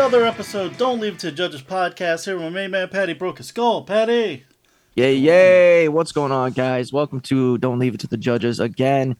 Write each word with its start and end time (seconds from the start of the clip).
another 0.00 0.24
episode. 0.24 0.78
Don't 0.78 0.98
leave 0.98 1.12
it 1.12 1.18
to 1.18 1.30
Judges 1.30 1.60
podcast. 1.60 2.24
Here 2.24 2.34
with 2.34 2.44
my 2.44 2.48
main 2.48 2.70
man 2.70 2.88
Patty 2.88 3.12
broke 3.12 3.36
his 3.36 3.48
skull. 3.48 3.84
Patty, 3.84 4.46
Yay, 4.94 5.14
yay. 5.14 5.88
What's 5.90 6.10
going 6.10 6.32
on, 6.32 6.52
guys? 6.52 6.90
Welcome 6.90 7.20
to 7.20 7.58
Don't 7.58 7.78
Leave 7.78 7.92
It 7.92 8.00
to 8.00 8.06
the 8.06 8.16
Judges 8.16 8.60
again. 8.60 9.14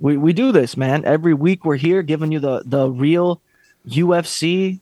We, 0.00 0.16
we 0.16 0.32
do 0.32 0.50
this, 0.50 0.76
man. 0.76 1.04
Every 1.04 1.34
week 1.34 1.64
we're 1.64 1.76
here 1.76 2.02
giving 2.02 2.32
you 2.32 2.40
the, 2.40 2.64
the 2.66 2.90
real 2.90 3.40
UFC 3.86 4.80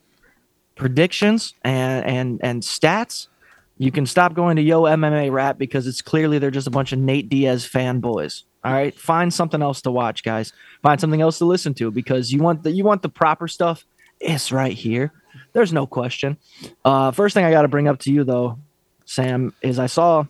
predictions 0.74 1.52
and, 1.62 2.06
and, 2.06 2.40
and 2.42 2.62
stats. 2.62 3.28
You 3.76 3.92
can 3.92 4.06
stop 4.06 4.32
going 4.32 4.56
to 4.56 4.62
Yo 4.62 4.84
MMA 4.84 5.30
Rap 5.30 5.58
because 5.58 5.86
it's 5.86 6.00
clearly 6.00 6.38
they're 6.38 6.50
just 6.50 6.66
a 6.66 6.70
bunch 6.70 6.94
of 6.94 6.98
Nate 6.98 7.28
Diaz 7.28 7.68
fanboys. 7.68 8.44
All 8.64 8.72
right, 8.72 8.98
find 8.98 9.34
something 9.34 9.60
else 9.60 9.82
to 9.82 9.90
watch, 9.90 10.22
guys. 10.22 10.54
Find 10.80 10.98
something 10.98 11.20
else 11.20 11.36
to 11.40 11.44
listen 11.44 11.74
to 11.74 11.90
because 11.90 12.32
you 12.32 12.40
want 12.40 12.62
the 12.62 12.70
you 12.70 12.84
want 12.84 13.02
the 13.02 13.10
proper 13.10 13.48
stuff. 13.48 13.84
It's 14.18 14.50
right 14.50 14.72
here. 14.72 15.12
There's 15.52 15.72
no 15.72 15.86
question. 15.86 16.38
Uh, 16.84 17.10
first 17.10 17.34
thing 17.34 17.44
I 17.44 17.50
got 17.50 17.62
to 17.62 17.68
bring 17.68 17.88
up 17.88 17.98
to 18.00 18.12
you 18.12 18.24
though, 18.24 18.58
Sam, 19.04 19.54
is 19.62 19.78
I 19.78 19.86
saw. 19.86 20.24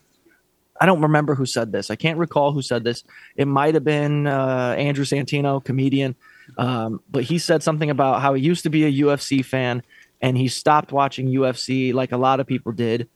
I 0.80 0.86
don't 0.86 1.02
remember 1.02 1.36
who 1.36 1.46
said 1.46 1.70
this. 1.70 1.90
I 1.90 1.96
can't 1.96 2.18
recall 2.18 2.50
who 2.50 2.60
said 2.60 2.82
this. 2.82 3.04
It 3.36 3.46
might 3.46 3.74
have 3.74 3.84
been 3.84 4.26
uh, 4.26 4.74
Andrew 4.76 5.04
Santino, 5.04 5.62
comedian, 5.62 6.16
um, 6.58 7.00
but 7.08 7.22
he 7.22 7.38
said 7.38 7.62
something 7.62 7.88
about 7.88 8.20
how 8.20 8.34
he 8.34 8.42
used 8.42 8.64
to 8.64 8.70
be 8.70 8.84
a 8.84 9.04
UFC 9.04 9.44
fan 9.44 9.82
and 10.20 10.38
he 10.38 10.48
stopped 10.48 10.92
watching 10.92 11.28
UFC 11.28 11.92
like 11.92 12.12
a 12.12 12.16
lot 12.16 12.40
of 12.40 12.46
people 12.46 12.72
did 12.72 13.08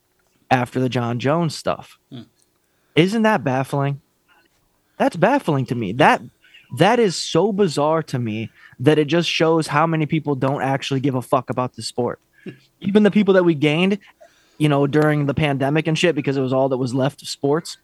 after 0.51 0.81
the 0.81 0.89
John 0.89 1.19
Jones 1.19 1.57
stuff. 1.57 1.99
Isn't 2.95 3.23
that 3.23 3.45
baffling? 3.45 4.01
That's 4.99 5.17
baffling 5.17 5.67
to 5.67 5.75
me. 5.75 5.93
That 5.93 6.23
that 6.77 6.99
is 6.99 7.17
so 7.17 7.53
bizarre 7.53 8.03
to 8.05 8.19
me 8.19 8.51
that 8.81 8.99
it 8.99 9.07
just 9.07 9.29
shows 9.29 9.67
how 9.67 9.87
many 9.87 10.07
people 10.07 10.35
don't 10.35 10.63
actually 10.63 11.01
give 11.01 11.15
a 11.15 11.23
fuck 11.23 11.51
about 11.51 11.75
the 11.75 11.83
sport. 11.83 12.21
Even 12.81 13.03
the 13.03 13.11
people 13.11 13.35
that 13.35 13.45
we 13.45 13.55
gained, 13.55 13.99
you 14.59 14.69
know, 14.69 14.87
during 14.87 15.27
the 15.27 15.35
pandemic 15.35 15.87
and 15.87 15.99
shit, 15.99 16.15
because 16.15 16.37
it 16.37 16.43
was 16.43 16.53
all 16.53 16.69
that 16.69 16.77
was 16.77 16.95
left 16.95 17.23
of 17.23 17.29
sports, 17.29 17.79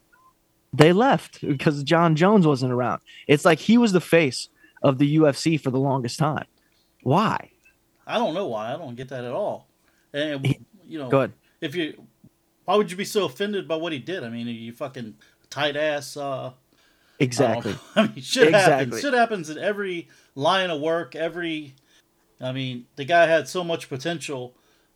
they 0.73 0.91
left 0.91 1.41
because 1.41 1.83
John 1.83 2.15
Jones 2.15 2.47
wasn't 2.47 2.73
around. 2.73 3.01
It's 3.27 3.45
like 3.45 3.59
he 3.59 3.77
was 3.77 3.91
the 3.91 4.01
face 4.01 4.49
of 4.81 4.97
the 4.97 5.17
UFC 5.17 5.59
for 5.59 5.71
the 5.71 5.79
longest 5.79 6.19
time. 6.19 6.45
Why? 7.03 7.51
I 8.05 8.17
don't 8.17 8.33
know 8.33 8.47
why. 8.47 8.73
I 8.73 8.77
don't 8.77 8.95
get 8.95 9.09
that 9.09 9.23
at 9.23 9.33
all. 9.33 9.67
And 10.13 10.55
you 10.87 10.99
know, 10.99 11.09
Go 11.09 11.29
if 11.61 11.75
you, 11.75 12.05
why 12.65 12.75
would 12.75 12.91
you 12.91 12.97
be 12.97 13.05
so 13.05 13.25
offended 13.25 13.67
by 13.67 13.77
what 13.77 13.93
he 13.93 13.99
did? 13.99 14.23
I 14.23 14.29
mean, 14.29 14.47
you 14.47 14.73
fucking 14.73 15.15
tight 15.49 15.75
ass. 15.75 16.17
Uh, 16.17 16.51
Exactly. 17.19 17.73
Know. 17.73 17.79
Um, 17.95 18.09
I 18.09 18.13
mean, 18.13 18.21
shit 18.21 18.53
happens. 18.53 19.01
Shit 19.01 19.13
happens 19.13 19.49
in 19.49 19.57
every 19.57 20.09
line 20.35 20.69
of 20.69 20.81
work. 20.81 21.15
Every, 21.15 21.75
I 22.41 22.51
mean, 22.51 22.85
the 22.95 23.05
guy 23.05 23.27
had 23.27 23.47
so 23.47 23.63
much 23.63 23.89
potential. 23.89 24.53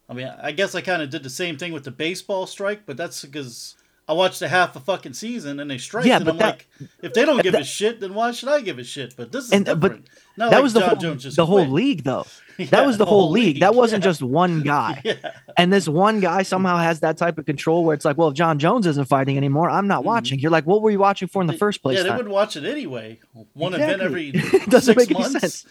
I 0.09 0.13
mean, 0.13 0.31
I 0.41 0.51
guess 0.51 0.73
I 0.73 0.81
kind 0.81 1.01
of 1.01 1.09
did 1.09 1.23
the 1.23 1.29
same 1.29 1.57
thing 1.57 1.73
with 1.73 1.83
the 1.83 1.91
baseball 1.91 2.47
strike, 2.47 2.85
but 2.85 2.97
that's 2.97 3.23
because 3.23 3.75
I 4.09 4.13
watched 4.13 4.41
a 4.41 4.47
half 4.47 4.75
a 4.75 4.79
fucking 4.79 5.13
season 5.13 5.59
and 5.59 5.69
they 5.69 5.77
strike, 5.77 6.05
Yeah, 6.05 6.15
and 6.17 6.25
but 6.25 6.31
I'm 6.31 6.37
that- 6.37 6.45
like, 6.79 6.89
if 7.01 7.13
they 7.13 7.25
don't 7.25 7.43
give 7.43 7.51
that- 7.51 7.61
a 7.63 7.65
shit, 7.65 7.99
then 7.99 8.13
why 8.13 8.31
should 8.31 8.47
I 8.49 8.61
give 8.61 8.79
a 8.79 8.83
shit? 8.83 9.15
But 9.17 9.31
this 9.33 9.45
is 9.45 9.51
And- 9.51 9.67
uh, 9.67 9.75
but 9.75 9.87
different. 9.89 10.07
Not 10.37 10.51
that 10.51 10.57
like 10.57 10.63
was 10.63 10.73
the 10.73 10.79
John 10.81 10.89
whole, 10.89 10.97
Jones 10.97 11.23
just 11.23 11.35
the 11.35 11.45
whole 11.47 11.57
quit. 11.65 11.69
league 11.71 12.03
though. 12.03 12.25
Yeah, 12.59 12.65
that 12.71 12.85
was 12.85 12.97
the, 12.97 13.05
whole 13.05 13.31
league. 13.31 13.59
That 13.59 13.73
wasn't 13.75 14.03
yeah. 14.03 14.09
just 14.09 14.21
one 14.23 14.61
guy. 14.75 15.01
Yeah. 15.03 15.15
And 15.57 15.73
this 15.73 15.87
one 15.89 16.19
guy 16.21 16.43
somehow 16.43 16.77
has 16.77 16.99
that 17.01 17.17
type 17.17 17.37
of 17.39 17.45
control 17.45 17.83
where 17.83 17.95
it's 17.95 18.05
like, 18.05 18.17
well, 18.17 18.27
if 18.29 18.35
John 18.35 18.59
Jones 18.59 18.85
isn't 18.87 19.05
fighting 19.09 19.35
anymore, 19.35 19.69
I'm 19.69 19.87
not 19.87 20.03
watching. 20.05 20.37
You're 20.39 20.51
like, 20.51 20.65
what 20.67 20.81
were 20.83 20.91
you 20.91 20.99
watching 20.99 21.27
for 21.27 21.41
in 21.41 21.47
the 21.47 21.53
first 21.57 21.81
place? 21.81 21.97
Mm-hmm. 21.97 22.05
Yeah, 22.07 22.13
they 22.13 22.17
would 22.17 22.27
watch 22.31 22.55
it 22.55 22.65
anyway. 22.65 23.19
One 23.53 23.73
event 23.73 24.01
every 24.01 24.31
doesn't 24.69 24.95
make 24.95 25.11
any 25.11 25.23
sense. 25.23 25.65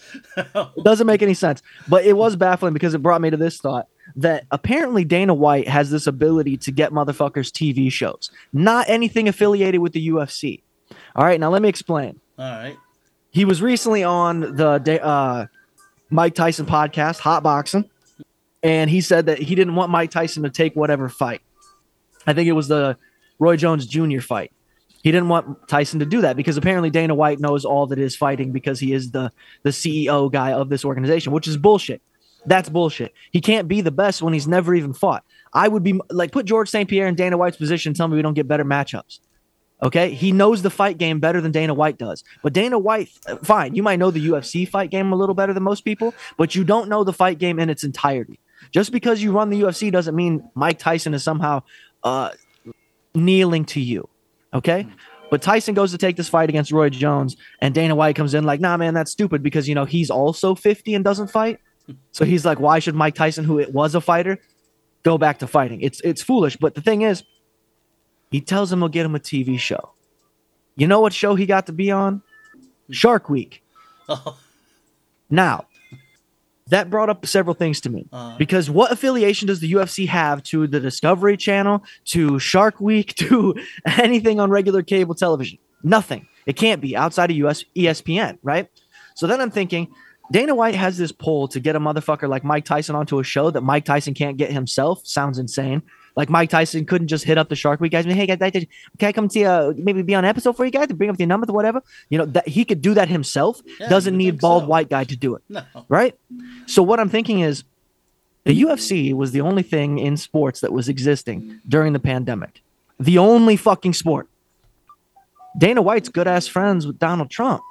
Doesn't 0.82 1.06
make 1.06 1.22
any 1.22 1.34
sense. 1.34 1.62
But 1.88 2.04
it 2.04 2.14
was 2.16 2.36
baffling 2.36 2.72
because 2.74 2.92
it 2.94 2.98
brought 3.02 3.20
me 3.20 3.30
to 3.30 3.36
this 3.36 3.58
thought 3.58 3.86
that 4.14 4.44
apparently 4.50 5.04
Dana 5.04 5.34
White 5.34 5.68
has 5.68 5.90
this 5.90 6.06
ability 6.06 6.56
to 6.58 6.70
get 6.70 6.92
motherfuckers 6.92 7.50
TV 7.50 7.90
shows, 7.90 8.30
not 8.52 8.88
anything 8.88 9.28
affiliated 9.28 9.80
with 9.80 9.92
the 9.92 10.08
UFC. 10.08 10.62
All 11.16 11.24
right, 11.24 11.40
now 11.40 11.50
let 11.50 11.62
me 11.62 11.68
explain. 11.68 12.20
All 12.38 12.44
right. 12.44 12.76
He 13.30 13.44
was 13.44 13.60
recently 13.60 14.04
on 14.04 14.40
the 14.40 15.02
uh, 15.02 15.46
Mike 16.10 16.34
Tyson 16.34 16.66
podcast, 16.66 17.18
Hot 17.18 17.42
Boxing, 17.42 17.88
and 18.62 18.88
he 18.88 19.00
said 19.00 19.26
that 19.26 19.38
he 19.38 19.54
didn't 19.54 19.74
want 19.74 19.90
Mike 19.90 20.10
Tyson 20.10 20.42
to 20.44 20.50
take 20.50 20.74
whatever 20.74 21.08
fight. 21.08 21.42
I 22.26 22.32
think 22.32 22.48
it 22.48 22.52
was 22.52 22.68
the 22.68 22.96
Roy 23.38 23.56
Jones 23.56 23.86
Jr. 23.86 24.20
fight. 24.20 24.52
He 25.02 25.12
didn't 25.12 25.28
want 25.28 25.68
Tyson 25.68 26.00
to 26.00 26.06
do 26.06 26.22
that 26.22 26.36
because 26.36 26.56
apparently 26.56 26.90
Dana 26.90 27.14
White 27.14 27.38
knows 27.38 27.64
all 27.64 27.86
that 27.86 27.98
is 27.98 28.16
fighting 28.16 28.50
because 28.50 28.80
he 28.80 28.92
is 28.92 29.12
the 29.12 29.30
the 29.62 29.70
CEO 29.70 30.32
guy 30.32 30.52
of 30.52 30.68
this 30.68 30.84
organization, 30.84 31.32
which 31.32 31.46
is 31.46 31.56
bullshit. 31.56 32.02
That's 32.46 32.68
bullshit. 32.68 33.12
He 33.32 33.40
can't 33.40 33.68
be 33.68 33.80
the 33.80 33.90
best 33.90 34.22
when 34.22 34.32
he's 34.32 34.46
never 34.46 34.74
even 34.74 34.92
fought. 34.92 35.24
I 35.52 35.68
would 35.68 35.82
be 35.82 36.00
like 36.10 36.32
put 36.32 36.46
George 36.46 36.68
St. 36.68 36.88
Pierre 36.88 37.06
in 37.06 37.14
Dana 37.14 37.36
White's 37.36 37.56
position. 37.56 37.94
Tell 37.94 38.08
me 38.08 38.16
we 38.16 38.22
don't 38.22 38.34
get 38.34 38.48
better 38.48 38.64
matchups. 38.64 39.20
Okay, 39.82 40.14
he 40.14 40.32
knows 40.32 40.62
the 40.62 40.70
fight 40.70 40.96
game 40.96 41.20
better 41.20 41.40
than 41.40 41.52
Dana 41.52 41.74
White 41.74 41.98
does. 41.98 42.24
But 42.42 42.54
Dana 42.54 42.78
White, 42.78 43.08
fine, 43.42 43.74
you 43.74 43.82
might 43.82 43.98
know 43.98 44.10
the 44.10 44.26
UFC 44.28 44.66
fight 44.66 44.90
game 44.90 45.12
a 45.12 45.16
little 45.16 45.34
better 45.34 45.52
than 45.52 45.62
most 45.62 45.84
people, 45.84 46.14
but 46.38 46.54
you 46.54 46.64
don't 46.64 46.88
know 46.88 47.04
the 47.04 47.12
fight 47.12 47.38
game 47.38 47.58
in 47.58 47.68
its 47.68 47.84
entirety. 47.84 48.40
Just 48.70 48.90
because 48.90 49.22
you 49.22 49.32
run 49.32 49.50
the 49.50 49.60
UFC 49.60 49.92
doesn't 49.92 50.14
mean 50.14 50.48
Mike 50.54 50.78
Tyson 50.78 51.12
is 51.12 51.22
somehow 51.22 51.62
uh, 52.02 52.30
kneeling 53.14 53.66
to 53.66 53.80
you. 53.80 54.08
Okay. 54.54 54.86
But 55.30 55.42
Tyson 55.42 55.74
goes 55.74 55.90
to 55.90 55.98
take 55.98 56.16
this 56.16 56.28
fight 56.28 56.48
against 56.48 56.72
Roy 56.72 56.88
Jones, 56.88 57.36
and 57.60 57.74
Dana 57.74 57.94
White 57.94 58.16
comes 58.16 58.32
in 58.32 58.44
like, 58.44 58.60
nah, 58.60 58.76
man, 58.76 58.94
that's 58.94 59.10
stupid 59.10 59.42
because, 59.42 59.68
you 59.68 59.74
know, 59.74 59.84
he's 59.84 60.08
also 60.08 60.54
50 60.54 60.94
and 60.94 61.04
doesn't 61.04 61.28
fight. 61.28 61.58
So 62.12 62.24
he's 62.24 62.44
like, 62.44 62.58
why 62.60 62.78
should 62.78 62.94
Mike 62.94 63.14
Tyson, 63.14 63.44
who 63.44 63.58
it 63.58 63.72
was 63.72 63.94
a 63.94 64.00
fighter, 64.00 64.38
go 65.02 65.18
back 65.18 65.38
to 65.38 65.46
fighting? 65.46 65.80
It's 65.80 66.00
it's 66.00 66.22
foolish. 66.22 66.56
But 66.56 66.74
the 66.74 66.80
thing 66.80 67.02
is, 67.02 67.22
he 68.30 68.40
tells 68.40 68.72
him 68.72 68.80
he'll 68.80 68.88
get 68.88 69.06
him 69.06 69.14
a 69.14 69.20
TV 69.20 69.58
show. 69.58 69.92
You 70.76 70.86
know 70.86 71.00
what 71.00 71.12
show 71.12 71.34
he 71.34 71.46
got 71.46 71.66
to 71.66 71.72
be 71.72 71.90
on? 71.90 72.22
Shark 72.90 73.28
Week. 73.28 73.62
Oh, 74.08 74.38
Now, 75.28 75.66
that 76.68 76.90
brought 76.90 77.10
up 77.10 77.26
several 77.26 77.54
things 77.54 77.80
to 77.80 77.90
me. 77.90 78.06
Uh. 78.12 78.36
because 78.38 78.70
what 78.70 78.92
affiliation 78.92 79.48
does 79.48 79.58
the 79.58 79.72
UFC 79.72 80.06
have 80.06 80.44
to 80.44 80.68
the 80.68 80.78
Discovery 80.78 81.36
Channel, 81.36 81.82
to 82.06 82.38
Shark 82.38 82.80
Week, 82.80 83.14
to 83.16 83.56
anything 83.84 84.38
on 84.38 84.50
regular 84.50 84.82
cable 84.84 85.16
television? 85.16 85.58
Nothing. 85.82 86.28
It 86.46 86.54
can't 86.54 86.80
be 86.80 86.96
outside 86.96 87.32
of 87.32 87.36
US 87.38 87.64
ESPN, 87.74 88.38
right? 88.44 88.68
So 89.16 89.26
then 89.26 89.40
I'm 89.40 89.50
thinking, 89.50 89.88
Dana 90.32 90.54
White 90.54 90.74
has 90.74 90.98
this 90.98 91.12
pull 91.12 91.48
to 91.48 91.60
get 91.60 91.76
a 91.76 91.80
motherfucker 91.80 92.28
like 92.28 92.42
Mike 92.44 92.64
Tyson 92.64 92.94
onto 92.96 93.18
a 93.20 93.24
show 93.24 93.50
that 93.50 93.60
Mike 93.60 93.84
Tyson 93.84 94.12
can't 94.14 94.36
get 94.36 94.50
himself. 94.50 95.06
Sounds 95.06 95.38
insane. 95.38 95.82
Like 96.16 96.30
Mike 96.30 96.50
Tyson 96.50 96.84
couldn't 96.86 97.08
just 97.08 97.24
hit 97.24 97.36
up 97.38 97.48
the 97.48 97.54
Shark 97.56 97.78
Week 97.80 97.92
guys. 97.92 98.06
and, 98.06 98.14
Hey 98.14 98.26
guys, 98.26 98.38
can 98.98 99.08
I 99.08 99.12
come 99.12 99.28
see 99.30 99.44
uh 99.44 99.72
maybe 99.76 100.02
be 100.02 100.14
on 100.14 100.24
an 100.24 100.28
episode 100.30 100.56
for 100.56 100.64
you 100.64 100.70
guys 100.70 100.88
to 100.88 100.94
bring 100.94 101.10
up 101.10 101.16
the 101.16 101.26
numbers, 101.26 101.50
whatever. 101.50 101.82
You 102.10 102.18
know 102.18 102.24
that 102.26 102.48
he 102.48 102.64
could 102.64 102.80
do 102.82 102.94
that 102.94 103.08
himself. 103.08 103.60
Yeah, 103.78 103.88
Doesn't 103.88 104.16
need 104.16 104.40
bald 104.40 104.64
so. 104.64 104.68
white 104.68 104.88
guy 104.88 105.04
to 105.04 105.16
do 105.16 105.34
it 105.36 105.42
no. 105.48 105.62
right? 105.88 106.18
So 106.66 106.82
what 106.82 106.98
I'm 107.00 107.08
thinking 107.10 107.40
is 107.40 107.64
the 108.44 108.62
UFC 108.62 109.12
was 109.12 109.32
the 109.32 109.42
only 109.42 109.62
thing 109.62 109.98
in 109.98 110.16
sports 110.16 110.60
that 110.60 110.72
was 110.72 110.88
existing 110.88 111.60
during 111.68 111.92
the 111.92 111.98
pandemic. 112.00 112.62
The 112.98 113.18
only 113.18 113.56
fucking 113.56 113.92
sport. 113.92 114.28
Dana 115.58 115.82
White's 115.82 116.08
good 116.08 116.26
ass 116.28 116.46
friends 116.46 116.86
with 116.86 116.98
Donald 116.98 117.30
Trump. 117.30 117.62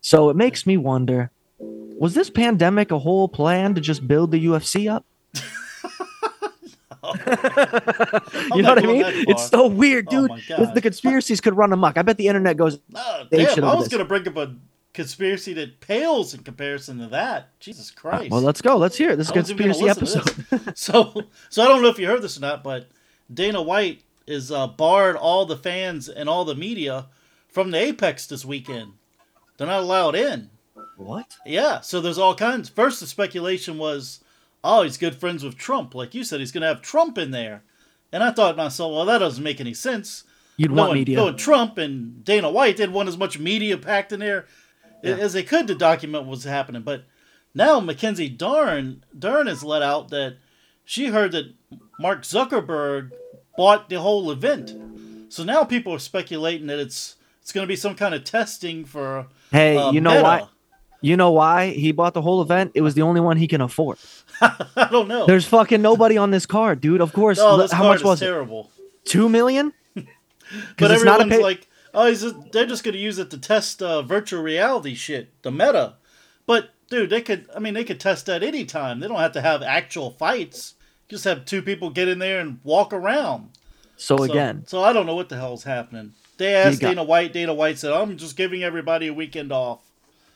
So 0.00 0.30
it 0.30 0.36
makes 0.36 0.66
me 0.66 0.76
wonder 0.76 1.30
was 1.58 2.14
this 2.14 2.30
pandemic 2.30 2.90
a 2.90 2.98
whole 2.98 3.28
plan 3.28 3.74
to 3.74 3.80
just 3.80 4.08
build 4.08 4.30
the 4.30 4.46
UFC 4.46 4.90
up? 4.90 5.04
you 8.54 8.62
know 8.62 8.70
what 8.70 8.78
I 8.78 8.86
mean? 8.86 9.04
It's 9.28 9.48
so 9.48 9.66
weird, 9.66 10.06
Oh 10.10 10.28
dude. 10.28 10.30
my 10.30 10.72
the, 10.72 10.80
conspiracies 10.80 11.40
could 11.40 11.56
run 11.56 11.72
amok. 11.72 11.98
I 11.98 12.02
bet 12.02 12.16
the 12.16 12.28
internet 12.28 12.56
goes, 12.56 12.78
Oh, 12.94 13.24
damn, 13.30 13.64
I 13.64 13.74
was 13.74 13.88
going 13.88 13.98
to 13.98 14.06
bring 14.06 14.26
up 14.28 14.36
a 14.36 14.54
conspiracy 14.92 15.52
that 15.54 15.80
pales 15.80 16.34
in 16.34 16.42
comparison 16.42 16.98
to 16.98 17.06
that. 17.08 17.58
Jesus 17.60 17.90
Christ. 17.90 18.30
well, 18.30 18.40
let's 18.40 18.62
go. 18.62 18.76
Let's 18.76 18.96
hear 18.96 19.10
it. 19.10 19.16
This 19.16 19.26
is 19.26 19.30
a 19.30 19.34
conspiracy 19.34 19.80
gonna 19.86 20.00
listen 20.00 20.22
to 20.22 20.54
episode. 20.54 20.78
so, 20.78 21.22
so 21.48 21.62
I 21.62 21.68
don't 21.68 21.82
know 21.82 21.88
if 21.88 21.98
you 21.98 22.06
heard 22.06 22.22
this 22.22 22.36
or 22.38 22.40
not, 22.40 22.64
but 22.64 22.88
Dana 23.32 23.62
White 23.62 24.02
is 24.26 24.50
uh, 24.50 24.66
barred 24.66 25.16
all 25.16 25.46
the 25.46 25.56
fans 25.56 26.08
and 26.08 26.28
all 26.28 26.44
the 26.44 26.54
media 26.54 27.06
from 27.48 27.70
the 27.70 27.78
Apex 27.78 28.26
this 28.26 28.44
weekend. 28.44 28.92
They're 29.60 29.68
not 29.68 29.82
allowed 29.82 30.14
in. 30.14 30.48
What? 30.96 31.36
Yeah, 31.44 31.80
so 31.82 32.00
there's 32.00 32.16
all 32.16 32.34
kinds. 32.34 32.70
First, 32.70 33.00
the 33.00 33.06
speculation 33.06 33.76
was, 33.76 34.24
oh, 34.64 34.84
he's 34.84 34.96
good 34.96 35.14
friends 35.14 35.44
with 35.44 35.58
Trump. 35.58 35.94
Like 35.94 36.14
you 36.14 36.24
said, 36.24 36.40
he's 36.40 36.50
going 36.50 36.62
to 36.62 36.68
have 36.68 36.80
Trump 36.80 37.18
in 37.18 37.30
there. 37.30 37.62
And 38.10 38.22
I 38.22 38.30
thought 38.30 38.52
to 38.52 38.56
myself, 38.56 38.90
well, 38.94 39.04
that 39.04 39.18
doesn't 39.18 39.44
make 39.44 39.60
any 39.60 39.74
sense. 39.74 40.24
You'd 40.56 40.70
want 40.70 40.88
knowing, 40.88 40.94
media. 41.00 41.16
knowing 41.18 41.36
Trump 41.36 41.76
and 41.76 42.24
Dana 42.24 42.50
White 42.50 42.78
didn't 42.78 42.94
want 42.94 43.10
as 43.10 43.18
much 43.18 43.38
media 43.38 43.76
packed 43.76 44.12
in 44.12 44.20
there 44.20 44.46
Yeah. 45.02 45.16
as 45.16 45.34
they 45.34 45.42
could 45.42 45.66
to 45.66 45.74
document 45.74 46.24
what's 46.24 46.44
happening. 46.44 46.80
But 46.80 47.04
now 47.54 47.80
Mackenzie 47.80 48.30
Dern 48.30 49.04
Dern 49.18 49.46
has 49.46 49.62
let 49.62 49.82
out 49.82 50.08
that 50.08 50.38
she 50.86 51.08
heard 51.08 51.32
that 51.32 51.52
Mark 51.98 52.22
Zuckerberg 52.22 53.10
bought 53.58 53.90
the 53.90 54.00
whole 54.00 54.30
event. 54.30 54.72
So 55.30 55.44
now 55.44 55.64
people 55.64 55.92
are 55.92 55.98
speculating 55.98 56.66
that 56.68 56.78
it's 56.78 57.16
it's 57.50 57.54
going 57.56 57.64
to 57.66 57.68
be 57.68 57.74
some 57.74 57.96
kind 57.96 58.14
of 58.14 58.22
testing 58.22 58.84
for. 58.84 59.26
Hey, 59.50 59.76
uh, 59.76 59.90
you 59.90 60.00
know 60.00 60.10
Meta. 60.10 60.22
why? 60.22 60.42
You 61.00 61.16
know 61.16 61.32
why 61.32 61.70
he 61.70 61.90
bought 61.90 62.14
the 62.14 62.22
whole 62.22 62.40
event? 62.42 62.70
It 62.74 62.82
was 62.82 62.94
the 62.94 63.02
only 63.02 63.20
one 63.20 63.38
he 63.38 63.48
can 63.48 63.60
afford. 63.60 63.98
I 64.40 64.86
don't 64.88 65.08
know. 65.08 65.26
There's 65.26 65.46
fucking 65.46 65.82
nobody 65.82 66.16
on 66.16 66.30
this 66.30 66.46
card, 66.46 66.80
dude. 66.80 67.00
Of 67.00 67.12
course. 67.12 67.38
oh, 67.40 67.56
this 67.56 67.72
how 67.72 67.78
card 67.82 67.88
much 67.90 68.00
is 68.00 68.04
was 68.04 68.22
it? 68.22 68.26
terrible. 68.26 68.70
Two 69.04 69.28
million? 69.28 69.72
But 69.96 70.06
Because 70.76 70.92
it's 70.92 71.04
not 71.04 71.20
a 71.20 71.24
everyone's 71.24 71.38
pay- 71.38 71.42
like, 71.42 71.68
oh, 71.92 72.06
is 72.06 72.22
it, 72.22 72.52
they're 72.52 72.66
just 72.66 72.84
going 72.84 72.94
to 72.94 73.00
use 73.00 73.18
it 73.18 73.30
to 73.30 73.38
test 73.38 73.82
uh, 73.82 74.02
virtual 74.02 74.42
reality 74.42 74.94
shit, 74.94 75.30
the 75.42 75.50
meta. 75.50 75.94
But 76.46 76.70
dude, 76.88 77.10
they 77.10 77.20
could. 77.22 77.48
I 77.54 77.58
mean, 77.58 77.74
they 77.74 77.84
could 77.84 77.98
test 77.98 78.26
that 78.26 78.42
anytime. 78.44 79.00
They 79.00 79.08
don't 79.08 79.18
have 79.18 79.32
to 79.32 79.40
have 79.40 79.62
actual 79.62 80.10
fights. 80.12 80.74
Just 81.08 81.24
have 81.24 81.44
two 81.46 81.62
people 81.62 81.90
get 81.90 82.06
in 82.06 82.20
there 82.20 82.38
and 82.40 82.60
walk 82.62 82.92
around. 82.92 83.50
so 83.96 84.16
So- 84.18 84.22
again, 84.24 84.64
so 84.68 84.84
I 84.84 84.92
don't 84.92 85.06
know 85.06 85.16
what 85.16 85.28
the 85.28 85.36
hell's 85.36 85.64
happening. 85.64 86.12
They 86.40 86.54
asked 86.54 86.80
Dana 86.80 87.04
White. 87.04 87.32
Dana 87.32 87.54
White 87.54 87.78
said, 87.78 87.92
"I'm 87.92 88.16
just 88.16 88.36
giving 88.36 88.62
everybody 88.64 89.06
a 89.06 89.14
weekend 89.14 89.52
off. 89.52 89.80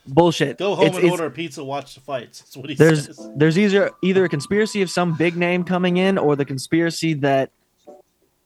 bullshit. 0.07 0.59
Go 0.59 0.75
home 0.75 0.85
It's- 0.85 0.95
and 0.97 1.03
it's- 1.05 1.11
order 1.11 1.25
a 1.25 1.31
pizza, 1.31 1.63
watch 1.63 1.95
the 1.95 1.99
fights." 1.99 2.39
That's 2.41 2.55
what 2.57 2.69
he 2.69 2.75
there's 2.75 3.07
says. 3.07 3.29
there's 3.35 3.57
either 3.57 3.89
either 4.03 4.23
a 4.23 4.29
conspiracy 4.29 4.81
of 4.83 4.89
some 4.91 5.15
big 5.17 5.35
name 5.35 5.63
coming 5.63 5.97
in 5.97 6.17
or 6.19 6.35
the 6.35 6.45
conspiracy 6.45 7.15
that 7.15 7.49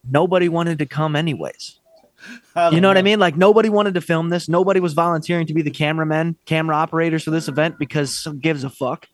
nobody 0.10 0.48
wanted 0.50 0.80
to 0.80 0.86
come 0.86 1.16
anyways. 1.16 1.76
You 2.56 2.72
don't 2.72 2.82
know 2.82 2.88
what 2.90 2.98
I 2.98 3.02
mean? 3.02 3.20
Like 3.20 3.38
nobody 3.38 3.70
wanted 3.70 3.94
to 3.96 4.02
film 4.02 4.30
this. 4.30 4.50
Nobody 4.50 4.80
was 4.80 4.94
volunteering 4.94 5.48
to 5.48 5.54
be 5.54 5.62
the 5.62 5.72
cameramen, 5.72 6.36
camera 6.46 6.76
operators 6.76 7.24
for 7.24 7.32
this 7.32 7.48
event 7.48 7.78
because 7.80 8.24
who 8.24 8.34
gives 8.34 8.64
a 8.64 8.70
fuck. 8.70 9.08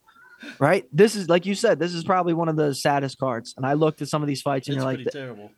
Right? 0.58 0.86
This 0.92 1.16
is 1.16 1.28
like 1.28 1.46
you 1.46 1.54
said, 1.54 1.78
this 1.78 1.94
is 1.94 2.04
probably 2.04 2.34
one 2.34 2.48
of 2.48 2.56
the 2.56 2.74
saddest 2.74 3.18
cards. 3.18 3.54
And 3.56 3.64
I 3.64 3.72
looked 3.72 4.02
at 4.02 4.08
some 4.08 4.22
of 4.22 4.28
these 4.28 4.42
fights 4.42 4.68
and 4.68 4.76
It's 4.76 4.84
you're 4.84 4.92
like, 4.94 5.06
terrible. 5.10 5.50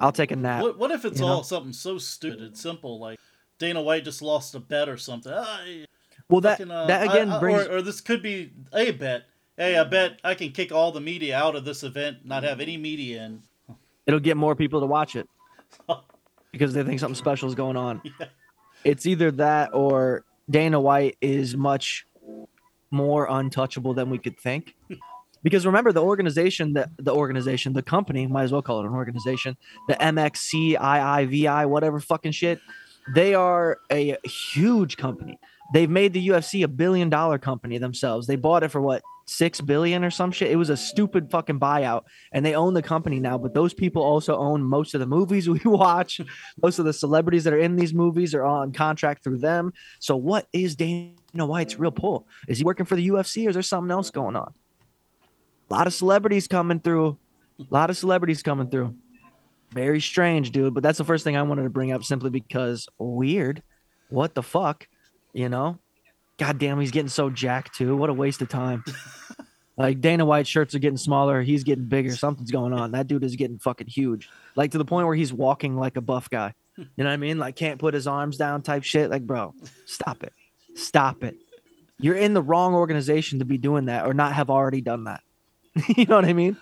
I'll 0.00 0.12
take 0.12 0.30
a 0.30 0.36
nap. 0.36 0.62
What, 0.62 0.78
what 0.78 0.90
if 0.90 1.04
it's 1.04 1.20
all 1.20 1.36
know? 1.38 1.42
something 1.42 1.72
so 1.72 1.98
stupid 1.98 2.40
and 2.40 2.56
simple 2.56 2.98
like 2.98 3.18
Dana 3.58 3.82
White 3.82 4.04
just 4.04 4.22
lost 4.22 4.54
a 4.54 4.60
bet 4.60 4.88
or 4.88 4.96
something? 4.96 5.32
Ah, 5.34 5.60
Well, 6.28 6.40
that 6.42 6.60
uh, 6.60 6.86
that 6.86 7.04
again 7.10 7.30
I- 7.30 7.36
I- 7.36 7.40
brings 7.40 7.66
or, 7.66 7.76
or 7.76 7.82
this 7.82 8.00
could 8.00 8.22
be 8.22 8.52
a 8.72 8.90
bet. 8.92 9.24
Hey, 9.56 9.76
I 9.76 9.84
bet 9.84 10.18
I 10.24 10.34
can 10.34 10.50
kick 10.50 10.72
all 10.72 10.92
the 10.92 11.00
media 11.00 11.36
out 11.36 11.54
of 11.54 11.64
this 11.66 11.82
event, 11.82 12.24
not 12.24 12.42
have 12.42 12.58
any 12.60 12.78
media 12.78 13.22
in. 13.24 13.42
it'll 14.06 14.18
get 14.18 14.36
more 14.38 14.56
people 14.56 14.80
to 14.80 14.86
watch 14.86 15.14
it 15.14 15.28
because 16.52 16.72
they 16.72 16.82
think 16.82 17.00
something 17.00 17.14
special 17.14 17.48
is 17.48 17.54
going 17.54 17.76
on. 17.76 18.00
Yeah. 18.18 18.26
It's 18.84 19.06
either 19.06 19.30
that 19.32 19.74
or 19.74 20.24
Dana 20.50 20.80
White 20.80 21.16
is 21.20 21.56
much 21.56 22.04
more 22.92 23.26
untouchable 23.28 23.94
than 23.94 24.10
we 24.10 24.18
could 24.18 24.38
think. 24.38 24.74
Because 25.44 25.66
remember, 25.66 25.90
the 25.90 26.00
organization, 26.00 26.74
that 26.74 26.90
the 26.98 27.12
organization, 27.12 27.72
the 27.72 27.82
company, 27.82 28.28
might 28.28 28.44
as 28.44 28.52
well 28.52 28.62
call 28.62 28.78
it 28.78 28.86
an 28.86 28.92
organization, 28.92 29.56
the 29.88 29.94
MXCIIVI, 29.94 31.68
whatever 31.68 31.98
fucking 31.98 32.30
shit, 32.30 32.60
they 33.12 33.34
are 33.34 33.78
a 33.90 34.16
huge 34.24 34.96
company. 34.96 35.40
They've 35.72 35.90
made 35.90 36.12
the 36.12 36.28
UFC 36.28 36.64
a 36.64 36.68
billion 36.68 37.08
dollar 37.08 37.38
company 37.38 37.78
themselves. 37.78 38.26
They 38.26 38.36
bought 38.36 38.62
it 38.62 38.68
for 38.68 38.80
what 38.80 39.02
six 39.26 39.60
billion 39.60 40.04
or 40.04 40.10
some 40.10 40.32
shit. 40.32 40.50
It 40.50 40.56
was 40.56 40.70
a 40.70 40.76
stupid 40.76 41.30
fucking 41.30 41.60
buyout, 41.60 42.04
and 42.32 42.44
they 42.44 42.54
own 42.54 42.74
the 42.74 42.82
company 42.82 43.20
now. 43.20 43.38
But 43.38 43.54
those 43.54 43.72
people 43.72 44.02
also 44.02 44.36
own 44.36 44.62
most 44.62 44.94
of 44.94 45.00
the 45.00 45.06
movies 45.06 45.48
we 45.48 45.60
watch. 45.64 46.20
Most 46.62 46.78
of 46.78 46.84
the 46.84 46.92
celebrities 46.92 47.44
that 47.44 47.52
are 47.52 47.58
in 47.58 47.76
these 47.76 47.94
movies 47.94 48.34
are 48.34 48.44
on 48.44 48.72
contract 48.72 49.24
through 49.24 49.38
them. 49.38 49.72
So 49.98 50.16
what 50.16 50.46
is 50.52 50.76
Dana 50.76 51.14
White's 51.34 51.78
real 51.78 51.90
pull? 51.90 52.26
Is 52.48 52.58
he 52.58 52.64
working 52.64 52.86
for 52.86 52.96
the 52.96 53.08
UFC 53.08 53.46
or 53.46 53.50
is 53.50 53.54
there 53.54 53.62
something 53.62 53.90
else 53.90 54.10
going 54.10 54.36
on? 54.36 54.52
A 55.70 55.74
lot 55.74 55.86
of 55.86 55.94
celebrities 55.94 56.48
coming 56.48 56.80
through. 56.80 57.16
A 57.58 57.64
lot 57.70 57.90
of 57.90 57.96
celebrities 57.96 58.42
coming 58.42 58.68
through. 58.68 58.94
Very 59.70 60.00
strange, 60.00 60.50
dude. 60.50 60.74
But 60.74 60.82
that's 60.82 60.98
the 60.98 61.04
first 61.04 61.24
thing 61.24 61.36
I 61.36 61.42
wanted 61.42 61.62
to 61.62 61.70
bring 61.70 61.92
up 61.92 62.04
simply 62.04 62.30
because 62.30 62.88
weird. 62.98 63.62
What 64.10 64.34
the 64.34 64.42
fuck? 64.42 64.86
You 65.32 65.48
know? 65.48 65.78
God 66.38 66.58
damn, 66.58 66.80
he's 66.80 66.90
getting 66.90 67.08
so 67.08 67.30
jacked 67.30 67.74
too. 67.74 67.96
What 67.96 68.10
a 68.10 68.14
waste 68.14 68.42
of 68.42 68.48
time. 68.48 68.84
like 69.76 70.00
Dana 70.00 70.24
White 70.24 70.46
shirts 70.46 70.74
are 70.74 70.78
getting 70.78 70.96
smaller, 70.96 71.42
he's 71.42 71.64
getting 71.64 71.84
bigger. 71.84 72.14
Something's 72.16 72.50
going 72.50 72.72
on. 72.72 72.92
That 72.92 73.06
dude 73.06 73.24
is 73.24 73.36
getting 73.36 73.58
fucking 73.58 73.86
huge. 73.86 74.28
Like 74.56 74.72
to 74.72 74.78
the 74.78 74.84
point 74.84 75.06
where 75.06 75.16
he's 75.16 75.32
walking 75.32 75.76
like 75.76 75.96
a 75.96 76.00
buff 76.00 76.28
guy. 76.30 76.54
You 76.78 76.86
know 76.96 77.04
what 77.04 77.12
I 77.12 77.18
mean? 77.18 77.38
Like 77.38 77.54
can't 77.54 77.78
put 77.78 77.92
his 77.92 78.06
arms 78.06 78.38
down 78.38 78.62
type 78.62 78.82
shit. 78.82 79.10
Like, 79.10 79.26
bro, 79.26 79.54
stop 79.84 80.22
it. 80.22 80.32
Stop 80.74 81.22
it. 81.22 81.36
You're 82.00 82.16
in 82.16 82.32
the 82.32 82.40
wrong 82.40 82.74
organization 82.74 83.40
to 83.40 83.44
be 83.44 83.58
doing 83.58 83.84
that 83.84 84.06
or 84.06 84.14
not 84.14 84.32
have 84.32 84.48
already 84.48 84.80
done 84.80 85.04
that. 85.04 85.20
you 85.96 86.06
know 86.06 86.16
what 86.16 86.24
I 86.24 86.32
mean? 86.32 86.56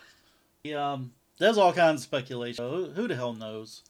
Yeah, 0.64 0.94
um, 0.94 1.12
there's 1.38 1.58
all 1.58 1.73
kinds 1.73 2.00
of 2.00 2.05
speculation. 2.05 2.69
Who, 2.69 2.90
who 2.90 3.06
the 3.06 3.14
hell 3.14 3.34
knows? 3.34 3.82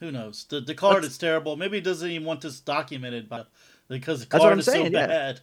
Who 0.00 0.10
knows? 0.10 0.44
The 0.48 0.60
the 0.60 0.74
card 0.74 1.02
Let's- 1.02 1.14
is 1.14 1.18
terrible. 1.18 1.56
Maybe 1.56 1.76
he 1.76 1.80
doesn't 1.80 2.10
even 2.10 2.26
want 2.26 2.40
this 2.40 2.58
documented, 2.58 3.28
by, 3.28 3.44
because 3.90 4.20
the 4.20 4.26
That's 4.26 4.40
what 4.40 4.46
card 4.46 4.52
I'm 4.54 4.58
is 4.60 4.64
so 4.66 4.72
saying, 4.72 4.92
yeah. 4.92 5.06
bad. 5.06 5.40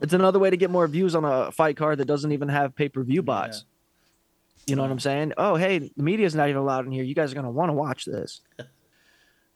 It's 0.00 0.12
another 0.12 0.38
way 0.38 0.50
to 0.50 0.56
get 0.58 0.70
more 0.70 0.86
views 0.86 1.14
on 1.14 1.24
a 1.24 1.50
fight 1.50 1.76
card 1.78 1.98
that 1.98 2.04
doesn't 2.04 2.30
even 2.32 2.48
have 2.48 2.76
pay 2.76 2.88
per 2.90 3.02
view 3.02 3.22
buys. 3.22 3.64
You 4.66 4.76
know 4.76 4.82
what 4.82 4.90
I'm 4.90 4.98
saying? 4.98 5.32
Oh, 5.38 5.54
hey, 5.54 5.78
the 5.78 6.02
media's 6.02 6.34
not 6.34 6.48
even 6.48 6.60
allowed 6.60 6.84
in 6.86 6.92
here. 6.92 7.04
You 7.04 7.14
guys 7.14 7.32
are 7.32 7.34
gonna 7.34 7.50
want 7.50 7.70
to 7.70 7.74
watch 7.74 8.04
this. 8.04 8.42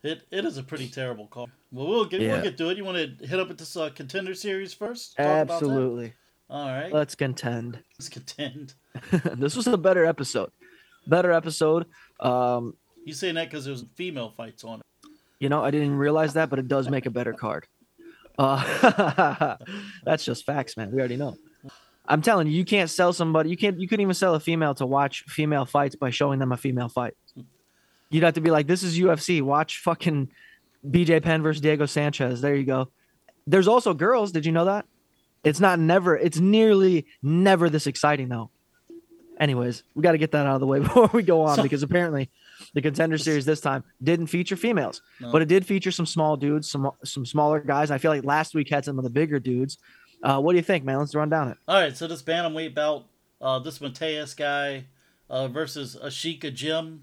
It 0.02 0.22
it 0.30 0.46
is 0.46 0.56
a 0.56 0.62
pretty 0.62 0.88
terrible 0.88 1.26
card. 1.26 1.50
Well, 1.70 1.86
we'll 1.86 2.06
get 2.06 2.22
we'll 2.22 2.40
get 2.40 2.56
to 2.56 2.70
it. 2.70 2.78
You 2.78 2.84
want 2.84 3.18
to 3.18 3.26
hit 3.26 3.38
up 3.38 3.48
with 3.48 3.58
this 3.58 3.76
uh, 3.76 3.90
contender 3.90 4.32
series 4.34 4.72
first? 4.72 5.14
Talk 5.18 5.26
about 5.26 5.46
that? 5.48 5.54
Absolutely. 5.56 6.14
All 6.48 6.68
right, 6.68 6.90
Let's 6.90 7.14
contend. 7.14 7.78
let's 7.98 8.08
contend. 8.08 8.72
this 9.36 9.54
was 9.54 9.66
a 9.66 9.76
better 9.76 10.06
episode. 10.06 10.52
Better 11.06 11.30
episode. 11.32 11.84
Um, 12.18 12.72
You 13.04 13.12
saying 13.12 13.34
that 13.34 13.50
because 13.50 13.66
there's 13.66 13.84
female 13.94 14.30
fights 14.30 14.64
on 14.64 14.80
it? 14.80 14.86
you 15.38 15.50
know, 15.50 15.62
I 15.62 15.70
didn't 15.70 15.96
realize 15.96 16.32
that, 16.32 16.48
but 16.48 16.58
it 16.58 16.66
does 16.66 16.88
make 16.88 17.04
a 17.04 17.10
better 17.10 17.34
card. 17.34 17.66
Uh, 18.40 19.56
that's 20.04 20.24
just 20.24 20.46
facts, 20.46 20.76
man. 20.76 20.90
We 20.90 20.98
already 20.98 21.16
know. 21.16 21.36
I'm 22.06 22.22
telling 22.22 22.46
you, 22.46 22.54
you 22.54 22.64
can't 22.64 22.88
sell 22.90 23.12
somebody. 23.12 23.50
You 23.50 23.56
can't. 23.56 23.78
You 23.78 23.86
couldn't 23.86 24.02
even 24.02 24.14
sell 24.14 24.34
a 24.34 24.40
female 24.40 24.74
to 24.76 24.86
watch 24.86 25.24
female 25.28 25.66
fights 25.66 25.94
by 25.94 26.10
showing 26.10 26.38
them 26.38 26.50
a 26.50 26.56
female 26.56 26.88
fight. 26.88 27.14
You'd 28.08 28.24
have 28.24 28.34
to 28.34 28.40
be 28.40 28.50
like, 28.50 28.66
"This 28.66 28.82
is 28.82 28.98
UFC. 28.98 29.42
Watch 29.42 29.78
fucking 29.80 30.30
BJ 30.88 31.22
Penn 31.22 31.42
versus 31.42 31.60
Diego 31.60 31.86
Sanchez." 31.86 32.40
There 32.40 32.54
you 32.56 32.64
go. 32.64 32.88
There's 33.46 33.68
also 33.68 33.92
girls. 33.94 34.32
Did 34.32 34.46
you 34.46 34.52
know 34.52 34.64
that? 34.64 34.86
It's 35.44 35.60
not 35.60 35.78
never. 35.78 36.16
It's 36.16 36.38
nearly 36.38 37.06
never 37.22 37.68
this 37.70 37.86
exciting 37.86 38.28
though. 38.28 38.50
Anyways, 39.38 39.82
we 39.94 40.02
got 40.02 40.12
to 40.12 40.18
get 40.18 40.32
that 40.32 40.46
out 40.46 40.54
of 40.54 40.60
the 40.60 40.66
way 40.66 40.78
before 40.86 41.10
we 41.12 41.22
go 41.22 41.42
on 41.42 41.56
So- 41.56 41.62
because 41.62 41.82
apparently 41.82 42.30
the 42.74 42.82
contender 42.82 43.18
series 43.18 43.44
this 43.44 43.60
time 43.60 43.84
didn't 44.02 44.26
feature 44.28 44.56
females, 44.56 45.02
No. 45.20 45.30
but 45.32 45.42
it 45.42 45.48
did 45.48 45.66
feature 45.66 45.90
some 45.90 46.06
small 46.06 46.36
dudes, 46.36 46.70
some 46.70 46.90
some 47.04 47.24
smaller 47.26 47.60
guys. 47.60 47.90
I 47.90 47.98
feel 47.98 48.10
like 48.10 48.24
last 48.24 48.54
week 48.54 48.68
had 48.70 48.84
some 48.84 48.98
of 48.98 49.04
the 49.04 49.10
bigger 49.10 49.38
dudes. 49.38 49.78
Uh, 50.22 50.40
what 50.40 50.52
do 50.52 50.56
you 50.58 50.62
think, 50.62 50.84
man? 50.84 50.98
Let's 50.98 51.14
run 51.14 51.30
down 51.30 51.48
it. 51.48 51.56
All 51.66 51.80
right, 51.80 51.96
so 51.96 52.06
this 52.06 52.22
bantamweight 52.22 52.74
belt, 52.74 53.06
uh, 53.40 53.58
this 53.58 53.80
Mateus 53.80 54.34
guy 54.34 54.84
uh, 55.30 55.48
versus 55.48 55.96
Ashiek 56.02 56.40
Ajim. 56.40 57.00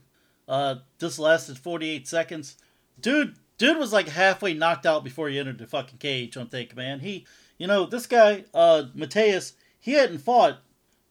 Uh, 0.47 0.75
this 0.99 1.17
lasted 1.19 1.57
48 1.57 2.07
seconds. 2.07 2.55
Dude, 3.01 3.35
dude 3.57 3.77
was 3.77 3.91
like 3.91 4.07
halfway 4.07 4.53
knocked 4.53 4.85
out 4.85 5.03
before 5.03 5.27
he 5.29 5.37
entered 5.39 5.57
the 5.57 5.67
fucking 5.67 5.97
cage. 5.97 6.37
I'm 6.37 6.47
thinking, 6.47 6.77
man, 6.77 6.99
he, 6.99 7.25
you 7.57 7.67
know, 7.67 7.85
this 7.85 8.05
guy, 8.07 8.45
uh, 8.53 8.83
Mateus, 8.93 9.53
he 9.79 9.93
hadn't 9.93 10.19
fought 10.19 10.59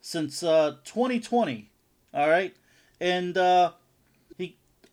since 0.01 0.43
uh 0.43 0.77
2020. 0.85 1.71
All 2.15 2.29
right, 2.29 2.55
and 3.01 3.37
uh, 3.37 3.73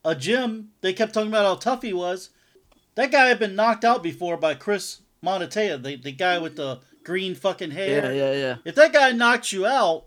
Ajim, 0.05 0.67
they 0.81 0.93
kept 0.93 1.13
talking 1.13 1.29
about 1.29 1.45
how 1.45 1.55
tough 1.55 1.81
he 1.81 1.93
was. 1.93 2.29
That 2.95 3.11
guy 3.11 3.27
had 3.27 3.39
been 3.39 3.55
knocked 3.55 3.85
out 3.85 4.03
before 4.03 4.37
by 4.37 4.53
Kris 4.55 5.01
Moutinho, 5.23 5.81
the 5.81 5.95
the 5.95 6.11
guy 6.11 6.37
with 6.39 6.55
the 6.57 6.79
green 7.03 7.35
fucking 7.35 7.71
hair. 7.71 8.13
yeah, 8.13 8.31
yeah, 8.31 8.33
yeah. 8.39 8.55
If 8.65 8.75
that 8.75 8.93
guy 8.93 9.11
knocks 9.11 9.51
you 9.51 9.65
out, 9.65 10.05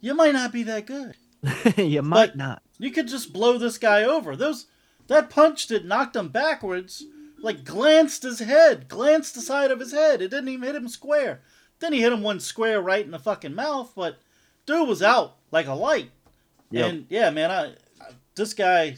you 0.00 0.14
might 0.14 0.32
not 0.34 0.52
be 0.52 0.62
that 0.64 0.86
good. 0.86 1.14
you 1.76 2.02
might 2.02 2.28
But- 2.28 2.36
not. 2.36 2.62
You 2.78 2.90
could 2.90 3.08
just 3.08 3.32
blow 3.32 3.56
this 3.56 3.78
guy 3.78 4.02
over. 4.02 4.36
Those 4.36 4.66
that 5.06 5.30
punch 5.30 5.68
that 5.68 5.86
knocked 5.86 6.14
him 6.16 6.28
backwards, 6.28 7.04
like 7.38 7.64
glanced 7.64 8.22
his 8.22 8.40
head, 8.40 8.86
glanced 8.88 9.34
the 9.34 9.40
side 9.40 9.70
of 9.70 9.80
his 9.80 9.92
head. 9.92 10.20
It 10.20 10.28
didn't 10.30 10.48
even 10.50 10.66
hit 10.66 10.74
him 10.76 10.88
square. 10.88 11.40
Then 11.78 11.92
he 11.94 12.00
hit 12.02 12.12
him 12.12 12.22
one 12.22 12.38
square 12.40 12.82
right 12.82 13.04
in 13.04 13.12
the 13.12 13.18
fucking 13.18 13.54
mouth, 13.54 13.92
but 13.96 14.18
dude 14.66 14.86
was 14.88 15.02
out 15.02 15.36
like 15.50 15.66
a 15.66 15.72
light. 15.74 16.10
Yep. 16.70 16.90
And 16.90 17.06
yeah, 17.08 17.30
man, 17.30 17.50
I, 17.50 17.64
I 18.00 18.10
this 18.34 18.52
guy 18.52 18.96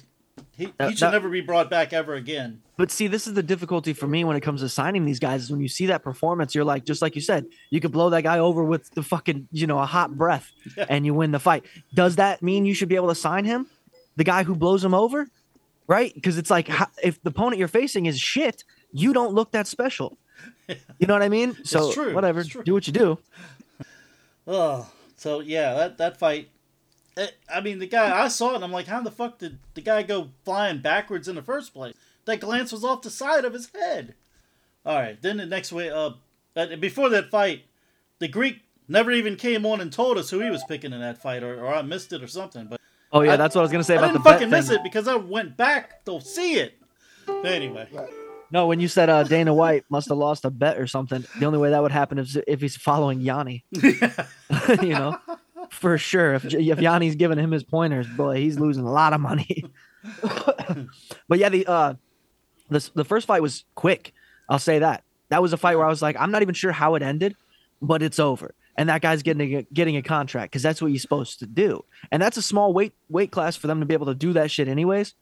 he, 0.58 0.72
That- 0.76 0.90
he 0.90 0.96
should 0.96 1.06
that- 1.06 1.12
never 1.12 1.30
be 1.30 1.40
brought 1.40 1.70
back 1.70 1.92
ever 1.94 2.14
again. 2.14 2.60
But 2.76 2.90
see, 2.90 3.06
this 3.06 3.26
is 3.26 3.32
the 3.34 3.42
difficulty 3.42 3.92
for 3.94 4.06
me 4.06 4.22
when 4.24 4.36
it 4.36 4.40
comes 4.40 4.60
to 4.60 4.68
signing 4.68 5.04
these 5.06 5.18
guys. 5.18 5.44
Is 5.44 5.50
when 5.50 5.60
you 5.60 5.68
see 5.68 5.86
that 5.86 6.02
performance, 6.02 6.54
you're 6.54 6.64
like, 6.64 6.84
just 6.84 7.00
like 7.00 7.14
you 7.14 7.22
said, 7.22 7.46
you 7.70 7.80
could 7.80 7.92
blow 7.92 8.10
that 8.10 8.22
guy 8.22 8.38
over 8.38 8.62
with 8.62 8.90
the 8.90 9.02
fucking, 9.02 9.48
you 9.52 9.66
know, 9.66 9.78
a 9.78 9.86
hot 9.86 10.16
breath, 10.16 10.50
Yeah. 10.76 10.84
and 10.90 11.06
you 11.06 11.14
win 11.14 11.30
the 11.30 11.38
fight. 11.40 11.64
Does 11.94 12.16
that 12.16 12.42
mean 12.42 12.66
you 12.66 12.74
should 12.74 12.88
be 12.88 12.96
able 12.96 13.08
to 13.08 13.14
sign 13.14 13.44
him, 13.46 13.66
the 14.16 14.24
guy 14.24 14.42
who 14.42 14.54
blows 14.54 14.84
him 14.84 14.92
over, 14.94 15.26
right? 15.86 16.12
Because 16.14 16.36
it's 16.38 16.50
like, 16.50 16.68
if 17.02 17.22
the 17.22 17.30
opponent 17.30 17.58
you're 17.58 17.68
facing 17.68 18.06
is 18.06 18.18
shit, 18.20 18.64
you 18.92 19.12
don't 19.12 19.32
look 19.34 19.52
that 19.52 19.66
special. 19.66 20.18
You 20.98 21.06
know 21.06 21.14
what 21.14 21.22
I 21.22 21.28
mean? 21.28 21.56
So 21.64 22.12
whatever, 22.12 22.42
do 22.44 22.74
what 22.74 22.86
you 22.86 22.92
do. 22.92 23.18
Oh, 24.46 24.88
so 25.16 25.40
yeah, 25.40 25.74
that 25.74 25.98
that 25.98 26.16
fight, 26.18 26.48
eh, 27.18 27.28
I 27.54 27.60
mean, 27.60 27.78
the 27.78 27.86
guy 27.86 28.24
I 28.24 28.28
saw 28.28 28.52
it, 28.52 28.56
and 28.56 28.64
I'm 28.64 28.72
like, 28.72 28.86
how 28.86 29.00
the 29.02 29.10
fuck 29.10 29.38
did 29.38 29.58
the 29.74 29.80
guy 29.82 30.02
go 30.02 30.28
flying 30.44 30.78
backwards 30.78 31.28
in 31.28 31.34
the 31.34 31.42
first 31.42 31.74
place? 31.74 31.94
That 32.24 32.40
glance 32.40 32.72
was 32.72 32.84
off 32.84 33.02
the 33.02 33.10
side 33.10 33.44
of 33.44 33.52
his 33.52 33.68
head. 33.74 34.14
All 34.86 34.96
right, 34.96 35.20
then 35.20 35.36
the 35.36 35.46
next 35.46 35.72
way, 35.72 35.90
up, 35.90 36.20
uh, 36.56 36.76
before 36.76 37.08
that 37.10 37.30
fight, 37.30 37.64
the 38.18 38.28
Greek 38.28 38.62
never 38.88 39.10
even 39.10 39.36
came 39.36 39.66
on 39.66 39.80
and 39.80 39.92
told 39.92 40.16
us 40.18 40.30
who 40.30 40.40
he 40.40 40.50
was 40.50 40.64
picking 40.64 40.92
in 40.92 41.00
that 41.00 41.18
fight, 41.20 41.42
or, 41.42 41.62
or 41.64 41.74
I 41.74 41.82
missed 41.82 42.12
it 42.12 42.22
or 42.22 42.28
something. 42.28 42.66
But 42.66 42.80
Oh 43.12 43.22
yeah, 43.22 43.34
I- 43.34 43.36
that's 43.36 43.54
what 43.54 43.60
I 43.60 43.62
was 43.62 43.72
gonna 43.72 43.84
say 43.84 43.94
I 43.94 43.98
about 43.98 44.12
the 44.12 44.20
fucking 44.20 44.50
miss 44.50 44.70
it 44.70 44.82
because 44.82 45.08
I 45.08 45.16
went 45.16 45.56
back 45.56 46.04
to 46.04 46.20
see 46.20 46.54
it. 46.54 46.74
But 47.26 47.46
anyway, 47.46 47.88
No, 48.50 48.66
when 48.66 48.80
you 48.80 48.88
said 48.88 49.10
uh, 49.10 49.22
Dana 49.22 49.52
White 49.52 49.84
must 49.90 50.08
have 50.08 50.16
lost 50.16 50.46
a 50.46 50.50
bet 50.50 50.78
or 50.78 50.86
something, 50.86 51.24
the 51.38 51.44
only 51.44 51.58
way 51.58 51.70
that 51.70 51.82
would 51.82 51.92
happen 51.92 52.18
is 52.18 52.38
if 52.46 52.60
he's 52.62 52.76
following 52.76 53.20
Yanni. 53.20 53.64
you 53.72 54.88
know, 54.88 55.18
for 55.70 55.98
sure. 55.98 56.34
If 56.34 56.44
if 56.46 56.78
Yanni's 56.78 57.16
giving 57.16 57.38
him 57.38 57.50
his 57.50 57.62
pointers, 57.62 58.06
boy, 58.06 58.36
he's 58.36 58.58
losing 58.58 58.84
a 58.84 58.92
lot 58.92 59.12
of 59.12 59.20
money. 59.20 59.64
but 61.28 61.38
yeah, 61.38 61.48
the 61.48 61.66
uh, 61.66 61.94
the 62.70 62.90
the 62.94 63.04
first 63.04 63.26
fight 63.26 63.42
was 63.42 63.64
quick. 63.74 64.12
I'll 64.48 64.58
say 64.58 64.78
that. 64.80 65.04
That 65.30 65.42
was 65.42 65.52
a 65.52 65.56
fight 65.56 65.76
where 65.76 65.86
I 65.86 65.90
was 65.90 66.02
like, 66.02 66.16
I'm 66.18 66.30
not 66.30 66.42
even 66.42 66.54
sure 66.54 66.72
how 66.72 66.94
it 66.94 67.02
ended, 67.02 67.36
but 67.82 68.02
it's 68.02 68.18
over. 68.18 68.54
And 68.76 68.88
that 68.88 69.02
guy's 69.02 69.22
getting 69.22 69.56
a, 69.56 69.62
getting 69.72 69.96
a 69.96 70.02
contract 70.02 70.52
because 70.52 70.62
that's 70.62 70.80
what 70.80 70.92
you're 70.92 71.00
supposed 71.00 71.40
to 71.40 71.46
do. 71.46 71.84
And 72.12 72.22
that's 72.22 72.36
a 72.36 72.42
small 72.42 72.72
weight 72.72 72.94
weight 73.08 73.30
class 73.30 73.56
for 73.56 73.66
them 73.66 73.80
to 73.80 73.86
be 73.86 73.94
able 73.94 74.06
to 74.06 74.14
do 74.14 74.32
that 74.34 74.50
shit, 74.50 74.68
anyways. 74.68 75.14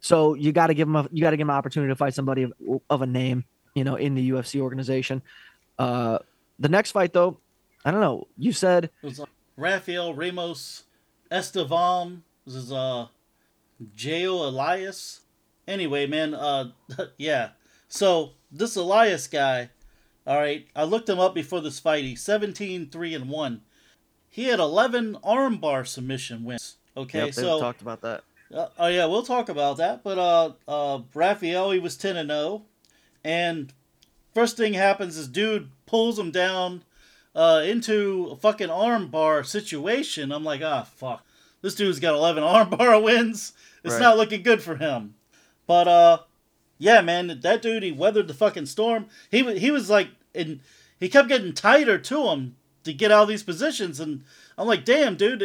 So 0.00 0.34
you 0.34 0.52
got 0.52 0.68
to 0.68 0.74
give 0.74 0.88
him 0.88 0.96
a 0.96 1.08
you 1.12 1.20
got 1.22 1.30
to 1.30 1.36
give 1.36 1.44
him 1.44 1.50
an 1.50 1.56
opportunity 1.56 1.90
to 1.90 1.96
fight 1.96 2.14
somebody 2.14 2.44
of, 2.44 2.52
of 2.88 3.02
a 3.02 3.06
name, 3.06 3.44
you 3.74 3.84
know, 3.84 3.96
in 3.96 4.14
the 4.14 4.30
UFC 4.30 4.60
organization. 4.60 5.22
Uh, 5.78 6.18
the 6.58 6.68
next 6.68 6.92
fight 6.92 7.12
though, 7.12 7.38
I 7.84 7.90
don't 7.90 8.00
know. 8.00 8.28
You 8.38 8.52
said 8.52 8.90
Rafael 9.60 10.14
Ramos 10.14 10.84
Estevam. 11.30 12.22
This 12.46 12.54
is 12.54 12.72
uh, 12.72 13.08
João 13.94 14.48
Elias. 14.48 15.20
Anyway, 15.68 16.06
man, 16.06 16.32
uh, 16.32 16.70
yeah. 17.18 17.50
So 17.86 18.30
this 18.50 18.74
Elias 18.74 19.26
guy, 19.26 19.68
all 20.26 20.38
right, 20.38 20.66
I 20.74 20.84
looked 20.84 21.10
him 21.10 21.20
up 21.20 21.34
before 21.34 21.60
this 21.60 21.78
fight. 21.78 22.04
He's 22.04 22.22
17 22.22 22.88
3 22.88 23.14
and 23.14 23.28
1. 23.28 23.60
He 24.30 24.44
had 24.44 24.60
11 24.60 25.18
armbar 25.22 25.86
submission 25.86 26.42
wins. 26.44 26.76
Okay, 26.96 27.26
Yep, 27.26 27.34
so 27.34 27.60
talked 27.60 27.82
about 27.82 28.00
that. 28.00 28.24
Uh, 28.52 28.68
oh 28.78 28.86
yeah, 28.88 29.04
we'll 29.04 29.22
talk 29.22 29.48
about 29.48 29.76
that. 29.76 30.02
But 30.02 30.18
uh, 30.18 30.52
uh, 30.66 31.02
Raphael, 31.14 31.70
he 31.70 31.78
was 31.78 31.96
ten 31.96 32.16
and 32.16 32.30
zero, 32.30 32.62
and 33.22 33.72
first 34.34 34.56
thing 34.56 34.74
happens 34.74 35.16
is 35.16 35.28
dude 35.28 35.70
pulls 35.86 36.18
him 36.18 36.32
down 36.32 36.82
uh, 37.34 37.62
into 37.64 38.28
a 38.32 38.36
fucking 38.36 38.68
armbar 38.68 39.44
situation. 39.46 40.32
I'm 40.32 40.44
like, 40.44 40.62
ah, 40.62 40.82
fuck, 40.82 41.24
this 41.62 41.74
dude's 41.74 42.00
got 42.00 42.14
eleven 42.14 42.42
armbar 42.44 43.02
wins. 43.02 43.52
It's 43.84 43.94
Right. 43.94 44.00
not 44.00 44.16
looking 44.16 44.42
good 44.42 44.62
for 44.62 44.76
him. 44.76 45.14
But 45.66 45.88
uh, 45.88 46.18
yeah, 46.78 47.00
man, 47.00 47.40
that 47.42 47.62
dude 47.62 47.82
he 47.82 47.92
weathered 47.92 48.28
the 48.28 48.34
fucking 48.34 48.66
storm. 48.66 49.06
He 49.30 49.42
wa- 49.42 49.52
he 49.52 49.70
was 49.70 49.88
like, 49.88 50.08
and 50.34 50.60
he 50.98 51.08
kept 51.08 51.28
getting 51.28 51.52
tighter 51.52 51.98
to 51.98 52.28
him 52.28 52.56
to 52.84 52.92
get 52.92 53.12
out 53.12 53.22
of 53.24 53.28
these 53.28 53.42
positions, 53.42 54.00
and 54.00 54.24
I'm 54.56 54.66
like, 54.66 54.84
damn, 54.86 55.16
dude, 55.16 55.40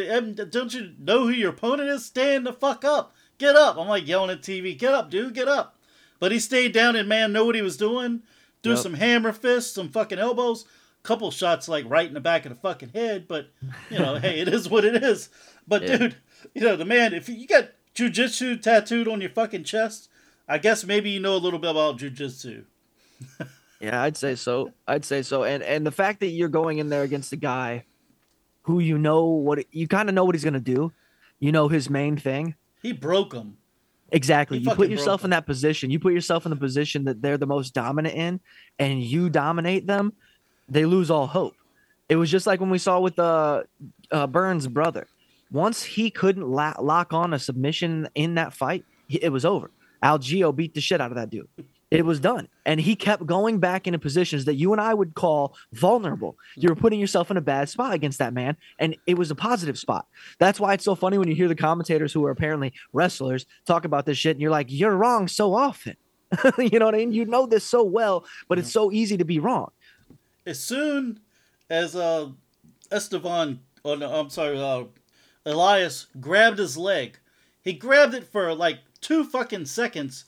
don't 0.50 0.74
you 0.74 0.92
know 0.98 1.24
who 1.24 1.28
your 1.30 1.50
opponent 1.50 1.88
is? 1.90 2.04
Stand 2.06 2.46
the 2.46 2.52
fuck 2.52 2.82
up, 2.84 3.14
get 3.38 3.54
up. 3.56 3.76
I'm 3.76 3.88
like 3.88 4.06
yelling 4.08 4.30
at 4.30 4.40
TV, 4.42 4.76
get 4.76 4.94
up, 4.94 5.10
dude, 5.10 5.34
get 5.34 5.46
up. 5.48 5.76
But 6.18 6.32
he 6.32 6.38
stayed 6.38 6.72
down 6.72 6.96
and 6.96 7.08
man, 7.08 7.32
know 7.32 7.44
what 7.44 7.54
he 7.54 7.60
was 7.62 7.76
doing. 7.76 8.22
Do 8.62 8.70
Yep. 8.70 8.78
some 8.78 8.94
hammer 8.94 9.32
fists, 9.32 9.74
some 9.74 9.90
fucking 9.90 10.18
elbows, 10.18 10.64
couple 11.06 11.30
shots 11.30 11.68
like 11.68 11.84
right 11.88 12.06
in 12.08 12.14
the 12.14 12.20
back 12.20 12.44
of 12.44 12.50
the 12.52 12.58
fucking 12.60 12.90
head. 12.94 13.26
But 13.28 13.50
you 13.90 13.98
know, 13.98 14.16
hey, 14.16 14.40
it 14.40 14.48
is 14.48 14.68
what 14.68 14.84
it 14.84 15.02
is. 15.02 15.28
But 15.66 15.82
Yeah. 15.82 15.96
dude, 15.96 16.16
you 16.54 16.62
know 16.62 16.76
the 16.76 16.84
man, 16.84 17.14
if 17.14 17.28
you 17.28 17.46
got 17.46 17.70
jujitsu 17.94 18.60
tattooed 18.60 19.08
on 19.08 19.20
your 19.20 19.30
fucking 19.30 19.64
chest, 19.64 20.08
I 20.48 20.58
guess 20.58 20.84
maybe 20.84 21.10
you 21.10 21.20
know 21.20 21.36
a 21.36 21.38
little 21.38 21.58
bit 21.58 21.70
about 21.70 21.98
jujitsu. 21.98 22.64
Yeah, 23.78 24.02
I'd 24.02 24.16
say 24.16 24.36
so. 24.36 24.72
I'd 24.88 25.04
say 25.04 25.20
so. 25.20 25.44
And 25.44 25.62
and 25.62 25.86
the 25.86 25.90
fact 25.90 26.20
that 26.20 26.28
you're 26.28 26.48
going 26.48 26.78
in 26.78 26.88
there 26.88 27.02
against 27.02 27.32
a 27.32 27.36
guy 27.36 27.84
who 28.62 28.78
you 28.78 28.96
know 28.96 29.24
what 29.26 29.66
you 29.70 29.86
kind 29.86 30.08
of 30.08 30.14
know 30.14 30.24
what 30.24 30.34
he's 30.34 30.44
gonna 30.44 30.60
do, 30.60 30.92
you 31.38 31.52
know 31.52 31.68
his 31.68 31.90
main 31.90 32.16
thing. 32.16 32.54
He 32.80 32.92
broke 32.92 33.34
him. 33.34 33.58
Exactly. 34.10 34.58
He 34.58 34.64
You 34.64 34.74
put 34.74 34.88
yourself 34.88 35.24
in 35.24 35.30
that 35.30 35.44
position. 35.44 35.90
You 35.90 35.98
put 35.98 36.14
yourself 36.14 36.46
in 36.46 36.50
the 36.50 36.56
position 36.56 37.04
that 37.04 37.20
they're 37.20 37.36
the 37.36 37.46
most 37.46 37.74
dominant 37.74 38.14
in, 38.14 38.40
and 38.78 39.02
you 39.02 39.28
dominate 39.28 39.86
them. 39.86 40.14
They 40.68 40.84
lose 40.84 41.10
all 41.10 41.26
hope. 41.26 41.54
It 42.08 42.16
was 42.16 42.30
just 42.30 42.46
like 42.46 42.60
when 42.60 42.70
we 42.70 42.78
saw 42.78 43.00
with 43.00 43.18
uh, 43.18 43.64
uh, 44.10 44.26
Burns' 44.26 44.66
brother. 44.68 45.06
Once 45.50 45.82
he 45.82 46.10
couldn't 46.10 46.48
la- 46.48 46.74
lock 46.80 47.12
on 47.12 47.32
a 47.34 47.38
submission 47.38 48.08
in 48.14 48.34
that 48.34 48.52
fight, 48.52 48.84
he- 49.08 49.22
it 49.22 49.30
was 49.30 49.44
over. 49.44 49.70
Algeo 50.02 50.54
beat 50.54 50.74
the 50.74 50.80
shit 50.80 51.00
out 51.00 51.10
of 51.10 51.16
that 51.16 51.30
dude. 51.30 51.48
It 51.90 52.04
was 52.04 52.18
done. 52.18 52.48
And 52.64 52.80
he 52.80 52.96
kept 52.96 53.26
going 53.26 53.60
back 53.60 53.86
into 53.86 53.98
positions 54.00 54.44
that 54.46 54.54
you 54.54 54.72
and 54.72 54.80
I 54.80 54.92
would 54.92 55.14
call 55.14 55.56
vulnerable. 55.72 56.36
You 56.56 56.68
were 56.68 56.74
putting 56.74 56.98
yourself 56.98 57.30
in 57.30 57.36
a 57.36 57.40
bad 57.40 57.68
spot 57.68 57.92
against 57.94 58.18
that 58.18 58.34
man, 58.34 58.56
and 58.80 58.96
it 59.06 59.16
was 59.16 59.30
a 59.30 59.36
positive 59.36 59.78
spot. 59.78 60.06
That's 60.40 60.58
why 60.58 60.74
it's 60.74 60.84
so 60.84 60.96
funny 60.96 61.16
when 61.16 61.28
you 61.28 61.36
hear 61.36 61.46
the 61.48 61.54
commentators 61.54 62.12
who 62.12 62.24
are 62.26 62.32
apparently 62.32 62.72
wrestlers 62.92 63.46
talk 63.66 63.84
about 63.84 64.04
this 64.04 64.18
shit, 64.18 64.32
and 64.32 64.40
you're 64.42 64.50
like, 64.50 64.66
you're 64.68 64.96
wrong 64.96 65.28
so 65.28 65.54
often. 65.54 65.96
you 66.58 66.78
know 66.80 66.86
what 66.86 66.96
I 66.96 66.98
mean? 66.98 67.12
You 67.12 67.24
know 67.24 67.46
this 67.46 67.64
so 67.64 67.84
well, 67.84 68.24
but 68.48 68.58
it's 68.58 68.72
so 68.72 68.90
easy 68.90 69.16
to 69.16 69.24
be 69.24 69.38
wrong. 69.38 69.70
As 70.46 70.60
soon 70.60 71.20
as 71.68 71.96
uh, 71.96 72.28
Esteban, 72.90 73.60
oh 73.84 73.96
no, 73.96 74.12
I'm 74.12 74.30
sorry, 74.30 74.58
uh, 74.58 74.84
Elias 75.44 76.06
grabbed 76.20 76.58
his 76.58 76.78
leg, 76.78 77.18
he 77.62 77.72
grabbed 77.72 78.14
it 78.14 78.24
for 78.24 78.54
like 78.54 78.78
two 79.00 79.24
fucking 79.24 79.66
seconds. 79.66 80.24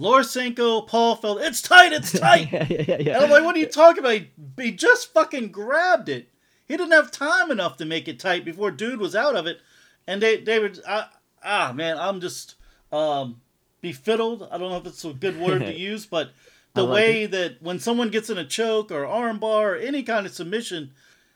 Laura 0.00 0.22
Sanko, 0.22 0.82
Paul 0.82 1.16
felt 1.16 1.40
it's 1.40 1.60
tight, 1.60 1.92
it's 1.92 2.12
tight. 2.20 2.52
yeah, 2.52 2.66
yeah, 2.70 2.84
yeah, 2.86 2.96
And. 3.00 3.24
I'm 3.24 3.30
like, 3.30 3.44
what 3.44 3.56
are 3.56 3.58
you 3.58 3.66
talking 3.66 3.98
about? 3.98 4.12
He, 4.12 4.30
he 4.56 4.70
just 4.70 5.12
fucking 5.12 5.48
grabbed 5.48 6.08
it. 6.08 6.28
He 6.66 6.76
didn't 6.76 6.92
have 6.92 7.10
time 7.10 7.50
enough 7.50 7.76
to 7.78 7.84
make 7.84 8.06
it 8.06 8.20
tight 8.20 8.44
before 8.44 8.70
dude 8.70 9.00
was 9.00 9.16
out 9.16 9.34
of 9.34 9.46
it. 9.46 9.58
And 10.06 10.22
they, 10.22 10.36
they 10.40 10.60
were, 10.60 10.70
ah, 10.86 11.10
ah, 11.42 11.72
man, 11.74 11.98
I'm 11.98 12.20
just 12.20 12.54
um, 12.92 13.40
befiddled. 13.82 14.46
I 14.52 14.58
don't 14.58 14.70
know 14.70 14.76
if 14.76 14.86
it's 14.86 15.04
a 15.04 15.12
good 15.12 15.40
word 15.40 15.60
to 15.60 15.74
use, 15.76 16.06
but 16.06 16.30
the 16.74 16.82
like 16.84 16.94
way 16.94 17.26
that 17.26 17.62
when 17.62 17.78
someone 17.78 18.10
gets 18.10 18.30
in 18.30 18.38
a 18.38 18.44
choke 18.44 18.90
or 18.90 19.04
armbar 19.04 19.74
or 19.74 19.76
any 19.76 20.02
kind 20.02 20.26
of 20.26 20.32
submission, 20.32 20.92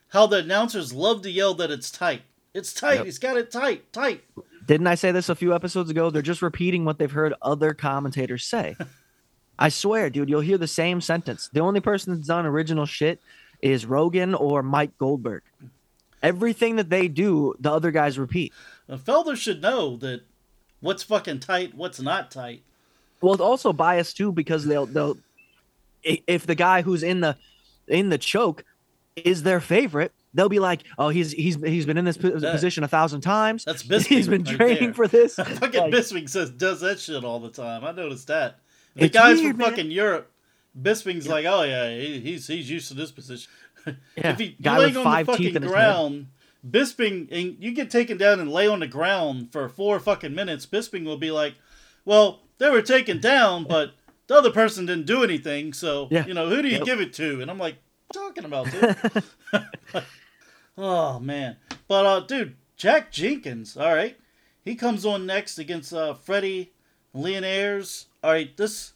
how 0.08 0.26
the 0.26 0.38
announcers 0.38 0.92
love 0.92 1.22
to 1.22 1.30
yell 1.30 1.54
that 1.54 1.70
it's 1.70 1.90
tight. 1.90 2.22
It's 2.54 2.72
tight. 2.72 2.96
Yep. 2.96 3.04
He's 3.06 3.18
got 3.18 3.36
it 3.36 3.50
tight, 3.50 3.92
tight. 3.92 4.24
Didn't 4.66 4.86
I 4.86 4.94
say 4.94 5.10
this 5.10 5.28
a 5.28 5.34
few 5.34 5.54
episodes 5.54 5.90
ago? 5.90 6.10
They're 6.10 6.22
just 6.22 6.42
repeating 6.42 6.84
what 6.84 6.98
they've 6.98 7.10
heard 7.10 7.34
other 7.42 7.74
commentators 7.74 8.44
say. 8.44 8.76
I 9.58 9.68
swear, 9.68 10.10
dude, 10.10 10.28
you'll 10.28 10.40
hear 10.40 10.58
the 10.58 10.66
same 10.66 11.00
sentence. 11.00 11.48
The 11.52 11.60
only 11.60 11.80
person 11.80 12.14
that's 12.14 12.26
done 12.26 12.46
original 12.46 12.86
shit 12.86 13.20
is 13.60 13.86
Rogan 13.86 14.34
or 14.34 14.62
Mike 14.62 14.96
Goldberg. 14.98 15.42
Everything 16.22 16.76
that 16.76 16.90
they 16.90 17.08
do, 17.08 17.54
the 17.58 17.72
other 17.72 17.90
guys 17.90 18.18
repeat. 18.18 18.52
Felder 18.90 19.36
should 19.36 19.62
know 19.62 19.96
that 19.96 20.22
what's 20.80 21.02
fucking 21.02 21.40
tight, 21.40 21.74
what's 21.74 22.00
not 22.00 22.30
tight. 22.30 22.62
Well, 23.22 23.32
it's 23.32 23.40
also 23.40 23.72
biased 23.72 24.16
too 24.16 24.32
because 24.32 24.64
they'll 24.66 24.86
they'll 24.86 25.16
if 26.02 26.46
the 26.46 26.54
guy 26.54 26.82
who's 26.82 27.02
in 27.02 27.20
the 27.20 27.36
in 27.88 28.08
the 28.08 28.18
choke 28.18 28.64
is 29.16 29.42
their 29.42 29.60
favorite, 29.60 30.12
they'll 30.34 30.48
be 30.48 30.58
like, 30.58 30.82
"Oh, 30.98 31.08
he's 31.10 31.32
he's 31.32 31.56
he's 31.56 31.86
been 31.86 31.98
in 31.98 32.04
this 32.04 32.16
po- 32.16 32.30
That- 32.30 32.52
position 32.52 32.84
a 32.84 32.88
thousand 32.88 33.20
times. 33.20 33.64
That's 33.64 33.82
Bisping 33.82 34.06
He's 34.06 34.28
been 34.28 34.44
right 34.44 34.56
training 34.56 34.84
there. 34.84 34.94
for 34.94 35.08
this." 35.08 35.34
fucking 35.36 35.60
Like, 35.80 35.92
Bisping 35.92 36.28
says 36.28 36.50
does 36.50 36.80
that 36.80 36.98
shit 36.98 37.24
all 37.24 37.40
the 37.40 37.50
time. 37.50 37.84
I 37.84 37.92
noticed 37.92 38.26
that. 38.28 38.58
The 38.94 39.08
guys 39.08 39.38
weird, 39.40 39.52
from 39.52 39.58
man. 39.58 39.70
fucking 39.70 39.90
Europe, 39.90 40.30
Bisping's 40.80 41.26
like, 41.28 41.46
oh 41.46 41.62
yeah, 41.62 41.96
he, 41.96 42.20
he's 42.20 42.46
he's 42.46 42.68
used 42.68 42.88
to 42.88 42.94
this 42.94 43.10
position. 43.10 43.50
yeah, 43.86 44.32
if 44.32 44.38
he 44.38 44.56
guy 44.60 44.78
laying 44.78 44.96
on 44.96 45.04
five 45.04 45.26
the 45.26 45.32
fucking 45.32 45.54
in 45.56 45.62
ground, 45.62 46.26
Bisping, 46.68 47.28
and 47.30 47.56
you 47.58 47.72
get 47.72 47.90
taken 47.90 48.18
down 48.18 48.40
and 48.40 48.50
lay 48.50 48.66
on 48.66 48.80
the 48.80 48.86
ground 48.86 49.52
for 49.52 49.68
four 49.68 49.98
fucking 50.00 50.34
minutes. 50.34 50.66
Bisping 50.66 51.04
will 51.04 51.16
be 51.18 51.30
like, 51.30 51.54
well, 52.04 52.40
they 52.62 52.70
were 52.70 52.80
taken 52.80 53.20
down, 53.20 53.64
but 53.64 53.94
the 54.28 54.36
other 54.36 54.52
person 54.52 54.86
didn't 54.86 55.06
do 55.06 55.24
anything. 55.24 55.72
So 55.72 56.06
Yeah. 56.12 56.24
you 56.24 56.32
know, 56.32 56.48
who 56.48 56.62
do 56.62 56.68
you 56.68 56.76
Yep. 56.78 56.84
give 56.84 57.00
it 57.00 57.12
to? 57.14 57.40
And 57.42 57.50
I'm 57.50 57.58
like, 57.58 57.76
talking 58.12 58.44
about, 58.44 58.70
dude? 58.70 58.96
oh 60.78 61.18
man, 61.18 61.56
but 61.88 62.06
uh, 62.06 62.20
dude, 62.20 62.56
Jack 62.76 63.10
Jenkins, 63.10 63.76
all 63.76 63.92
right, 63.94 64.16
he 64.64 64.74
comes 64.76 65.04
on 65.04 65.26
next 65.26 65.58
against 65.58 65.92
uh, 65.92 66.14
Freddie 66.14 66.72
Leonaires. 67.14 68.06
All 68.22 68.30
right, 68.30 68.56
this 68.56 68.92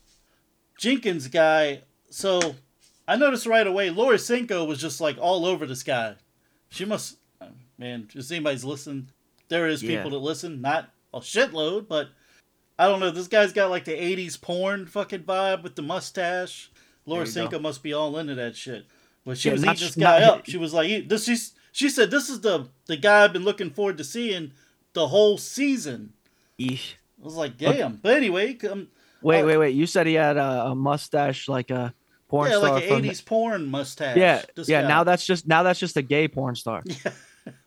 Jenkins 0.78 1.26
guy. 1.28 1.82
So 2.08 2.54
I 3.08 3.16
noticed 3.16 3.46
right 3.46 3.66
away, 3.66 3.90
Laura 3.90 4.18
Sanko 4.18 4.64
was 4.64 4.80
just 4.80 5.00
like 5.00 5.18
all 5.20 5.44
over 5.44 5.66
this 5.66 5.82
guy. 5.82 6.14
She 6.68 6.84
must, 6.84 7.16
man, 7.78 8.08
if 8.14 8.30
anybody's 8.30 8.64
listening, 8.64 9.08
there 9.48 9.66
is 9.66 9.82
Yeah. 9.82 9.96
people 9.96 10.12
that 10.12 10.18
listen, 10.24 10.60
not 10.60 10.90
a 11.12 11.18
shitload, 11.20 11.88
but 11.88 12.10
I 12.78 12.86
don't 12.86 13.00
know. 13.00 13.10
This 13.10 13.28
guy's 13.28 13.52
got 13.52 13.70
like 13.70 13.84
the 13.84 13.92
80s 13.92 14.40
porn 14.40 14.86
fucking 14.86 15.22
vibe 15.22 15.62
with 15.62 15.76
the 15.76 15.82
mustache. 15.82 16.70
Laura 17.06 17.26
you 17.26 17.48
go. 17.48 17.58
Must 17.58 17.82
be 17.82 17.92
all 17.92 18.18
into 18.18 18.34
that 18.34 18.56
shit. 18.56 18.84
But 19.24 19.38
she 19.38 19.48
Yeah, 19.48 19.54
was 19.54 19.62
not 19.64 19.76
eating 19.76 19.86
this 19.86 19.96
guy 19.96 20.20
not- 20.20 20.38
up. 20.40 20.46
She 20.46 20.56
was 20.58 20.72
like, 20.74 21.08
"This." 21.08 21.24
She, 21.24 21.36
she 21.72 21.88
said, 21.88 22.10
"This 22.10 22.28
is 22.28 22.40
the 22.40 22.68
the 22.86 22.96
guy 22.96 23.24
I've 23.24 23.32
been 23.32 23.44
looking 23.44 23.70
forward 23.70 23.96
to 23.98 24.04
seeing 24.04 24.52
the 24.92 25.08
whole 25.08 25.38
season. 25.38 26.12
Eesh. 26.58 26.94
I 27.20 27.24
was 27.24 27.34
like, 27.34 27.56
damn. 27.58 27.96
But 27.96 28.14
anyway, 28.16 28.56
um, 28.70 28.88
Wait, 29.22 29.40
Uh, 29.42 29.46
wait, 29.46 29.56
wait. 29.56 29.74
You 29.74 29.86
said 29.86 30.06
he 30.06 30.14
had 30.14 30.36
a, 30.36 30.66
a 30.66 30.74
mustache 30.74 31.48
like 31.48 31.70
a 31.70 31.94
porn 32.28 32.50
yeah, 32.50 32.58
star 32.58 32.72
like 32.74 32.82
an 32.84 32.88
from 32.88 33.02
the- 33.02 33.08
'80s 33.10 33.24
porn 33.24 33.66
mustache. 33.66 34.16
Yeah, 34.16 34.42
yeah. 34.66 34.82
guy. 34.82 34.88
Now 34.88 35.04
that's 35.04 35.24
just 35.24 35.46
now 35.46 35.62
that's 35.62 35.80
just 35.80 35.96
a 35.96 36.02
gay 36.02 36.28
porn 36.28 36.54
star. 36.56 36.82
Yeah. 37.04 37.12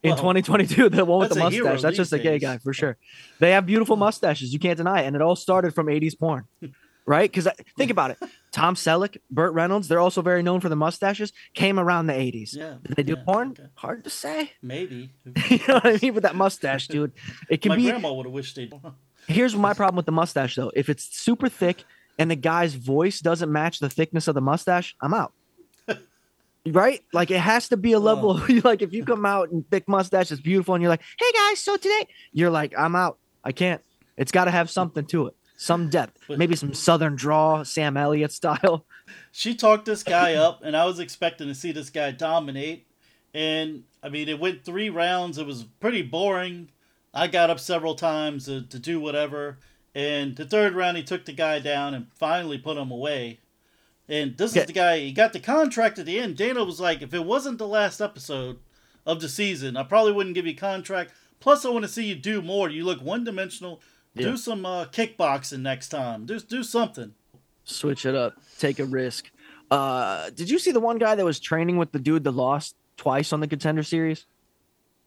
In 0.04 0.10
Well, 0.12 0.18
2022, 0.18 0.90
the 0.90 1.06
one 1.06 1.20
with 1.20 1.30
the 1.30 1.36
that's 1.36 1.48
a 1.48 1.50
hero 1.50 1.70
mustache, 1.70 1.82
that's 1.82 1.98
just 1.98 2.14
a 2.14 2.20
gay 2.20 2.40
guy 2.40 2.58
for 2.58 2.74
sure. 2.74 2.98
They 3.40 3.52
have 3.52 3.66
beautiful 3.66 3.96
mustaches, 3.96 4.52
you 4.54 4.60
can't 4.60 4.78
deny 4.78 5.02
it, 5.02 5.08
and 5.08 5.16
it 5.16 5.22
all 5.22 5.36
started 5.36 5.74
from 5.74 5.88
80s 5.88 6.18
porn, 6.18 6.46
right? 7.06 7.30
Because 7.32 7.48
think 7.78 7.92
about 7.92 8.12
it, 8.12 8.18
Tom 8.52 8.76
Selleck, 8.76 9.18
Burt 9.30 9.54
Reynolds, 9.54 9.88
they're 9.88 10.00
also 10.00 10.22
very 10.22 10.44
known 10.44 10.60
for 10.60 10.70
the 10.70 10.76
mustaches. 10.76 11.32
Came 11.54 11.80
around 11.80 12.08
the 12.08 12.14
80s. 12.14 12.56
Yeah. 12.56 12.76
Did 12.84 12.96
they 12.96 13.04
do 13.04 13.16
yeah, 13.18 13.24
porn? 13.24 13.52
okay. 13.52 13.70
Hard 13.76 14.04
to 14.06 14.10
say. 14.10 14.52
Maybe. 14.62 15.12
you 15.50 15.60
know 15.68 15.76
what 15.76 15.86
I 15.86 16.00
mean? 16.02 16.14
With 16.14 16.24
that 16.24 16.36
mustache, 16.36 16.88
dude, 16.88 17.14
it 17.50 17.62
can 17.62 17.70
My 17.70 17.76
be. 17.78 17.84
grandma 17.90 18.14
would 18.14 18.26
have 18.26 18.34
wished 18.34 18.56
they'd. 18.56 18.74
Here's 19.28 19.56
my 19.56 19.74
problem 19.74 19.96
with 19.98 20.06
the 20.08 20.12
mustache 20.12 20.56
though. 20.56 20.72
If 20.76 20.90
it's 20.90 21.16
super 21.16 21.50
thick 21.50 21.84
and 22.18 22.30
the 22.32 22.36
guy's 22.36 22.74
voice 22.76 23.20
doesn't 23.20 23.52
match 23.52 23.80
the 23.80 23.90
thickness 23.90 24.28
of 24.28 24.36
the 24.36 24.42
mustache, 24.42 24.96
I'm 25.02 25.14
out. 25.14 25.34
Right? 26.72 27.02
Like 27.14 27.32
it 27.32 27.40
has 27.40 27.70
to 27.70 27.78
be 27.78 27.94
a 27.94 28.00
level 28.00 28.42
like 28.64 28.82
if 28.82 28.94
you 28.94 29.06
come 29.06 29.26
out 29.26 29.52
and 29.52 29.70
thick 29.70 29.88
mustache 29.88 30.32
is 30.32 30.42
beautiful 30.42 30.76
and 30.76 30.82
you're 30.82 30.90
like, 30.90 31.04
"Hey 31.20 31.32
guys, 31.34 31.60
so 31.60 31.78
today," 31.78 32.08
you're 32.32 32.50
like, 32.50 32.74
"I'm 32.78 32.96
out. 32.96 33.18
I 33.44 33.52
can't." 33.52 33.82
It's 34.18 34.32
got 34.32 34.46
to 34.46 34.52
have 34.52 34.70
something 34.70 35.06
to 35.08 35.28
it. 35.28 35.36
Some 35.56 35.90
depth. 35.90 36.30
Maybe 36.30 36.56
some 36.56 36.74
southern 36.74 37.16
draw, 37.16 37.64
Sam 37.64 37.98
Elliott 37.98 38.32
style. 38.32 38.86
she 39.32 39.56
talked 39.56 39.86
this 39.86 40.04
guy 40.04 40.36
up, 40.36 40.62
and 40.64 40.76
I 40.76 40.86
was 40.86 41.00
expecting 41.00 41.48
to 41.48 41.56
see 41.56 41.72
this 41.72 41.90
guy 41.90 42.12
dominate. 42.12 42.88
And 43.34 43.84
I 44.02 44.10
mean, 44.10 44.30
it 44.30 44.40
went 44.40 44.64
three 44.64 44.90
rounds. 44.90 45.38
It 45.38 45.46
was 45.46 45.64
pretty 45.80 46.02
boring. 46.02 46.70
I 47.14 47.28
got 47.28 47.50
up 47.50 47.60
several 47.60 47.96
times 47.96 48.46
to, 48.46 48.62
to 48.64 48.80
do 48.80 49.00
whatever. 49.00 49.58
And 49.96 50.36
the 50.36 50.46
third 50.46 50.76
round, 50.76 50.98
he 50.98 51.04
took 51.04 51.26
the 51.26 51.34
guy 51.34 51.60
down 51.60 51.94
and 51.94 52.08
finally 52.14 52.58
put 52.58 52.78
him 52.78 52.92
away. 52.92 53.40
And 54.10 54.36
this 54.38 54.52
Okay. 54.54 54.62
is 54.62 54.66
the 54.68 54.74
guy, 54.74 55.00
he 55.00 55.12
got 55.12 55.34
the 55.34 55.40
contract 55.40 56.00
at 56.00 56.06
the 56.08 56.20
end. 56.20 56.36
Dana 56.36 56.64
was 56.64 56.80
like, 56.80 57.02
if 57.04 57.14
it 57.14 57.24
wasn't 57.26 57.60
the 57.60 57.68
last 57.68 58.02
episode 58.02 58.58
of 59.06 59.22
the 59.22 59.30
season, 59.30 59.78
I 59.78 59.84
probably 59.84 60.12
wouldn't 60.12 60.34
give 60.36 60.46
you 60.48 60.54
a 60.54 60.56
contract. 60.56 61.12
Plus, 61.40 61.64
I 61.64 61.70
want 61.70 61.84
to 61.86 61.90
see 61.90 62.06
you 62.06 62.16
do 62.16 62.42
more. 62.42 62.70
You 62.70 62.84
look 62.86 63.02
one 63.02 63.24
dimensional. 63.24 63.82
Yeah. 64.16 64.30
Do 64.32 64.38
some 64.38 64.66
uh, 64.66 64.86
kickboxing 64.86 65.62
next 65.62 65.90
time. 65.90 66.26
Do, 66.26 66.40
do 66.40 66.64
something. 66.64 67.14
Switch 67.64 68.06
it 68.06 68.16
up. 68.16 68.34
Take 68.58 68.80
a 68.80 68.86
risk. 68.86 69.30
Uh, 69.70 70.32
did 70.32 70.50
you 70.50 70.58
see 70.58 70.72
the 70.72 70.80
one 70.80 70.98
guy 70.98 71.14
that 71.14 71.24
was 71.24 71.40
training 71.40 71.78
with 71.78 71.92
the 71.92 72.00
dude 72.00 72.24
that 72.24 72.32
lost 72.32 72.76
twice 72.98 73.32
on 73.32 73.40
the 73.40 73.48
contender 73.48 73.84
series? 73.84 74.26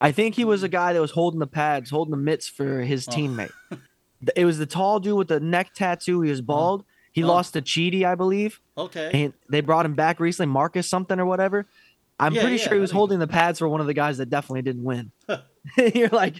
I 0.01 0.13
think 0.13 0.37
he 0.37 0.45
was 0.45 0.63
a 0.63 0.69
guy 0.69 0.93
that 0.93 1.01
was 1.01 1.11
holding 1.11 1.41
the 1.41 1.47
pads, 1.49 1.91
holding 1.91 2.13
the 2.13 2.17
mitts 2.17 2.49
for 2.49 2.83
his 2.83 3.09
Oh. 3.09 3.13
teammate. 3.13 3.53
Th- 3.71 4.33
It 4.37 4.45
was 4.45 4.59
the 4.59 4.67
tall 4.67 5.01
dude 5.01 5.19
with 5.19 5.29
the 5.29 5.41
neck 5.41 5.75
tattoo. 5.75 6.21
He 6.23 6.31
was 6.31 6.41
bald. 6.41 6.85
He 7.13 7.23
Oh. 7.23 7.29
lost 7.29 7.53
to 7.55 7.63
Cheaty, 7.63 8.05
I 8.05 8.15
believe. 8.15 8.61
Okay. 8.77 9.11
And 9.13 9.33
they 9.49 9.61
brought 9.61 9.85
him 9.87 9.95
back 9.95 10.19
recently, 10.21 10.51
Marcus 10.53 10.89
something 10.89 11.19
or 11.21 11.27
whatever. 11.27 11.67
I'm 12.21 12.35
Yeah, 12.35 12.43
pretty 12.43 12.57
yeah, 12.57 12.63
sure 12.65 12.73
he 12.75 12.79
I 12.79 12.81
was 12.81 12.91
think- 12.91 12.97
holding 12.97 13.19
the 13.19 13.27
pads 13.27 13.59
for 13.59 13.69
one 13.69 13.81
of 13.81 13.87
the 13.87 13.95
guys 13.95 14.19
that 14.19 14.31
definitely 14.31 14.63
didn't 14.63 14.85
win. 14.85 15.11
You're 15.95 16.09
like, 16.09 16.37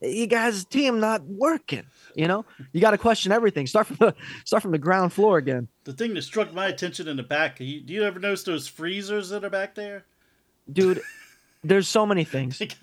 you 0.00 0.26
guys' 0.26 0.64
team 0.64 0.98
not 1.00 1.22
working. 1.24 1.84
You 2.16 2.26
know, 2.28 2.44
you 2.72 2.80
got 2.80 2.90
to 2.92 2.98
question 2.98 3.30
everything. 3.32 3.66
Start 3.68 3.86
from 3.86 3.96
the 4.00 4.14
start 4.44 4.62
from 4.62 4.72
the 4.72 4.78
ground 4.78 5.12
floor 5.12 5.38
again. 5.38 5.68
The 5.84 5.92
thing 5.92 6.14
that 6.14 6.22
struck 6.22 6.52
my 6.52 6.66
attention 6.66 7.06
in 7.08 7.16
the 7.16 7.22
back, 7.22 7.60
you, 7.60 7.80
do 7.80 7.92
you 7.92 8.02
ever 8.02 8.18
notice 8.18 8.42
those 8.44 8.66
freezers 8.66 9.28
that 9.30 9.44
are 9.44 9.50
back 9.50 9.74
there? 9.74 10.04
dude 10.72 11.02
there's 11.62 11.86
so 11.86 12.06
many 12.06 12.24
things 12.24 12.58
They 12.58 12.66
got- 12.66 12.78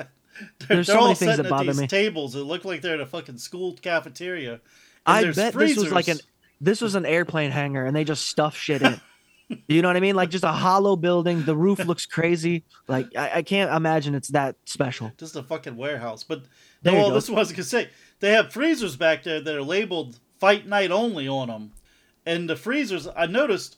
they're, 0.59 0.67
There's 0.77 0.87
so 0.87 1.01
many 1.01 1.15
things 1.15 1.37
that 1.37 1.45
at 1.45 1.49
bother 1.49 1.65
these 1.71 1.81
me. 1.81 1.87
tables 1.87 2.33
that 2.33 2.43
look 2.43 2.63
like 2.63 2.81
they're 2.81 2.93
in 2.95 3.01
a 3.01 3.05
fucking 3.07 3.37
school 3.39 3.73
cafeteria. 3.81 4.53
and 4.53 4.59
i 5.05 5.23
bet 5.31 5.53
this 5.53 5.77
was 5.77 5.91
like 5.91 6.07
an 6.07 6.17
freezers. 6.17 6.27
This 6.61 6.79
was 6.79 6.95
an 6.95 7.05
airplane 7.05 7.51
hangar 7.51 7.85
and 7.85 7.95
they 7.95 8.03
just 8.03 8.27
stuff 8.27 8.55
shit 8.55 8.81
in 8.81 9.01
you 9.67 9.81
know 9.81 9.89
what 9.89 9.97
i 9.97 9.99
mean 9.99 10.15
like 10.15 10.29
just 10.29 10.45
a 10.45 10.51
hollow 10.51 10.95
building 10.95 11.43
the 11.43 11.55
roof 11.55 11.79
looks 11.85 12.05
crazy 12.05 12.63
like 12.87 13.07
i, 13.17 13.39
I 13.39 13.41
can't 13.41 13.73
imagine 13.73 14.15
it's 14.15 14.29
that 14.29 14.55
special 14.65 15.11
just 15.17 15.35
a 15.35 15.43
fucking 15.43 15.77
warehouse. 15.77 16.23
But 16.23 16.43
no, 16.83 16.91
you 16.91 16.97
well, 16.97 17.09
go. 17.09 17.15
this 17.15 17.29
was 17.29 17.51
gonna 17.51 17.63
say. 17.63 17.89
They 18.19 18.31
have 18.31 18.51
freezers 18.51 18.95
back 18.95 19.23
there 19.23 19.41
that 19.41 19.55
are 19.55 19.61
labeled 19.61 20.19
"Fight 20.39 20.67
Night 20.67 20.91
Only" 20.91 21.27
on 21.27 21.47
them, 21.47 21.71
and 22.25 22.49
the 22.49 22.55
freezers 22.55 23.07
I 23.15 23.25
noticed 23.27 23.77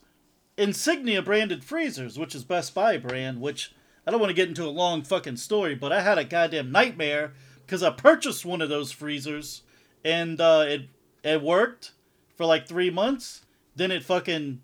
Insignia 0.58 1.22
branded 1.22 1.64
freezers, 1.64 2.18
which 2.18 2.36
is 2.36 2.44
Best 2.44 2.74
Buy 2.74 2.98
brand. 2.98 3.42
Which 3.42 3.74
I 4.08 4.12
don't 4.12 4.20
want 4.20 4.30
to 4.30 4.36
get 4.36 4.50
into 4.50 4.66
a 4.66 4.70
long 4.70 5.04
fucking 5.04 5.38
story, 5.38 5.76
but 5.76 5.92
I 5.92 6.02
had 6.02 6.18
a 6.18 6.24
goddamn 6.24 6.72
nightmare 6.72 7.34
because 7.66 7.84
I 7.84 7.92
purchased 7.92 8.46
one 8.46 8.62
of 8.62 8.70
those 8.70 8.92
freezers, 8.92 9.64
and 10.04 10.40
uh, 10.40 10.66
it 10.68 10.90
it 11.24 11.42
worked 11.42 11.93
for 12.36 12.46
like 12.46 12.68
three 12.68 12.90
months. 12.90 13.42
Then 13.76 13.92
it 13.92 14.04
fucking 14.04 14.62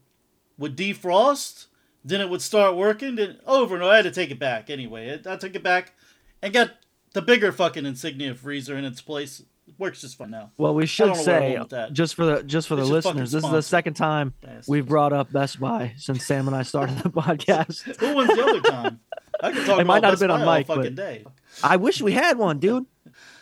would 0.57 0.75
defrost. 0.77 1.65
Then 2.05 2.21
it 2.21 2.29
would 2.29 2.41
start 2.41 2.75
working. 2.75 3.15
Then 3.15 3.39
over 3.45 3.75
and 3.75 3.83
over, 3.83 3.91
I 3.93 3.97
had 3.97 4.03
to 4.05 4.11
take 4.11 4.31
it 4.31 4.39
back 4.39 4.69
anyway. 4.69 5.19
I 5.25 5.33
I 5.33 5.37
took 5.37 5.55
it 5.55 5.63
back 5.63 5.93
and 6.41 6.53
got 6.53 6.71
the 7.13 7.21
bigger 7.21 7.51
fucking 7.51 7.85
Insignia 7.85 8.35
freezer 8.35 8.77
in 8.77 8.85
its 8.85 9.01
place. 9.01 9.43
Works 9.77 10.01
just 10.01 10.17
fine 10.17 10.31
now. 10.31 10.51
well 10.57 10.73
we 10.73 10.87
should 10.87 11.05
don't 11.13 11.17
know 11.17 11.31
where 11.31 11.59
I'm 11.61 11.69
say 11.69 11.89
just 11.93 12.15
for 12.15 12.25
the 12.25 12.43
just 12.43 12.67
for 12.67 12.75
the 12.75 12.83
listeners 12.83 13.31
this 13.31 13.43
is 13.43 13.49
the 13.51 13.61
second 13.61 13.93
time 13.93 14.33
we've 14.67 14.85
brought 14.87 15.13
up 15.13 15.31
best 15.31 15.59
buy 15.59 15.93
since 15.95 16.25
sam 16.25 16.47
and 16.47 16.57
i 16.57 16.63
started 16.63 16.97
the 16.97 17.11
podcast 17.11 17.83
Who 17.97 18.15
wins 18.15 18.35
the 18.35 18.43
other 18.43 18.61
time? 18.61 18.99
I 19.39 19.51
could 19.51 19.67
talk 19.67 19.77
It 19.77 19.81
about 19.83 19.85
might 19.85 20.01
not 20.01 20.09
have 20.09 20.19
been 20.19 20.31
on 20.31 20.39
Buy 20.39 20.45
all 20.45 20.57
mic, 20.57 20.67
but- 20.67 20.75
fucking 20.77 20.95
day. 20.95 21.23
i 21.63 21.75
wish 21.75 22.01
we 22.01 22.13
had 22.13 22.39
one 22.39 22.57
dude 22.57 22.87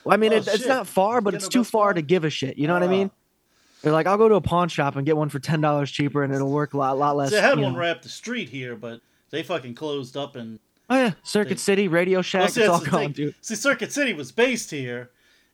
Well, 0.04 0.14
I 0.14 0.18
mean, 0.18 0.34
Oh, 0.34 0.36
it, 0.36 0.48
it's 0.50 0.68
not 0.68 0.86
far, 0.86 1.22
but 1.22 1.34
it's 1.34 1.48
too 1.48 1.62
Best 1.62 1.72
far 1.72 1.94
Buy? 1.94 2.02
to 2.02 2.02
give 2.02 2.26
a 2.26 2.30
shit. 2.30 2.58
You 2.58 2.68
know 2.68 2.74
what 2.74 2.84
I 2.84 2.88
Ah. 2.88 2.90
mean? 2.90 3.12
They're 3.82 3.94
like, 3.94 4.08
I'll 4.08 4.18
go 4.18 4.28
to 4.28 4.36
a 4.36 4.42
pawn 4.42 4.70
shop 4.70 4.96
and 4.96 5.06
get 5.06 5.16
one 5.18 5.30
for 5.30 5.40
ten 5.40 5.62
dollars 5.62 5.92
cheaper, 5.92 6.24
and 6.24 6.34
it'll 6.34 6.52
work 6.52 6.74
a 6.74 6.78
lot, 6.78 6.98
lot 6.98 7.16
less. 7.16 7.32
They 7.32 7.42
had 7.42 7.60
one 7.60 7.74
know. 7.74 7.80
right 7.80 7.90
up 7.90 8.02
the 8.02 8.10
street 8.10 8.50
here, 8.50 8.76
but 8.76 9.02
they 9.30 9.44
fucking 9.44 9.76
closed 9.76 10.18
up 10.18 10.36
and 10.36 10.60
Oh 10.90 10.96
yeah, 10.96 11.12
Circuit 11.24 11.56
They- 11.56 11.56
City, 11.56 11.88
Radio 11.88 12.22
Shack, 12.22 12.42
Well, 12.42 12.50
see, 12.50 12.62
it's 12.62 12.70
all 12.70 12.80
gone, 12.80 13.12
dude. 13.12 13.36
See, 13.42 13.56
Circuit 13.56 13.92
City 13.92 14.14
was 14.14 14.32
based 14.32 14.72
here, 14.72 15.12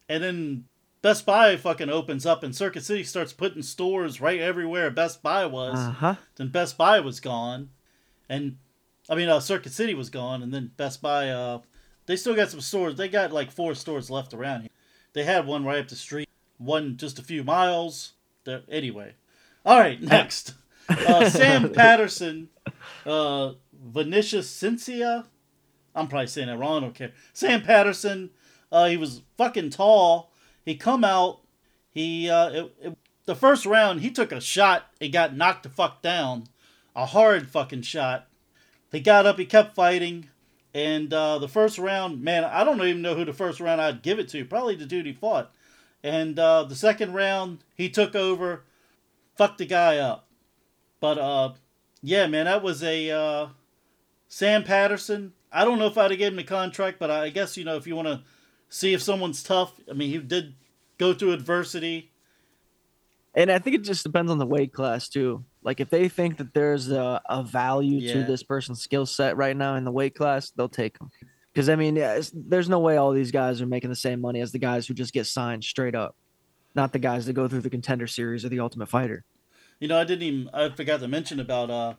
and 0.07 0.23
then 0.23 0.65
Best 1.01 1.25
Buy 1.25 1.57
fucking 1.57 1.89
opens 1.89 2.25
up, 2.25 2.43
and 2.43 2.55
Circuit 2.55 2.83
City 2.83 3.03
starts 3.03 3.33
putting 3.33 3.63
stores 3.63 4.21
right 4.21 4.39
everywhere 4.39 4.89
Best 4.91 5.23
Buy 5.23 5.45
was. 5.45 5.77
Uh 5.77 5.91
huh. 5.91 6.15
Then 6.35 6.49
Best 6.49 6.77
Buy 6.77 6.99
was 6.99 7.19
gone, 7.19 7.69
and 8.29 8.57
I 9.09 9.15
mean, 9.15 9.27
uh, 9.27 9.39
Circuit 9.39 9.71
City 9.73 9.95
was 9.95 10.09
gone, 10.09 10.43
and 10.43 10.53
then 10.53 10.71
Best 10.77 11.01
Buy. 11.01 11.29
Uh, 11.29 11.59
they 12.05 12.15
still 12.15 12.35
got 12.35 12.49
some 12.51 12.61
stores. 12.61 12.95
They 12.95 13.07
got 13.07 13.31
like 13.31 13.51
four 13.51 13.73
stores 13.75 14.09
left 14.11 14.33
around 14.33 14.61
here. 14.61 14.69
They 15.13 15.23
had 15.23 15.47
one 15.47 15.65
right 15.65 15.79
up 15.79 15.87
the 15.87 15.95
street, 15.95 16.29
one 16.65 16.97
just 16.97 17.19
a 17.19 17.23
few 17.23 17.43
miles. 17.43 18.13
There, 18.45 18.63
anyway, 18.69 19.13
all 19.65 19.79
right. 19.79 20.01
Next, 20.01 20.53
uh, 20.89 21.29
Sam 21.29 21.71
Patterson, 21.73 22.49
uh, 23.05 23.53
Vinicius 23.73 24.51
Cincia. 24.51 25.25
I'm 25.95 26.07
probably 26.07 26.27
saying 26.27 26.47
that 26.47 26.57
wrong. 26.57 26.77
I 26.77 26.79
don't 26.81 26.95
care. 26.95 27.11
Sam 27.33 27.61
Patterson. 27.61 28.31
Uh, 28.71 28.87
he 28.87 28.97
was 28.97 29.21
fucking 29.37 29.69
tall. 29.69 30.31
He 30.65 30.75
come 30.75 31.03
out. 31.03 31.41
He 31.91 32.29
uh, 32.29 32.49
it, 32.49 32.75
it, 32.81 32.97
the 33.25 33.35
first 33.35 33.65
round 33.65 34.01
he 34.01 34.09
took 34.09 34.31
a 34.31 34.41
shot. 34.41 34.87
He 34.99 35.09
got 35.09 35.35
knocked 35.35 35.63
the 35.63 35.69
fuck 35.69 36.01
down, 36.01 36.45
a 36.95 37.05
hard 37.05 37.49
fucking 37.49 37.83
shot. 37.83 38.27
He 38.91 38.99
got 38.99 39.25
up. 39.25 39.37
He 39.37 39.45
kept 39.45 39.75
fighting, 39.75 40.29
and 40.73 41.13
uh, 41.13 41.37
the 41.37 41.47
first 41.47 41.77
round, 41.77 42.21
man, 42.21 42.43
I 42.43 42.63
don't 42.63 42.81
even 42.81 43.01
know 43.01 43.15
who 43.15 43.25
the 43.25 43.33
first 43.33 43.59
round 43.59 43.79
I'd 43.79 44.01
give 44.01 44.19
it 44.19 44.29
to. 44.29 44.45
Probably 44.45 44.75
the 44.75 44.85
dude 44.85 45.05
he 45.05 45.13
fought. 45.13 45.52
And 46.03 46.37
uh, 46.37 46.63
the 46.65 46.75
second 46.75 47.13
round, 47.13 47.63
he 47.75 47.89
took 47.89 48.15
over, 48.15 48.63
fucked 49.37 49.59
the 49.59 49.65
guy 49.65 49.97
up. 49.97 50.27
But 50.99 51.17
uh, 51.17 51.53
yeah, 52.01 52.27
man, 52.27 52.45
that 52.45 52.61
was 52.61 52.83
a 52.83 53.09
uh, 53.09 53.47
Sam 54.27 54.63
Patterson. 54.63 55.33
I 55.51 55.63
don't 55.63 55.79
know 55.79 55.87
if 55.87 55.97
I'd 55.97 56.11
have 56.11 56.17
given 56.17 56.33
him 56.33 56.43
a 56.43 56.47
contract, 56.47 56.99
but 56.99 57.09
I 57.11 57.29
guess 57.29 57.55
you 57.55 57.63
know 57.63 57.77
if 57.77 57.87
you 57.87 57.95
want 57.95 58.07
to 58.07 58.21
see 58.69 58.93
if 58.93 59.01
someone's 59.01 59.43
tough. 59.43 59.79
I 59.89 59.93
mean, 59.93 60.09
he 60.09 60.17
did 60.17 60.55
go 60.97 61.13
through 61.13 61.33
adversity. 61.33 62.11
And 63.35 63.51
I 63.51 63.59
think 63.59 63.75
it 63.75 63.83
just 63.83 64.03
depends 64.03 64.31
on 64.31 64.37
the 64.37 64.45
weight 64.45 64.73
class 64.73 65.09
too. 65.09 65.43
Like 65.63 65.79
if 65.79 65.89
they 65.89 66.09
think 66.09 66.37
that 66.37 66.53
there's 66.53 66.91
a, 66.91 67.21
a 67.27 67.43
value 67.43 68.07
to 68.13 68.23
this 68.23 68.43
person's 68.43 68.81
skill 68.81 69.05
set 69.05 69.37
right 69.37 69.55
now 69.55 69.75
in 69.75 69.85
the 69.85 69.91
weight 69.91 70.15
class, 70.15 70.51
they'll 70.51 70.69
take 70.69 70.99
them. 70.99 71.09
Because 71.53 71.69
I 71.69 71.75
mean, 71.75 71.95
yeah, 71.95 72.19
there's 72.33 72.69
no 72.69 72.79
way 72.79 72.97
all 72.97 73.11
these 73.11 73.31
guys 73.31 73.61
are 73.61 73.67
making 73.67 73.91
the 73.91 73.95
same 73.95 74.19
money 74.19 74.41
as 74.41 74.51
the 74.51 74.59
guys 74.59 74.87
who 74.87 74.93
just 74.93 75.13
get 75.13 75.27
signed 75.27 75.63
straight 75.63 75.93
up, 75.93 76.15
not 76.73 76.93
the 76.93 76.99
guys 76.99 77.27
that 77.27 77.33
go 77.33 77.47
through 77.47 77.61
the 77.61 77.69
contender 77.69 78.07
series 78.07 78.43
or 78.43 78.49
the 78.49 78.59
Ultimate 78.59 78.89
Fighter. 78.89 79.23
You 79.79 79.87
know, 79.87 79.99
I 79.99 80.03
didn't 80.03 80.23
even 80.23 80.49
I 80.53 80.69
forgot 80.69 80.99
to 81.01 81.07
mention 81.07 81.39
about 81.39 81.69
uh, 81.69 81.93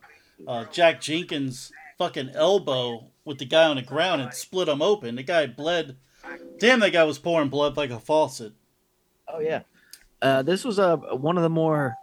uh, 0.48 0.64
Jack 0.72 1.00
Jenkins' 1.00 1.70
fucking 1.98 2.30
elbow 2.34 3.10
with 3.24 3.38
the 3.38 3.44
guy 3.44 3.64
on 3.64 3.76
the 3.76 3.82
ground 3.82 4.22
and 4.22 4.34
split 4.34 4.68
him 4.68 4.82
open. 4.82 5.14
The 5.14 5.22
guy 5.22 5.46
bled. 5.46 5.96
Damn, 6.58 6.80
that 6.80 6.92
guy 6.92 7.04
was 7.04 7.18
pouring 7.18 7.48
blood 7.48 7.76
like 7.76 7.90
a 7.90 8.00
faucet. 8.00 8.54
Oh 9.28 9.38
yeah. 9.38 9.62
Uh, 10.20 10.42
this 10.42 10.64
was 10.64 10.78
a 10.78 10.96
one 10.96 11.36
of 11.36 11.42
the 11.42 11.50
more 11.50 11.94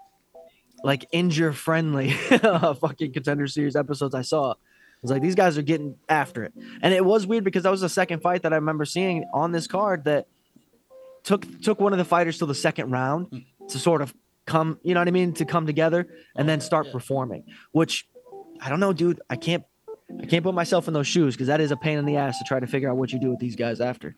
like 0.83 1.05
injure 1.11 1.53
friendly 1.53 2.11
fucking 2.81 3.13
contender 3.13 3.47
series 3.47 3.75
episodes 3.75 4.15
I 4.15 4.21
saw. 4.21 4.53
It 5.01 5.05
was 5.05 5.11
like 5.11 5.21
these 5.23 5.35
guys 5.35 5.57
are 5.57 5.63
getting 5.63 5.95
after 6.07 6.43
it, 6.43 6.53
and 6.83 6.93
it 6.93 7.03
was 7.03 7.25
weird 7.25 7.43
because 7.43 7.63
that 7.63 7.71
was 7.71 7.81
the 7.81 7.89
second 7.89 8.21
fight 8.21 8.43
that 8.43 8.53
I 8.53 8.57
remember 8.57 8.85
seeing 8.85 9.25
on 9.33 9.51
this 9.51 9.65
card 9.65 10.03
that 10.03 10.27
took 11.23 11.61
took 11.61 11.79
one 11.79 11.91
of 11.91 11.97
the 11.97 12.05
fighters 12.05 12.37
till 12.37 12.47
the 12.47 12.53
second 12.53 12.91
round 12.91 13.43
to 13.69 13.79
sort 13.79 14.03
of 14.03 14.13
come, 14.45 14.79
you 14.83 14.93
know 14.93 14.99
what 14.99 15.07
I 15.07 15.11
mean, 15.11 15.33
to 15.33 15.45
come 15.45 15.65
together 15.65 16.07
and 16.35 16.47
then 16.47 16.61
start 16.61 16.87
yeah. 16.87 16.91
performing. 16.91 17.45
Which 17.71 18.07
I 18.59 18.69
don't 18.69 18.79
know, 18.79 18.93
dude. 18.93 19.21
I 19.27 19.37
can't 19.37 19.63
I 20.21 20.25
can't 20.25 20.43
put 20.43 20.53
myself 20.53 20.87
in 20.87 20.93
those 20.93 21.07
shoes 21.07 21.35
because 21.35 21.47
that 21.47 21.61
is 21.61 21.71
a 21.71 21.77
pain 21.77 21.97
in 21.97 22.05
the 22.05 22.17
ass 22.17 22.37
to 22.37 22.43
try 22.43 22.59
to 22.59 22.67
figure 22.67 22.89
out 22.89 22.97
what 22.97 23.11
you 23.11 23.19
do 23.19 23.31
with 23.31 23.39
these 23.39 23.55
guys 23.55 23.81
after. 23.81 24.15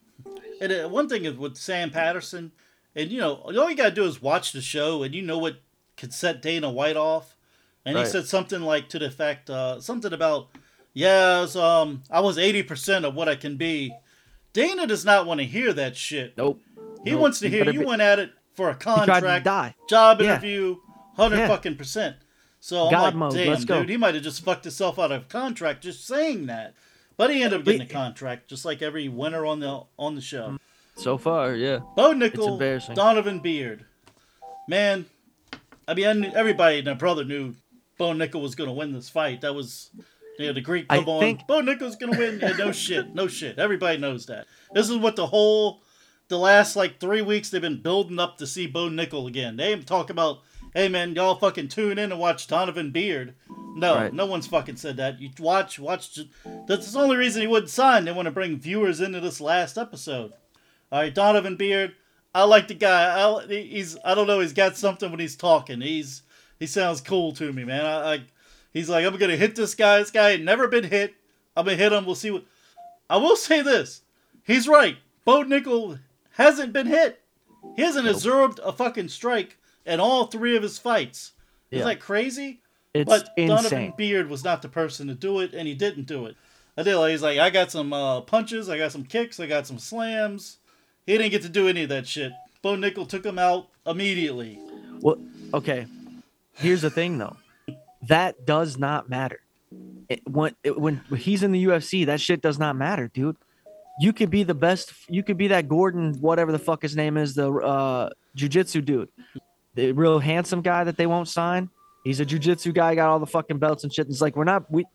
And 0.60 0.72
uh, 0.72 0.90
one 0.90 1.08
thing 1.08 1.26
is 1.26 1.38
with 1.38 1.56
Sam 1.56 1.92
Patterson, 1.92 2.52
and 2.96 3.10
you 3.10 3.20
know, 3.20 3.36
all 3.36 3.70
you 3.70 3.76
gotta 3.76 3.96
do 3.96 4.06
is 4.06 4.22
watch 4.22 4.52
the 4.52 4.62
show, 4.62 5.04
and 5.04 5.14
you 5.14 5.22
know 5.22 5.38
what 5.38 5.62
could 5.98 6.14
set 6.14 6.42
Dana 6.42 6.70
White 6.70 6.98
off. 6.98 7.38
And 7.86 7.98
he 7.98 8.06
said 8.06 8.26
something 8.28 8.62
like 8.62 8.88
to 8.90 9.00
the 9.00 9.08
effect, 9.08 9.50
uh, 9.50 9.82
something 9.82 10.14
about, 10.14 10.48
yeah, 10.94 11.38
I 11.38 11.42
was, 11.42 11.56
um, 11.56 12.04
I 12.10 12.20
was 12.20 12.38
eighty 12.38 12.64
percent 12.64 13.06
of 13.06 13.16
what 13.16 13.28
I 13.30 13.36
can 13.36 13.58
be. 13.58 13.94
Dana 14.54 14.86
does 14.88 15.04
not 15.04 15.26
want 15.26 15.40
to 15.40 15.46
hear 15.46 15.74
that 15.74 15.96
shit. 15.98 16.38
Nope. 16.38 16.62
He 17.04 17.12
Nope. 17.12 17.22
wants 17.22 17.40
to 17.40 17.50
hear 17.50 17.66
you 17.70 17.80
be- 17.80 17.86
went 17.86 18.02
at 18.02 18.20
it 18.20 18.32
for 18.54 18.70
a 18.70 18.74
He 18.74 18.80
tried 18.80 18.96
to 19.06 19.12
contract, 19.12 19.46
die. 19.46 19.76
job 19.90 20.22
Yeah. 20.22 20.34
interview, 20.34 20.78
hundred 21.16 21.38
Yeah. 21.38 21.48
fucking 21.48 21.76
percent. 21.76 22.18
So 22.60 22.86
I'm 22.86 22.92
God 22.92 23.04
like, 23.04 23.16
mode, 23.16 23.34
damn, 23.34 23.50
let's 23.50 23.66
go. 23.66 23.80
dude, 23.82 23.90
he 23.90 23.98
might 23.98 24.14
have 24.14 24.24
just 24.24 24.44
fucked 24.44 24.64
himself 24.64 24.98
out 25.00 25.12
of 25.12 25.28
contract 25.28 25.82
just 25.84 26.06
saying 26.08 26.46
that. 26.46 26.76
But 27.18 27.30
he 27.32 27.44
ended 27.44 27.60
up 27.60 27.66
getting 27.66 27.82
a 27.82 27.86
contract, 27.86 28.48
just 28.48 28.64
like 28.64 28.82
every 28.82 29.08
winner 29.10 29.46
on 29.46 29.60
the 29.60 29.82
on 30.00 30.16
the 30.16 30.22
show. 30.22 30.58
So 30.96 31.18
far, 31.18 31.56
yeah. 31.56 31.80
Bo 31.96 32.14
Nickal. 32.14 32.96
Donovan 32.96 33.40
Beard. 33.40 33.86
Man, 34.68 35.06
I 35.88 35.94
mean, 35.94 36.26
I 36.26 36.28
everybody 36.30 36.78
and 36.80 36.88
their 36.88 36.96
brother 36.96 37.24
knew 37.26 37.56
Bo 37.98 38.14
Nickal 38.14 38.42
was 38.42 38.56
going 38.56 38.70
to 38.70 38.74
win 38.74 38.94
this 38.94 39.10
fight. 39.10 39.42
That 39.42 39.54
was, 39.56 39.90
know, 40.40 40.54
the 40.54 40.62
Greek 40.62 40.86
I 40.90 40.98
come 41.00 41.10
on. 41.10 41.20
think- 41.22 41.42
oh, 41.50 41.62
Bo 41.62 41.62
Nickal's 41.62 41.96
going 41.96 42.14
to 42.14 42.20
win. 42.20 42.40
Yeah, 42.40 42.54
no 42.58 42.72
shit. 42.72 43.14
No 43.14 43.28
shit. 43.28 43.60
Everybody 43.60 43.98
knows 43.98 44.26
that. 44.28 44.48
This 44.74 44.90
is 44.90 44.98
what 44.98 45.16
the 45.16 45.28
whole, 45.28 45.84
the 46.30 46.38
last 46.38 46.76
like 46.76 47.00
three 47.00 47.22
weeks 47.22 47.50
they've 47.50 47.62
been 47.62 47.82
building 47.82 48.20
up 48.20 48.38
to 48.40 48.48
see 48.48 48.66
Bo 48.68 48.90
Nickal 48.90 49.28
again. 49.28 49.58
They 49.58 49.72
even 49.72 49.86
talk 49.86 50.10
about, 50.10 50.40
hey 50.74 50.88
man, 50.90 51.14
y'all 51.16 51.36
fucking 51.36 51.68
tune 51.68 51.98
in 52.00 52.12
and 52.12 52.20
watch 52.20 52.48
Donovan 52.48 52.92
Beard. 52.92 53.36
No, 53.76 53.96
Right. 53.96 54.14
no 54.14 54.26
one's 54.26 54.48
fucking 54.48 54.76
said 54.78 54.98
that. 54.98 55.20
You 55.20 55.30
watch, 55.40 55.80
watch. 55.80 56.20
That's 56.68 56.92
the 56.92 57.00
only 57.00 57.18
reason 57.18 57.42
he 57.42 57.48
wouldn't 57.48 57.70
sign. 57.72 58.06
They 58.06 58.12
want 58.12 58.28
to 58.28 58.32
bring 58.32 58.60
viewers 58.60 59.02
into 59.02 59.20
this 59.20 59.42
last 59.42 59.78
episode. 59.78 60.32
All 60.92 61.00
right, 61.02 61.14
Donovan 61.14 61.56
Beard. 61.56 61.94
I 62.36 62.44
like 62.44 62.68
the 62.68 62.74
guy. 62.76 63.20
I, 63.20 63.46
he's 63.48 63.98
I 64.06 64.16
don't 64.16 64.28
know. 64.28 64.40
He's 64.40 64.54
got 64.54 64.76
something 64.78 65.10
when 65.12 65.20
he's 65.20 65.36
talking. 65.36 65.82
He's 65.82 66.22
he 66.60 66.66
sounds 66.68 67.02
cool 67.02 67.32
to 67.34 67.52
me, 67.54 67.64
man. 67.64 67.86
I, 67.86 68.14
I 68.14 68.24
he's 68.74 68.90
like 68.90 69.06
I'm 69.06 69.16
gonna 69.18 69.38
hit 69.38 69.56
this 69.56 69.76
guy. 69.76 70.00
This 70.00 70.12
guy 70.12 70.32
ain't 70.32 70.44
never 70.44 70.68
been 70.68 70.84
hit. 70.86 71.14
I'm 71.56 71.66
gonna 71.66 71.78
hit 71.78 71.94
him. 71.94 72.06
We'll 72.06 72.16
see 72.16 72.32
what. 72.32 72.46
I 73.10 73.18
will 73.18 73.36
say 73.36 73.62
this. 73.62 74.02
He's 74.46 74.68
right. 74.68 74.98
Bo 75.26 75.44
Nickal 75.44 76.00
hasn't 76.32 76.74
been 76.74 76.88
hit. 76.88 77.22
He 77.76 77.82
hasn't 77.82 78.08
absorbed 78.08 78.60
a 78.64 78.72
fucking 78.74 79.08
strike 79.10 79.58
in 79.86 80.00
all 80.00 80.26
three 80.26 80.56
of 80.58 80.64
his 80.64 80.78
fights. 80.78 81.32
Is 81.72 81.80
Yeah. 81.80 81.86
that 81.86 82.00
crazy? 82.00 82.60
It's 82.94 83.10
but 83.10 83.30
Donovan. 83.38 83.94
Beard 83.98 84.30
was 84.30 84.44
not 84.44 84.62
the 84.62 84.70
person 84.70 85.08
to 85.08 85.16
do 85.16 85.40
it, 85.40 85.54
and 85.54 85.68
he 85.68 85.74
didn't 85.74 86.06
do 86.06 86.26
it. 86.26 86.36
I 86.78 86.84
did. 86.84 86.98
He's 87.10 87.22
like, 87.24 87.40
I 87.40 87.50
got 87.50 87.72
some 87.72 87.94
uh, 87.94 88.22
punches, 88.22 88.70
I 88.70 88.78
got 88.78 88.92
some 88.92 89.04
kicks, 89.04 89.40
I 89.40 89.48
got 89.48 89.66
some 89.66 89.80
slams. 89.80 90.58
He 91.06 91.18
didn't 91.18 91.32
get 91.32 91.42
to 91.44 91.50
do 91.50 91.68
any 91.68 91.84
of 91.84 91.90
that 91.90 92.08
shit. 92.08 92.32
Bo 92.62 92.76
Nickal 92.76 93.08
took 93.08 93.26
him 93.26 93.40
out 93.40 93.68
immediately. 93.86 94.60
Well, 95.02 95.18
okay. 95.54 95.86
Here's 96.54 96.82
the 96.82 96.90
thing, 96.90 97.18
though. 97.18 97.36
That 98.08 98.46
does 98.46 98.78
not 98.78 99.10
matter. 99.10 99.40
It, 100.10 100.22
when 100.28 100.56
it, 100.64 100.80
when 100.80 101.02
he's 101.18 101.44
in 101.44 101.52
the 101.52 101.66
UFC, 101.66 102.06
that 102.06 102.22
shit 102.22 102.42
does 102.42 102.60
not 102.60 102.76
matter, 102.76 103.10
dude. 103.14 103.38
You 104.00 104.12
could 104.12 104.30
be 104.30 104.44
the 104.44 104.54
best. 104.54 104.94
You 105.08 105.24
could 105.24 105.38
be 105.38 105.48
that 105.50 105.68
Gordon, 105.68 106.16
whatever 106.20 106.52
the 106.52 106.60
fuck 106.60 106.82
his 106.82 106.96
name 106.96 107.18
is, 107.18 107.36
the 107.36 107.52
uh, 107.52 108.10
jujitsu 108.36 108.84
dude, 108.84 109.10
the 109.76 109.92
real 109.92 110.20
handsome 110.20 110.62
guy 110.62 110.84
that 110.84 110.98
they 110.98 111.06
won't 111.06 111.28
sign. 111.28 111.70
He's 112.04 112.20
a 112.20 112.26
jujitsu 112.26 112.74
guy, 112.74 112.96
got 112.96 113.10
all 113.10 113.20
the 113.20 113.28
fucking 113.28 113.60
belts 113.60 113.84
and 113.84 113.94
shit. 113.94 114.08
It's 114.08 114.22
like 114.22 114.36
we're 114.36 114.44
not. 114.44 114.70
We, 114.70 114.86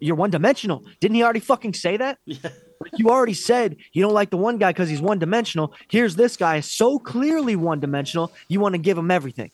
you're 0.00 0.16
one 0.16 0.30
dimensional. 0.30 0.84
Didn't 1.00 1.16
he 1.16 1.22
already 1.22 1.40
fucking 1.40 1.74
say 1.74 1.96
that? 1.96 2.18
Yeah. 2.24 2.50
You 2.96 3.10
already 3.10 3.34
said 3.34 3.76
you 3.92 4.02
don't 4.02 4.12
like 4.12 4.30
the 4.30 4.36
one 4.36 4.58
guy 4.58 4.70
because 4.70 4.88
he's 4.88 5.00
one 5.00 5.18
dimensional. 5.18 5.72
Here's 5.88 6.16
this 6.16 6.36
guy 6.36 6.60
so 6.60 6.98
clearly 6.98 7.54
one 7.54 7.78
dimensional. 7.78 8.32
You 8.48 8.60
want 8.60 8.74
to 8.74 8.78
give 8.78 8.98
him 8.98 9.10
everything. 9.10 9.50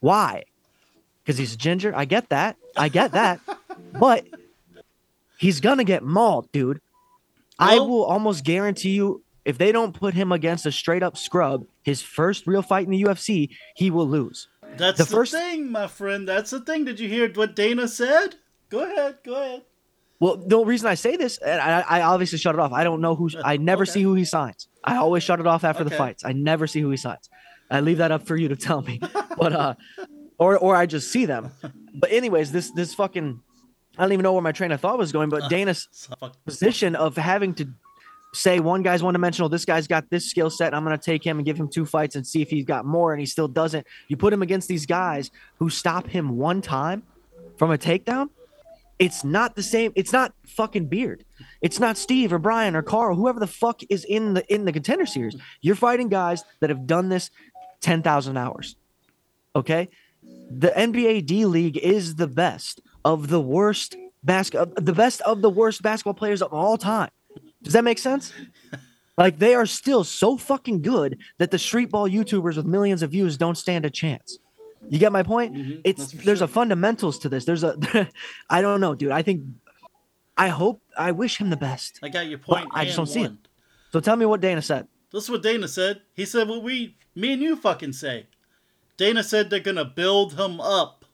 Why? 0.00 0.44
Because 1.28 1.36
he's 1.36 1.56
ginger. 1.56 1.92
I 1.94 2.06
get 2.06 2.30
that. 2.30 2.56
I 2.74 2.88
get 2.88 3.12
that. 3.12 3.38
but 4.00 4.24
he's 5.36 5.60
gonna 5.60 5.84
get 5.84 6.02
mauled, 6.02 6.50
dude. 6.52 6.80
I 7.58 7.80
will 7.80 8.04
almost 8.04 8.44
guarantee 8.44 8.92
you, 8.92 9.22
if 9.44 9.58
they 9.58 9.70
don't 9.70 9.92
put 9.92 10.14
him 10.14 10.32
against 10.32 10.64
a 10.64 10.72
straight 10.72 11.02
up 11.02 11.18
scrub, 11.18 11.66
his 11.82 12.00
first 12.00 12.46
real 12.46 12.62
fight 12.62 12.86
in 12.86 12.92
the 12.92 13.02
UFC, 13.02 13.50
he 13.76 13.90
will 13.90 14.08
lose. 14.08 14.48
That's 14.78 14.96
The 14.96 15.04
the, 15.04 15.10
first- 15.10 15.32
thing, 15.32 15.70
my 15.70 15.86
friend. 15.86 16.26
That's 16.26 16.48
the 16.50 16.60
thing. 16.60 16.86
Did 16.86 16.98
you 16.98 17.10
hear 17.10 17.30
what 17.34 17.54
Dana 17.54 17.88
said? 17.88 18.36
Go 18.70 18.80
ahead. 18.90 19.18
Go 19.22 19.34
ahead. 19.34 19.62
Well, 20.20 20.38
the 20.38 20.58
reason 20.64 20.88
I 20.88 20.94
say 20.94 21.16
this, 21.18 21.36
and 21.36 21.60
I, 21.60 21.80
I 21.80 22.00
obviously 22.02 22.38
shut 22.38 22.54
it 22.54 22.58
off. 22.58 22.72
I 22.72 22.84
don't 22.84 23.02
know 23.02 23.14
who. 23.14 23.28
I 23.44 23.58
never 23.58 23.82
Okay. 23.82 23.92
see 23.92 24.02
who 24.02 24.14
he 24.14 24.24
signs. 24.24 24.66
I 24.82 24.96
always 24.96 25.22
shut 25.24 25.40
it 25.40 25.46
off 25.46 25.62
after 25.62 25.84
the 25.84 25.90
fights. 25.90 26.24
I 26.24 26.32
never 26.32 26.66
see 26.66 26.80
who 26.80 26.88
he 26.88 26.96
signs. 26.96 27.28
I 27.70 27.80
leave 27.80 27.98
that 27.98 28.12
up 28.12 28.26
for 28.26 28.34
you 28.34 28.48
to 28.48 28.56
tell 28.56 28.80
me. 28.80 28.98
but 29.36 29.52
uh, 29.52 29.74
or 30.38 30.56
or 30.56 30.74
I 30.74 30.86
just 30.86 31.10
see 31.10 31.26
them. 31.26 31.50
But 31.94 32.12
anyways, 32.12 32.52
this 32.52 32.70
this 32.70 32.94
fucking, 32.94 33.40
I 33.98 34.02
don't 34.02 34.12
even 34.12 34.22
know 34.22 34.32
where 34.32 34.42
my 34.42 34.52
train 34.52 34.72
of 34.72 34.80
thought 34.80 34.98
was 34.98 35.12
going. 35.12 35.28
But 35.28 35.48
Dana's 35.50 35.88
position 36.44 36.96
of 36.96 37.16
having 37.16 37.54
to 37.54 37.68
say 38.34 38.60
one 38.60 38.82
guy's 38.82 39.02
one 39.02 39.14
dimensional, 39.14 39.48
this 39.48 39.64
guy's 39.64 39.86
got 39.86 40.08
this 40.10 40.28
skill 40.30 40.50
set, 40.50 40.74
I'm 40.74 40.84
gonna 40.84 40.98
take 40.98 41.24
him 41.24 41.38
and 41.38 41.46
give 41.46 41.58
him 41.58 41.68
two 41.68 41.86
fights 41.86 42.14
and 42.14 42.26
see 42.26 42.42
if 42.42 42.50
he's 42.50 42.64
got 42.64 42.84
more, 42.84 43.12
and 43.12 43.20
he 43.20 43.26
still 43.26 43.48
doesn't. 43.48 43.86
You 44.08 44.16
put 44.16 44.32
him 44.32 44.42
against 44.42 44.68
these 44.68 44.86
guys 44.86 45.30
who 45.58 45.70
stop 45.70 46.06
him 46.06 46.36
one 46.36 46.62
time 46.62 47.02
from 47.56 47.70
a 47.70 47.78
takedown. 47.78 48.28
It's 48.98 49.24
not 49.24 49.54
the 49.54 49.62
same. 49.62 49.92
It's 49.94 50.12
not 50.12 50.34
fucking 50.46 50.86
Beard. 50.86 51.24
It's 51.62 51.78
not 51.78 51.96
Steve 51.96 52.32
or 52.32 52.38
Brian 52.38 52.74
or 52.74 52.82
Carl, 52.82 53.14
whoever 53.14 53.38
the 53.38 53.46
fuck 53.46 53.80
is 53.88 54.04
in 54.04 54.34
the 54.34 54.52
in 54.52 54.64
the 54.64 54.72
contender 54.72 55.06
series. 55.06 55.36
You're 55.60 55.76
fighting 55.76 56.08
guys 56.08 56.42
that 56.60 56.70
have 56.70 56.86
done 56.86 57.08
this 57.08 57.30
ten 57.80 58.02
thousand 58.02 58.36
hours. 58.36 58.76
Okay, 59.54 59.88
the 60.50 60.68
NBA 60.68 61.26
D 61.26 61.44
League 61.44 61.76
is 61.76 62.14
the 62.16 62.26
best 62.26 62.80
of 63.04 63.28
the 63.28 63.40
worst 63.40 63.96
basket, 64.24 64.74
the 64.84 64.92
best 64.92 65.20
of 65.22 65.42
the 65.42 65.50
worst 65.50 65.82
basketball 65.82 66.14
players 66.14 66.42
of 66.42 66.52
all 66.52 66.76
time. 66.76 67.10
Does 67.62 67.72
that 67.74 67.84
make 67.84 67.98
sense? 67.98 68.32
Like 69.18 69.40
they 69.40 69.56
are 69.56 69.66
still 69.66 70.04
so 70.04 70.36
fucking 70.36 70.80
good 70.82 71.18
that 71.38 71.50
the 71.50 71.58
street 71.58 71.90
ball 71.90 72.08
YouTubers 72.08 72.56
with 72.56 72.66
millions 72.66 73.02
of 73.02 73.10
views 73.10 73.36
don't 73.36 73.56
stand 73.58 73.84
a 73.84 73.90
chance. 73.90 74.38
You 74.88 75.00
get 75.00 75.10
my 75.10 75.24
point? 75.24 75.56
Mhm, 75.56 75.80
It's 75.82 76.12
there's 76.12 76.38
sure. 76.38 76.44
a 76.44 76.48
fundamentals 76.48 77.18
to 77.18 77.28
this. 77.28 77.44
There's 77.44 77.64
a 77.64 77.74
I 78.48 78.62
don't 78.62 78.80
know, 78.80 78.94
dude. 78.94 79.10
I 79.10 79.22
think 79.22 79.42
I 80.36 80.46
hope 80.50 80.80
I 80.96 81.10
wish 81.10 81.36
him 81.40 81.50
the 81.50 81.56
best. 81.56 81.98
I 82.00 82.10
got 82.10 82.28
your 82.28 82.38
point. 82.38 82.68
I 82.72 82.84
just 82.84 82.96
don't 82.96 83.08
see 83.08 83.24
it. 83.24 83.32
So 83.92 83.98
tell 83.98 84.14
me 84.14 84.24
what 84.24 84.40
Dana 84.40 84.62
said. 84.62 84.86
This 85.10 85.24
is 85.24 85.30
what 85.30 85.42
Dana 85.42 85.66
said. 85.66 86.02
He 86.14 86.24
said 86.24 86.46
what 86.46 86.62
we, 86.62 86.96
me 87.16 87.32
and 87.32 87.42
you 87.42 87.56
fucking 87.56 87.94
say. 87.94 88.26
Dana 88.98 89.22
said 89.22 89.48
they're 89.48 89.60
gonna 89.60 89.86
build 89.86 90.38
him 90.38 90.60
up. 90.60 91.06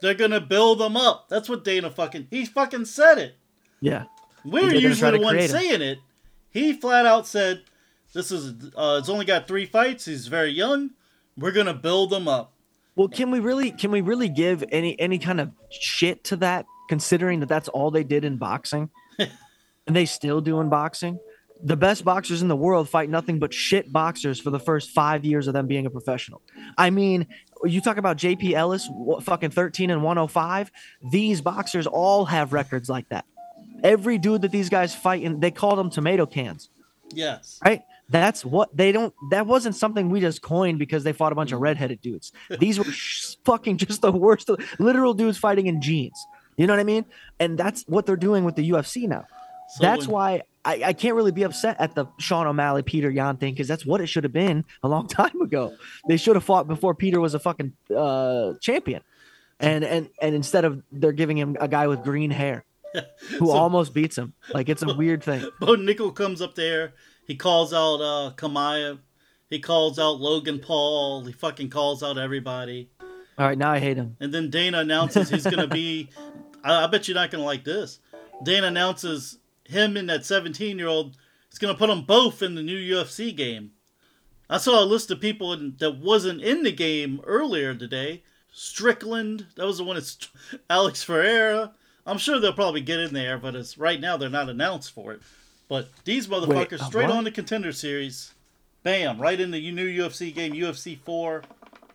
They're 0.00 0.14
gonna 0.14 0.40
build 0.40 0.80
him 0.80 0.96
up. 0.96 1.28
That's 1.28 1.48
what 1.48 1.64
Dana 1.64 1.90
fucking, 1.90 2.28
he 2.30 2.46
fucking 2.46 2.86
said 2.86 3.18
it. 3.18 3.36
Yeah. 3.80 4.04
We're 4.44 4.62
They're 4.62 4.80
gonna 4.80 4.80
try 4.80 4.88
usually 4.88 5.18
the 5.18 5.24
ones 5.24 5.50
saying 5.50 5.82
it. 5.82 5.98
He 6.50 6.72
flat 6.72 7.04
out 7.04 7.26
said, 7.26 7.64
"This 8.12 8.30
is, 8.30 8.54
uh, 8.76 8.98
it's 9.00 9.08
only 9.08 9.24
got 9.24 9.48
three 9.48 9.66
fights. 9.66 10.04
He's 10.04 10.28
very 10.28 10.50
young. 10.50 10.90
We're 11.36 11.52
gonna 11.52 11.74
build 11.74 12.12
him 12.12 12.28
up." 12.28 12.52
Well, 12.94 13.08
can 13.08 13.30
we 13.30 13.40
really 13.40 13.72
can 13.72 13.90
we 13.90 14.00
really 14.00 14.28
give 14.28 14.62
any 14.70 14.98
any 15.00 15.18
kind 15.18 15.40
of 15.40 15.50
shit 15.70 16.22
to 16.24 16.36
that 16.36 16.66
considering 16.88 17.40
that 17.40 17.48
that's 17.48 17.68
all 17.68 17.90
they 17.90 18.04
did 18.04 18.24
in 18.24 18.36
boxing? 18.36 18.90
and 19.18 19.96
they 19.96 20.04
still 20.04 20.40
do 20.40 20.60
in 20.60 20.68
boxing? 20.68 21.18
The 21.64 21.76
best 21.76 22.04
boxers 22.04 22.42
in 22.42 22.48
the 22.48 22.56
world 22.56 22.88
fight 22.88 23.08
nothing 23.08 23.38
but 23.38 23.52
shit 23.52 23.92
boxers 23.92 24.38
for 24.38 24.50
the 24.50 24.60
first 24.60 24.90
5 24.90 25.24
years 25.24 25.46
of 25.48 25.54
them 25.54 25.66
being 25.66 25.86
a 25.86 25.90
professional. 25.90 26.42
I 26.76 26.90
mean, 26.90 27.26
you 27.64 27.80
talk 27.80 27.96
about 27.96 28.18
JP 28.18 28.52
Ellis 28.52 28.88
fucking 29.22 29.50
13 29.50 29.90
and 29.90 30.02
105, 30.02 30.70
these 31.10 31.40
boxers 31.40 31.86
all 31.86 32.26
have 32.26 32.52
records 32.52 32.88
like 32.88 33.08
that. 33.08 33.24
Every 33.82 34.18
dude 34.18 34.42
that 34.42 34.52
these 34.52 34.68
guys 34.68 34.94
fight 34.94 35.24
and 35.24 35.40
they 35.40 35.50
call 35.50 35.74
them 35.76 35.90
tomato 35.90 36.26
cans 36.26 36.68
Yes. 37.12 37.60
right? 37.64 37.82
That's 38.08 38.44
what 38.44 38.74
they 38.76 38.92
don't. 38.92 39.14
That 39.30 39.46
wasn't 39.46 39.76
something 39.76 40.10
we 40.10 40.20
just 40.20 40.42
coined 40.42 40.78
because 40.78 41.04
they 41.04 41.12
fought 41.12 41.32
a 41.32 41.34
bunch 41.34 41.52
of 41.52 41.56
mm-hmm. 41.56 41.64
redheaded 41.64 42.00
dudes. 42.00 42.32
These 42.58 42.78
were 42.78 42.84
fucking 43.44 43.78
just 43.78 44.02
the 44.02 44.12
worst, 44.12 44.50
literal 44.78 45.14
dudes 45.14 45.38
fighting 45.38 45.66
in 45.66 45.80
jeans. 45.80 46.26
You 46.56 46.66
know 46.66 46.74
what 46.74 46.80
I 46.80 46.84
mean? 46.84 47.04
And 47.40 47.58
that's 47.58 47.82
what 47.88 48.06
they're 48.06 48.16
doing 48.16 48.44
with 48.44 48.56
the 48.56 48.70
UFC 48.70 49.08
now. 49.08 49.24
So 49.70 49.82
that's 49.82 50.06
when- 50.06 50.12
why 50.14 50.42
I, 50.64 50.82
I 50.86 50.92
can't 50.92 51.14
really 51.14 51.32
be 51.32 51.42
upset 51.42 51.76
at 51.78 51.94
the 51.94 52.06
Sean 52.18 52.46
O'Malley 52.46 52.82
Peter 52.82 53.10
Yan 53.10 53.36
thing 53.36 53.52
because 53.54 53.68
that's 53.68 53.84
what 53.84 54.00
it 54.00 54.06
should 54.06 54.24
have 54.24 54.32
been 54.32 54.64
a 54.82 54.88
long 54.88 55.06
time 55.20 55.40
ago. 55.40 55.74
They 56.08 56.16
should 56.16 56.36
have 56.36 56.44
fought 56.44 56.66
before 56.66 56.94
Peter 56.94 57.20
was 57.20 57.34
a 57.34 57.38
fucking 57.38 57.72
uh, 57.94 58.54
champion, 58.60 59.02
and 59.60 59.84
and 59.84 60.08
and 60.22 60.34
instead 60.34 60.64
of 60.64 60.82
they're 60.90 61.12
giving 61.12 61.36
him 61.36 61.56
a 61.60 61.68
guy 61.68 61.86
with 61.86 62.02
green 62.02 62.30
hair 62.30 62.64
who 63.38 63.46
So- 63.46 63.50
almost 63.52 63.92
beats 63.94 64.16
him. 64.18 64.32
Like 64.52 64.68
it's 64.68 64.82
a 64.82 64.94
weird 64.94 65.22
thing. 65.22 65.46
Bo 65.60 65.76
Nickal 65.76 66.14
comes 66.14 66.40
up 66.40 66.54
there. 66.54 66.94
He 67.26 67.34
calls 67.36 67.72
out 67.72 68.00
uh, 68.00 68.32
Kamaya. 68.36 68.98
He 69.50 69.58
calls 69.60 69.98
out 69.98 70.20
Logan 70.20 70.58
Paul. 70.58 71.24
He 71.24 71.32
fucking 71.32 71.70
calls 71.70 72.02
out 72.02 72.18
everybody. 72.18 72.90
All 73.38 73.46
right, 73.46 73.58
now 73.58 73.70
I 73.72 73.78
hate 73.78 73.96
him. 73.96 74.16
And 74.20 74.32
then 74.32 74.48
Dana 74.50 74.78
announces 74.78 75.28
he's 75.30 75.44
gonna 75.44 75.66
be. 75.68 76.08
I, 76.62 76.84
I 76.84 76.86
bet 76.86 77.06
you're 77.08 77.14
not 77.14 77.30
gonna 77.30 77.44
like 77.44 77.64
this. 77.64 77.98
Dana 78.44 78.66
announces 78.68 79.38
him 79.68 79.96
and 79.96 80.08
that 80.08 80.24
17 80.24 80.78
year 80.78 80.88
old 80.88 81.16
is 81.50 81.58
gonna 81.58 81.74
put 81.74 81.88
them 81.88 82.02
both 82.02 82.42
in 82.42 82.54
the 82.54 82.62
new 82.62 82.78
UFC 82.78 83.34
game. 83.34 83.72
I 84.48 84.58
saw 84.58 84.82
a 84.82 84.84
list 84.84 85.10
of 85.10 85.20
people 85.20 85.52
in, 85.52 85.76
that 85.78 85.98
wasn't 85.98 86.42
in 86.42 86.62
the 86.62 86.72
game 86.72 87.20
earlier 87.24 87.74
today. 87.74 88.22
Strickland, 88.52 89.46
that 89.56 89.66
was 89.66 89.78
the 89.78 89.84
one. 89.84 89.96
It's 89.96 90.16
Alex 90.70 91.02
Ferreira. 91.02 91.72
I'm 92.06 92.18
sure 92.18 92.38
they'll 92.38 92.52
probably 92.52 92.82
get 92.82 93.00
in 93.00 93.14
there, 93.14 93.38
but 93.38 93.54
it's 93.54 93.78
right 93.78 94.00
now 94.00 94.16
they're 94.16 94.28
not 94.28 94.50
announced 94.50 94.92
for 94.92 95.12
it. 95.12 95.22
But 95.68 95.88
these 96.04 96.28
motherfuckers 96.28 96.80
uh, 96.80 96.84
straight 96.84 97.08
what? 97.08 97.16
on 97.16 97.24
the 97.24 97.30
contender 97.30 97.72
series, 97.72 98.34
bam, 98.82 99.20
right 99.20 99.40
in 99.40 99.50
the 99.50 99.72
new 99.72 99.88
UFC 99.88 100.34
game, 100.34 100.52
UFC 100.52 100.98
four. 100.98 101.42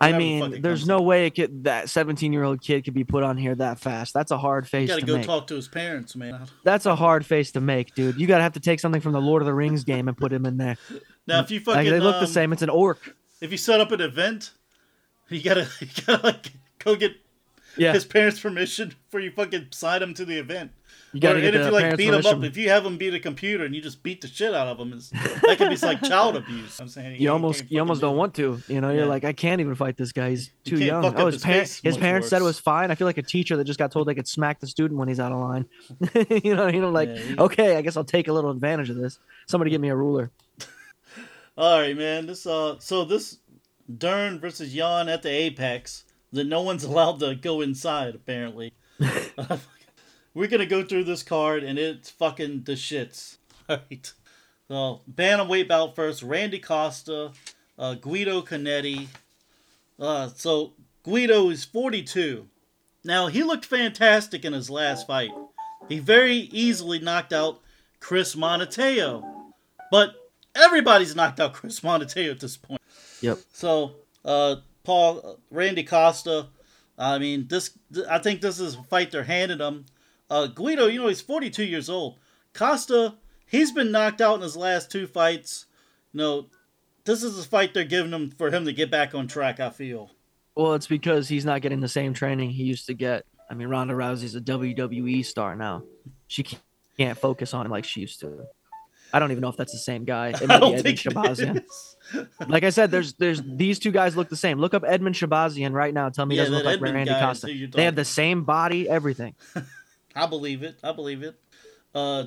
I 0.01 0.17
mean, 0.17 0.61
there's 0.61 0.87
no 0.87 1.01
way 1.01 1.25
it 1.25 1.35
could, 1.35 1.65
that 1.65 1.89
17 1.89 2.31
year 2.31 2.43
old 2.43 2.61
kid 2.61 2.85
could 2.85 2.93
be 2.93 3.03
put 3.03 3.23
on 3.23 3.35
here 3.37 3.53
that 3.55 3.79
fast. 3.79 4.13
That's 4.13 4.31
a 4.31 4.37
hard 4.37 4.63
You 4.65 4.69
face 4.69 4.87
gotta 4.89 5.01
to 5.01 5.05
go 5.07 5.17
make. 5.17 5.25
talk 5.25 5.47
to 5.47 5.55
his 5.55 5.67
parents, 5.67 6.15
man. 6.15 6.47
That's 6.63 6.85
a 6.85 6.95
hard 6.95 7.25
face 7.25 7.51
to 7.51 7.61
make, 7.61 7.93
dude. 7.95 8.19
You 8.19 8.25
gotta 8.25 8.43
have 8.43 8.53
to 8.53 8.59
take 8.61 8.79
something 8.79 9.01
from 9.01 9.11
the 9.11 9.21
Lord 9.21 9.41
of 9.41 9.45
the 9.45 9.53
Rings 9.53 9.83
game 9.83 10.07
and 10.07 10.15
put 10.17 10.31
him 10.31 10.45
in 10.45 10.57
there. 10.57 10.77
Now, 11.27 11.41
if 11.41 11.51
you 11.51 11.59
Like, 11.59 11.65
fucking 11.65 11.91
they 11.91 11.99
look 11.99 12.15
the 12.15 12.21
um, 12.21 12.27
same. 12.27 12.53
It's 12.53 12.61
an 12.61 12.69
orc. 12.69 13.15
if 13.41 13.51
you 13.51 13.57
set 13.57 13.81
up 13.81 13.91
an 13.91 14.01
event, 14.01 14.51
you 15.29 15.41
gotta 15.43 15.67
you 15.81 15.87
gotta 16.05 16.23
like 16.25 16.51
go 16.79 16.95
get 16.95 17.13
Yeah, 17.77 17.91
his 17.93 18.05
parents' 18.05 18.39
permission 18.39 18.89
before 19.05 19.19
you 19.19 19.31
fucking 19.31 19.67
sign 19.71 20.01
him 20.01 20.13
to 20.13 20.23
the 20.25 20.37
event. 20.39 20.71
You 21.11 21.19
gotta 21.19 21.39
Or- 21.39 21.41
get 21.41 21.55
and 21.55 21.63
if 21.63 21.65
you 21.65 21.71
like 21.71 21.97
beat 21.97 22.13
him 22.13 22.25
up, 22.25 22.43
if 22.43 22.55
you 22.55 22.69
have 22.69 22.83
them 22.83 22.97
beat 22.97 23.13
a 23.15 23.19
computer 23.19 23.65
and 23.65 23.73
you 23.73 23.81
just 23.81 24.03
beat 24.03 24.21
the 24.21 24.27
shit 24.27 24.53
out 24.53 24.67
of 24.67 24.77
them, 24.77 24.93
it's, 24.93 25.09
that 25.09 25.55
could 25.57 25.69
be 25.69 25.75
like 25.77 26.03
child 26.03 26.35
abuse. 26.35 26.79
I'm 26.79 26.87
saying 26.87 27.19
you 27.19 27.31
almost 27.31 27.63
you 27.71 27.79
almost 27.79 27.99
don't 28.01 28.15
want 28.15 28.35
to. 28.35 28.61
You 28.67 28.79
know, 28.79 28.91
you're 28.91 29.01
Yeah. 29.05 29.09
like, 29.09 29.23
I 29.25 29.33
can't 29.33 29.59
even 29.59 29.73
fight 29.73 29.97
this 29.97 30.11
guy. 30.11 30.29
He's 30.31 30.51
too 30.65 30.77
can't 30.77 30.81
young. 30.85 31.05
Oh, 31.05 31.25
his 31.25 31.35
his 31.35 31.43
parents 31.43 31.81
his 31.81 31.97
parents 31.97 32.29
said 32.29 32.41
it 32.41 32.45
was 32.45 32.59
fine. 32.59 32.91
I 32.91 32.95
feel 32.95 33.07
like 33.07 33.17
a 33.17 33.23
teacher 33.23 33.57
that 33.57 33.63
just 33.63 33.79
got 33.79 33.91
told 33.91 34.07
they 34.07 34.13
could 34.13 34.27
smack 34.27 34.59
the 34.59 34.67
student 34.67 34.99
when 34.99 35.07
he's 35.07 35.19
out 35.19 35.31
of 35.31 35.39
line. 35.39 35.65
you 36.43 36.55
know, 36.55 36.67
you 36.67 36.79
know, 36.81 36.91
like 36.91 37.09
Yeah, 37.09 37.35
okay, 37.39 37.75
I 37.75 37.81
guess 37.81 37.97
I'll 37.97 38.03
take 38.03 38.27
a 38.27 38.33
little 38.33 38.51
advantage 38.51 38.91
of 38.91 38.95
this. 38.97 39.17
Somebody 39.47 39.71
give 39.71 39.81
me 39.81 39.89
a 39.89 39.95
ruler. 39.95 40.29
All 41.57 41.79
right, 41.79 41.97
man. 41.97 42.27
This 42.27 42.45
uh, 42.45 42.75
so 42.79 43.03
this 43.03 43.37
Dern 43.97 44.39
versus 44.39 44.75
Yan 44.75 45.09
at 45.09 45.23
the 45.23 45.29
Apex 45.29 46.03
that 46.33 46.45
no 46.45 46.61
one's 46.61 46.83
allowed 46.89 47.19
to 47.21 47.33
go 47.33 47.61
inside 47.61 48.13
apparently. 48.13 48.73
We're 50.39 50.47
gonna 50.47 50.65
go 50.65 50.85
through 50.85 51.03
this 51.03 51.21
card 51.21 51.65
and 51.65 51.77
it's 51.77 52.09
fucking 52.11 52.63
the 52.63 52.71
shits. 52.71 53.39
All 53.69 53.79
right. 53.91 54.13
So 54.69 55.01
bantamweight 55.13 55.67
bout 55.67 55.97
first: 55.97 56.23
Randy 56.23 56.59
Costa, 56.59 57.33
uh, 57.77 57.95
Guido 57.95 58.41
Cannetti. 58.41 59.07
Uh, 59.99 60.29
so 60.29 60.75
Guido 61.03 61.49
is 61.49 61.65
42. 61.65 62.47
Now 63.03 63.27
he 63.27 63.43
looked 63.43 63.65
fantastic 63.65 64.45
in 64.45 64.53
his 64.53 64.69
last 64.69 65.07
fight. 65.07 65.31
He 65.89 65.99
very 65.99 66.37
easily 66.37 66.99
knocked 66.99 67.33
out 67.33 67.59
Kris 67.99 68.33
Moutinho, 68.33 69.51
but 69.91 70.31
everybody's 70.55 71.17
knocked 71.17 71.41
out 71.41 71.51
Kris 71.55 71.81
Moutinho 71.81 72.31
at 72.31 72.39
this 72.39 72.55
point. 72.55 72.81
Yep. 73.19 73.39
So, 73.51 73.95
uh, 74.23 74.55
Paul, 74.85 75.19
uh, 75.21 75.33
Randy 75.51 75.83
Costa. 75.83 76.47
I 76.97 77.19
mean, 77.19 77.49
this. 77.49 77.77
I 78.09 78.19
think 78.19 78.39
this 78.39 78.61
is 78.61 78.75
a 78.75 78.83
fight 78.83 79.11
they're 79.11 79.25
handing 79.25 79.59
him. 79.59 79.83
Uh, 80.29 80.47
Guido, 80.47 80.85
you 80.87 81.01
know, 81.01 81.07
he's 81.07 81.21
42 81.21 81.63
years 81.63 81.89
old. 81.89 82.17
Costa, 82.53 83.15
he's 83.45 83.71
been 83.71 83.91
knocked 83.91 84.21
out 84.21 84.35
in 84.35 84.41
his 84.41 84.55
last 84.57 84.91
two 84.91 85.07
fights. 85.07 85.65
You 86.13 86.19
know, 86.19 86.45
this 87.05 87.23
is 87.23 87.39
a 87.39 87.43
fight 87.43 87.73
they're 87.73 87.83
giving 87.83 88.11
him 88.11 88.29
for 88.31 88.51
him 88.51 88.65
to 88.65 88.73
get 88.73 88.91
back 88.91 89.15
on 89.15 89.27
track. 89.27 89.59
I 89.59 89.69
feel. 89.69 90.11
Well, 90.55 90.73
it's 90.73 90.87
because 90.87 91.27
he's 91.27 91.45
not 91.45 91.61
getting 91.61 91.79
the 91.79 91.87
same 91.87 92.13
training 92.13 92.49
he 92.51 92.63
used 92.63 92.85
to 92.87 92.93
get. 92.93 93.25
I 93.49 93.53
mean, 93.53 93.67
Ronda 93.69 93.93
Rousey's 93.93 94.35
a 94.35 94.41
WWE 94.41 95.25
star 95.25 95.55
now. 95.55 95.83
She 96.27 96.43
can't- 96.43 97.17
focus 97.17 97.53
on 97.53 97.65
him 97.65 97.71
like 97.71 97.85
she 97.85 98.01
used 98.01 98.19
to. 98.19 98.45
I 99.13 99.19
don't 99.19 99.31
even 99.31 99.41
know 99.41 99.47
if 99.49 99.55
that's 99.57 99.71
the 99.71 99.79
same 99.79 100.03
guy. 100.03 100.29
It 100.41 100.41
I 100.43 100.45
might 100.45 100.55
be 100.55 100.59
don't 100.59 100.75
Edmund 100.75 100.83
think 100.83 101.05
it 101.05 101.13
Shabazian. 101.13 102.49
Like 102.49 102.63
I 102.63 102.69
said, 102.69 102.91
there's 102.91 103.13
there's 103.13 103.41
these 103.41 103.79
two 103.79 103.91
guys 103.91 104.17
look 104.17 104.27
the 104.29 104.35
same. 104.35 104.59
Look 104.59 104.73
up 104.73 104.83
Edmen 104.83 105.13
Shahbazyan 105.13 105.71
right 105.73 105.93
now. 105.93 106.09
Tell 106.09 106.25
me 106.25 106.35
he 106.35 106.37
Yeah, 106.37 106.43
doesn't 106.49 106.55
look 106.55 106.63
that 106.65 106.81
like 106.85 106.93
Randy 106.93 107.13
Costa. 107.13 107.69
They 107.73 107.85
have 107.85 107.95
the 107.95 108.05
same 108.05 108.43
body, 108.43 108.87
everything. 108.89 109.33
I 110.15 110.25
believe 110.25 110.63
it. 110.63 110.79
I 110.83 110.91
believe 110.91 111.23
it. 111.23 111.39
Uh, 111.93 112.25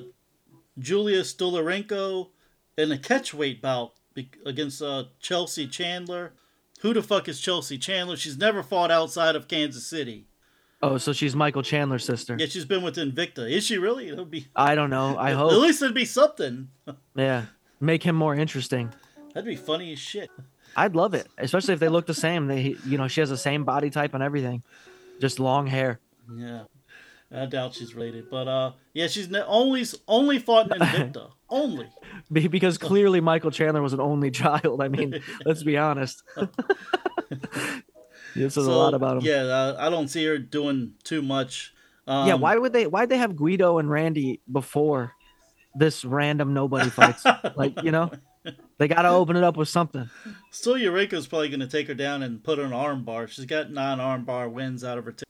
Julia 0.79 1.21
Stoliarenko 1.21 2.29
in 2.77 2.91
a 2.91 2.97
catchweight 2.97 3.61
bout 3.61 3.93
against 4.45 4.81
uh, 4.81 5.05
Chelsea 5.19 5.67
Chandler. 5.67 6.33
Who 6.81 6.93
the 6.93 7.01
fuck 7.01 7.27
is 7.29 7.39
Chelsea 7.39 7.77
Chandler? 7.77 8.17
She's 8.17 8.37
never 8.37 8.61
fought 8.63 8.91
outside 8.91 9.35
of 9.35 9.47
Kansas 9.47 9.87
City. 9.87 10.27
Oh, 10.81 10.97
so 10.97 11.13
she's 11.13 11.33
Michael 11.33 11.63
Chandler's 11.63 12.03
sister. 12.03 12.35
Yeah, 12.37 12.47
she's 12.47 12.65
been 12.65 12.83
with 12.83 12.97
Invicta. 12.97 13.49
Is 13.49 13.65
she 13.65 13.77
really? 13.77 14.09
It'll 14.09 14.25
be. 14.25 14.47
I 14.53 14.75
don't 14.75 14.89
know. 14.89 15.17
I 15.17 15.31
hope. 15.31 15.53
At 15.53 15.59
least 15.59 15.81
it'd 15.81 15.95
be 15.95 16.05
something. 16.05 16.69
Yeah, 17.15 17.45
make 17.79 18.01
him 18.01 18.15
more 18.15 18.33
interesting. 18.33 18.91
That'd 19.33 19.45
be 19.47 19.55
funny 19.55 19.93
as 19.93 19.99
shit. 19.99 20.31
I'd 20.75 20.95
love 20.95 21.13
it, 21.13 21.27
especially 21.37 21.75
if 21.75 21.79
they 21.79 21.87
look 21.87 22.07
the 22.07 22.13
same. 22.15 22.47
They, 22.47 22.75
you 22.87 22.97
know, 22.97 23.07
she 23.07 23.21
has 23.21 23.29
the 23.29 23.37
same 23.37 23.63
body 23.63 23.91
type 23.91 24.15
and 24.15 24.23
everything, 24.23 24.63
just 25.21 25.39
long 25.39 25.67
hair. 25.67 25.99
Yeah. 26.35 26.63
I 27.33 27.45
doubt 27.47 27.73
she's 27.73 27.95
related, 27.95 28.29
but 28.29 28.47
uh, 28.47 28.71
yeah, 28.93 29.07
she's 29.07 29.33
only 29.33 29.85
only 30.07 30.39
fought 30.39 30.71
in 30.71 30.79
Invicta. 30.79 31.31
only. 31.49 31.89
Because 32.31 32.77
clearly 32.77 33.21
Michael 33.21 33.51
Chandler 33.51 33.81
was 33.81 33.93
an 33.93 33.99
only 33.99 34.29
child. 34.29 34.81
I 34.81 34.87
mean, 34.87 35.21
let's 35.45 35.63
be 35.63 35.77
honest. 35.77 36.21
this 38.35 38.57
is 38.57 38.67
a 38.67 38.71
lot 38.71 38.93
about 38.93 39.17
him. 39.17 39.23
Yeah, 39.23 39.43
uh, 39.43 39.75
I 39.79 39.89
don't 39.89 40.09
see 40.09 40.25
her 40.25 40.37
doing 40.37 40.93
too 41.03 41.21
much. 41.21 41.73
Um, 42.05 42.27
yeah, 42.27 42.35
why 42.35 42.55
would 42.55 42.73
they? 42.73 42.85
Why'd 42.85 43.09
they 43.09 43.17
have 43.17 43.35
Guido 43.35 43.79
and 43.79 43.89
Randy 43.89 44.41
before 44.51 45.13
this 45.73 46.05
random 46.05 46.53
nobody 46.53 46.89
fights? 46.91 47.25
like, 47.55 47.81
you 47.81 47.91
know, 47.91 48.11
they 48.77 48.87
got 48.87 49.03
to 49.03 49.09
open 49.09 49.37
it 49.37 49.43
up 49.43 49.57
with 49.57 49.69
something. 49.69 50.09
Still, 50.51 50.77
Eureka's 50.77 51.25
probably 51.27 51.49
going 51.49 51.61
to 51.61 51.67
take 51.67 51.87
her 51.87 51.93
down 51.95 52.21
and 52.21 52.43
put 52.43 52.59
her 52.59 52.65
in 52.65 52.73
arm 52.73 53.03
bar. 53.05 53.27
She's 53.27 53.45
got 53.45 53.71
nine 53.71 53.97
armbar 53.97 54.51
wins 54.51 54.83
out 54.83 54.99
of 54.99 55.05
her. 55.05 55.13
T- 55.13 55.23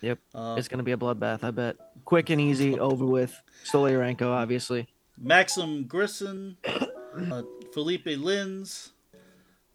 Yep, 0.00 0.18
uh, 0.34 0.56
it's 0.58 0.68
gonna 0.68 0.82
be 0.82 0.92
a 0.92 0.96
bloodbath. 0.96 1.44
I 1.44 1.50
bet. 1.50 1.76
Quick 2.04 2.30
and 2.30 2.40
easy, 2.40 2.78
over 2.78 3.06
with. 3.06 3.40
Stolyarenko, 3.64 4.26
obviously. 4.26 4.88
Maxim 5.18 5.84
Grisson, 5.84 6.56
uh, 6.66 7.42
Felipe 7.72 8.06
Lins. 8.06 8.90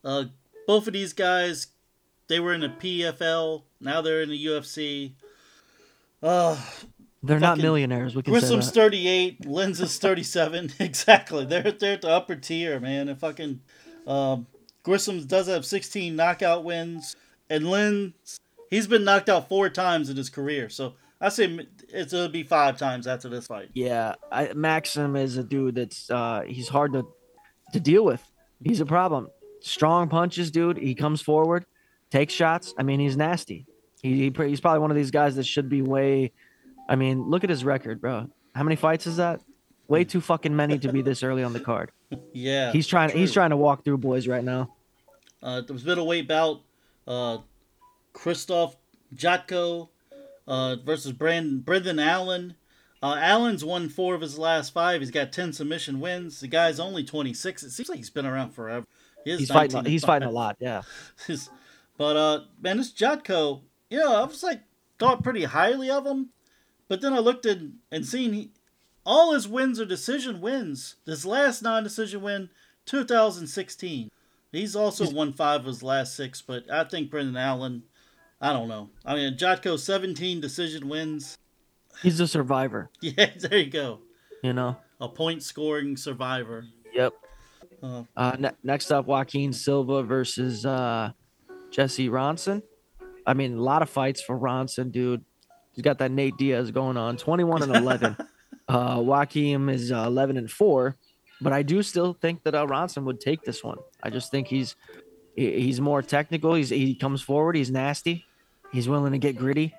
Uh, 0.04 0.26
both 0.68 0.88
of 0.88 0.94
these 0.94 1.14
guys, 1.14 1.68
they 2.28 2.40
were 2.40 2.54
in 2.54 2.62
the 2.62 2.70
PFL. 2.70 3.64
Now 3.82 4.02
they're 4.02 4.22
in 4.22 4.30
the 4.30 4.46
UFC. 4.46 5.14
Uh, 6.22 6.58
They're 7.24 7.40
not 7.40 7.58
millionaires. 7.58 8.16
We 8.16 8.22
can 8.22 8.34
Grissom's 8.34 8.68
say 8.68 8.72
that. 8.72 8.92
38, 8.92 9.42
Lins 9.44 9.82
is 9.82 9.98
37. 9.98 10.74
exactly. 10.80 11.46
They're, 11.46 11.72
they're 11.72 11.94
at 11.94 12.02
the 12.02 12.10
upper 12.10 12.36
tier, 12.36 12.80
man. 12.80 13.10
And 13.10 13.20
fucking 13.20 13.62
um, 14.06 14.48
Grissom 14.84 15.26
does 15.26 15.48
have 15.48 15.66
16 15.66 16.16
knockout 16.16 16.64
wins. 16.64 17.16
And 17.50 17.66
Lins, 17.66 18.40
he's 18.70 18.88
been 18.88 19.04
knocked 19.04 19.30
out 19.30 19.50
four 19.50 19.70
times 19.70 20.10
in 20.10 20.18
his 20.18 20.30
career. 20.30 20.70
So 20.70 20.94
I 21.22 21.30
say 21.30 21.68
it's, 21.90 22.14
it'll 22.14 22.30
be 22.30 22.44
five 22.44 22.78
times 22.78 23.08
after 23.08 23.30
this 23.30 23.48
fight. 23.48 23.70
Yeah, 23.74 24.16
I, 24.32 24.54
Maxim 24.54 25.16
is 25.16 25.38
a 25.38 25.44
dude 25.44 25.76
that's 25.76 26.10
uh, 26.10 26.44
he's 26.48 26.70
hard 26.70 26.94
to 26.94 27.06
to 27.74 27.80
deal 27.80 28.06
with. 28.06 28.24
He's 28.64 28.80
a 28.82 28.86
problem. 28.86 29.30
Strong 29.62 30.10
punches, 30.10 30.52
dude. 30.52 30.78
He 30.78 30.96
comes 30.96 31.22
forward, 31.22 31.66
takes 32.10 32.34
shots. 32.34 32.74
I 32.78 32.84
mean, 32.84 33.00
he's 33.00 33.18
nasty. 33.18 33.66
He, 34.02 34.30
he 34.30 34.48
he's 34.48 34.62
probably 34.62 34.80
one 34.80 34.92
of 34.92 34.98
these 34.98 35.12
guys 35.12 35.36
that 35.36 35.46
should 35.46 35.70
be 35.70 35.82
way. 35.82 36.32
I 36.88 36.96
mean, 36.96 37.24
look 37.24 37.44
at 37.44 37.50
his 37.50 37.66
record, 37.66 38.00
bro. 38.02 38.30
How 38.56 38.64
many 38.64 38.76
fights 38.76 39.06
is 39.06 39.18
that? 39.18 39.42
Way 39.88 40.04
too 40.04 40.22
fucking 40.22 40.56
many 40.56 40.78
to 40.80 40.92
be 40.92 41.02
this 41.02 41.24
early 41.24 41.44
on 41.44 41.54
the 41.54 41.60
card. 41.60 41.92
Yeah. 42.34 42.72
He's 42.72 42.88
trying. 42.88 43.16
He's 43.16 43.32
trying 43.32 43.52
to 43.52 43.58
walk 43.58 43.84
through 43.84 44.00
boys 44.00 44.28
right 44.28 44.44
now. 44.44 44.74
Uh, 45.44 45.62
was 45.70 45.86
middleweight 45.86 46.28
bout. 46.28 46.62
Uh, 47.08 47.38
Christoph 48.14 48.76
Jotko 49.16 49.90
uh, 50.48 50.78
versus 50.78 51.12
Brand- 51.12 51.66
Brendan 51.66 52.00
Allen. 52.00 52.56
Uh, 53.02 53.16
Allen's 53.18 53.64
won 53.64 53.88
four 53.88 54.14
of 54.14 54.22
his 54.22 54.38
last 54.38 54.74
five. 54.74 55.00
He's 55.02 55.12
got 55.12 55.32
ten 55.32 55.54
submission 55.54 56.00
wins. 56.00 56.42
The 56.42 56.48
guy's 56.48 56.80
only 56.80 57.04
twenty 57.04 57.34
six. 57.34 57.64
It 57.64 57.72
seems 57.72 57.88
like 57.90 57.98
he's 57.98 58.10
been 58.10 58.26
around 58.26 58.52
forever. 58.52 58.86
He 59.24 59.38
He's 59.38 59.50
fighting. 59.50 59.86
He's 59.86 60.04
fighting 60.04 60.28
a 60.28 60.32
lot. 60.32 60.58
Yeah. 60.60 60.82
But 62.00 62.16
uh, 62.16 62.40
man, 62.62 62.78
this 62.78 62.94
Jotko, 62.94 63.60
you 63.90 64.00
know, 64.00 64.16
I 64.16 64.24
was 64.24 64.42
like 64.42 64.62
thought 64.98 65.22
pretty 65.22 65.44
highly 65.44 65.90
of 65.92 66.08
him, 66.08 66.30
but 66.88 67.02
then 67.02 67.12
I 67.12 67.20
looked 67.20 67.46
at 67.46 67.58
and 67.92 68.06
seen 68.06 68.32
he, 68.32 68.52
all 69.06 69.34
his 69.34 69.50
wins 69.50 69.82
are 69.82 69.86
decision 69.86 70.40
wins. 70.40 70.96
His 71.06 71.26
last 71.26 71.62
non-decision 71.62 72.22
win, 72.22 72.50
2016. 72.86 74.10
He's 74.54 74.78
also 74.78 75.12
won 75.12 75.34
five 75.34 75.60
of 75.60 75.66
his 75.66 75.84
last 75.84 76.16
six, 76.16 76.42
but 76.42 76.72
I 76.72 76.86
think 76.86 77.12
Brendan 77.12 77.36
Allen, 77.36 77.84
I 78.42 78.54
don't 78.54 78.68
know. 78.68 78.90
I 79.06 79.16
mean, 79.16 79.38
Jotko 79.38 79.78
17 79.78 80.40
decision 80.40 80.88
wins. 80.88 81.38
He's 82.02 82.20
a 82.20 82.28
survivor. 82.28 82.90
Yeah, 83.02 83.32
there 83.40 83.58
you 83.60 83.70
go. 83.70 84.00
You 84.44 84.54
know. 84.54 84.78
A 85.02 85.10
point 85.10 85.44
scoring 85.44 85.98
survivor. 85.98 86.66
Yep. 86.94 87.14
Uh, 87.84 88.04
Uh, 88.16 88.36
ne- 88.40 88.52
next 88.64 88.92
up, 88.92 89.06
Joaquin 89.06 89.52
Silva 89.54 90.04
versus 90.04 90.66
uh, 90.66 91.12
Jesse 91.72 92.10
Ronson. 92.10 92.62
I 93.26 93.34
mean, 93.34 93.58
a 93.58 93.62
lot 93.62 93.82
of 93.82 93.90
fights 93.90 94.22
for 94.22 94.38
Ronson, 94.38 94.92
dude. 94.92 95.24
He's 95.74 95.84
got 95.84 95.98
that 96.00 96.12
Nate 96.12 96.36
Diaz 96.38 96.72
going 96.72 96.98
on, 96.98 97.16
21 97.18 97.64
and 97.64 97.76
11. 97.76 98.18
uh, 98.68 99.02
Joaquin 99.04 99.70
is 99.70 99.92
uh, 99.92 100.04
11 100.08 100.38
and 100.38 100.50
4, 100.50 100.96
but 101.42 101.54
I 101.54 101.62
do 101.64 101.82
still 101.84 102.14
think 102.14 102.44
that 102.44 102.56
uh, 102.56 102.66
Ronson 102.66 103.04
would 103.04 103.20
take 103.22 103.44
this 103.44 103.64
one. 103.64 103.78
I 104.04 104.10
just 104.10 104.32
think 104.32 104.48
he's 104.48 104.76
he's 105.36 105.80
more 105.80 106.02
technical. 106.02 106.54
He's 106.56 106.70
he 106.70 106.96
comes 106.96 107.22
forward. 107.22 107.56
He's 107.56 107.72
nasty. 107.72 108.26
He's 108.72 108.88
willing 108.88 109.12
to 109.14 109.18
get 109.18 109.38
gritty. 109.38 109.74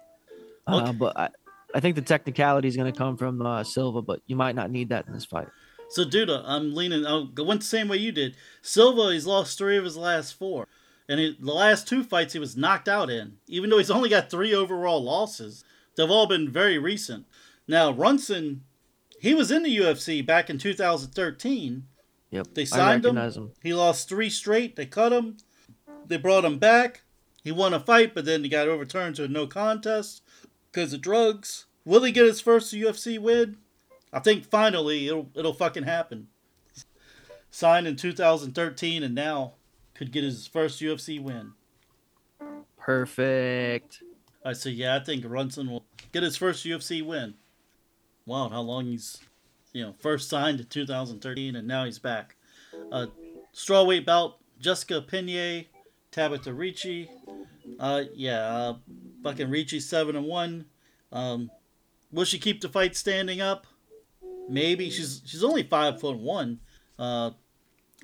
Uh, 0.66 0.92
But 0.92 1.16
I, 1.16 1.28
I 1.74 1.80
think 1.80 1.96
the 1.96 2.02
technicality 2.02 2.68
is 2.68 2.76
going 2.76 2.92
to 2.92 2.96
come 2.96 3.16
from 3.16 3.40
uh, 3.44 3.64
Silva, 3.64 4.02
but 4.02 4.20
you 4.26 4.36
might 4.36 4.54
not 4.54 4.70
need 4.70 4.88
that 4.90 5.06
in 5.06 5.12
this 5.12 5.24
fight. 5.24 5.48
So, 5.90 6.04
dude, 6.04 6.30
uh, 6.30 6.42
I'm 6.46 6.74
leaning. 6.74 7.04
I 7.04 7.26
went 7.42 7.60
the 7.60 7.66
same 7.66 7.88
way 7.88 7.96
you 7.96 8.12
did. 8.12 8.36
Silva, 8.62 9.12
he's 9.12 9.26
lost 9.26 9.58
three 9.58 9.76
of 9.76 9.84
his 9.84 9.96
last 9.96 10.38
four, 10.38 10.68
and 11.08 11.18
he, 11.18 11.36
the 11.40 11.52
last 11.52 11.88
two 11.88 12.04
fights 12.04 12.32
he 12.32 12.38
was 12.38 12.56
knocked 12.56 12.88
out 12.88 13.10
in. 13.10 13.38
Even 13.48 13.70
though 13.70 13.78
he's 13.78 13.90
only 13.90 14.08
got 14.08 14.30
three 14.30 14.54
overall 14.54 15.02
losses, 15.02 15.64
they've 15.96 16.10
all 16.10 16.26
been 16.26 16.50
very 16.50 16.78
recent. 16.78 17.26
Now, 17.66 17.92
Ronson, 17.92 18.60
he 19.20 19.34
was 19.34 19.50
in 19.50 19.64
the 19.64 19.76
UFC 19.76 20.24
back 20.24 20.48
in 20.48 20.58
2013. 20.58 21.84
Yep. 22.30 22.48
They 22.54 22.64
signed 22.64 23.04
him. 23.04 23.16
him. 23.16 23.50
He 23.60 23.74
lost 23.74 24.08
three 24.08 24.30
straight. 24.30 24.76
They 24.76 24.86
cut 24.86 25.12
him. 25.12 25.38
They 26.06 26.16
brought 26.16 26.44
him 26.44 26.58
back. 26.58 27.02
He 27.42 27.52
won 27.52 27.72
a 27.72 27.80
fight, 27.80 28.14
but 28.14 28.24
then 28.24 28.42
he 28.42 28.50
got 28.50 28.68
overturned 28.68 29.16
to 29.16 29.24
a 29.24 29.28
no 29.28 29.46
contest 29.46 30.22
because 30.70 30.92
of 30.92 31.00
drugs. 31.00 31.66
Will 31.84 32.02
he 32.02 32.12
get 32.12 32.26
his 32.26 32.40
first 32.40 32.72
UFC 32.74 33.18
win? 33.18 33.56
I 34.12 34.20
think 34.20 34.44
finally 34.44 35.06
it'll 35.06 35.30
it'll 35.34 35.54
fucking 35.54 35.84
happen. 35.84 36.28
Signed 37.50 37.86
in 37.86 37.96
2013 37.96 39.02
and 39.02 39.14
now 39.14 39.54
could 39.94 40.12
get 40.12 40.24
his 40.24 40.46
first 40.46 40.80
UFC 40.80 41.22
win. 41.22 41.52
Perfect. 42.76 44.02
I 44.44 44.52
say 44.52 44.70
yeah, 44.70 44.96
I 44.96 45.00
think 45.00 45.24
Ronson 45.24 45.68
will 45.70 45.84
get 46.12 46.22
his 46.22 46.36
first 46.36 46.64
UFC 46.64 47.04
win. 47.04 47.34
Wow, 48.26 48.48
how 48.48 48.60
long 48.60 48.86
he's 48.86 49.20
you 49.72 49.82
know 49.82 49.94
first 49.98 50.28
signed 50.28 50.60
in 50.60 50.66
2013 50.66 51.56
and 51.56 51.66
now 51.66 51.84
he's 51.84 51.98
back. 51.98 52.36
Uh, 52.92 53.06
strawweight 53.54 54.04
bout 54.04 54.38
Jessica 54.60 55.00
Penne, 55.00 55.66
Tabatha 56.12 56.56
Ricci. 56.56 57.10
Uh, 57.78 58.04
yeah, 58.14 58.40
uh, 58.40 58.74
fucking 59.22 59.50
Ricci 59.50 59.80
seven 59.80 60.16
and 60.16 60.26
one. 60.26 60.66
Um, 61.12 61.50
will 62.12 62.24
she 62.24 62.38
keep 62.38 62.60
the 62.60 62.68
fight 62.68 62.96
standing 62.96 63.40
up? 63.40 63.66
Maybe 64.48 64.90
she's 64.90 65.22
she's 65.24 65.44
only 65.44 65.62
five 65.62 66.00
foot 66.00 66.18
one. 66.18 66.60
Uh, 66.98 67.30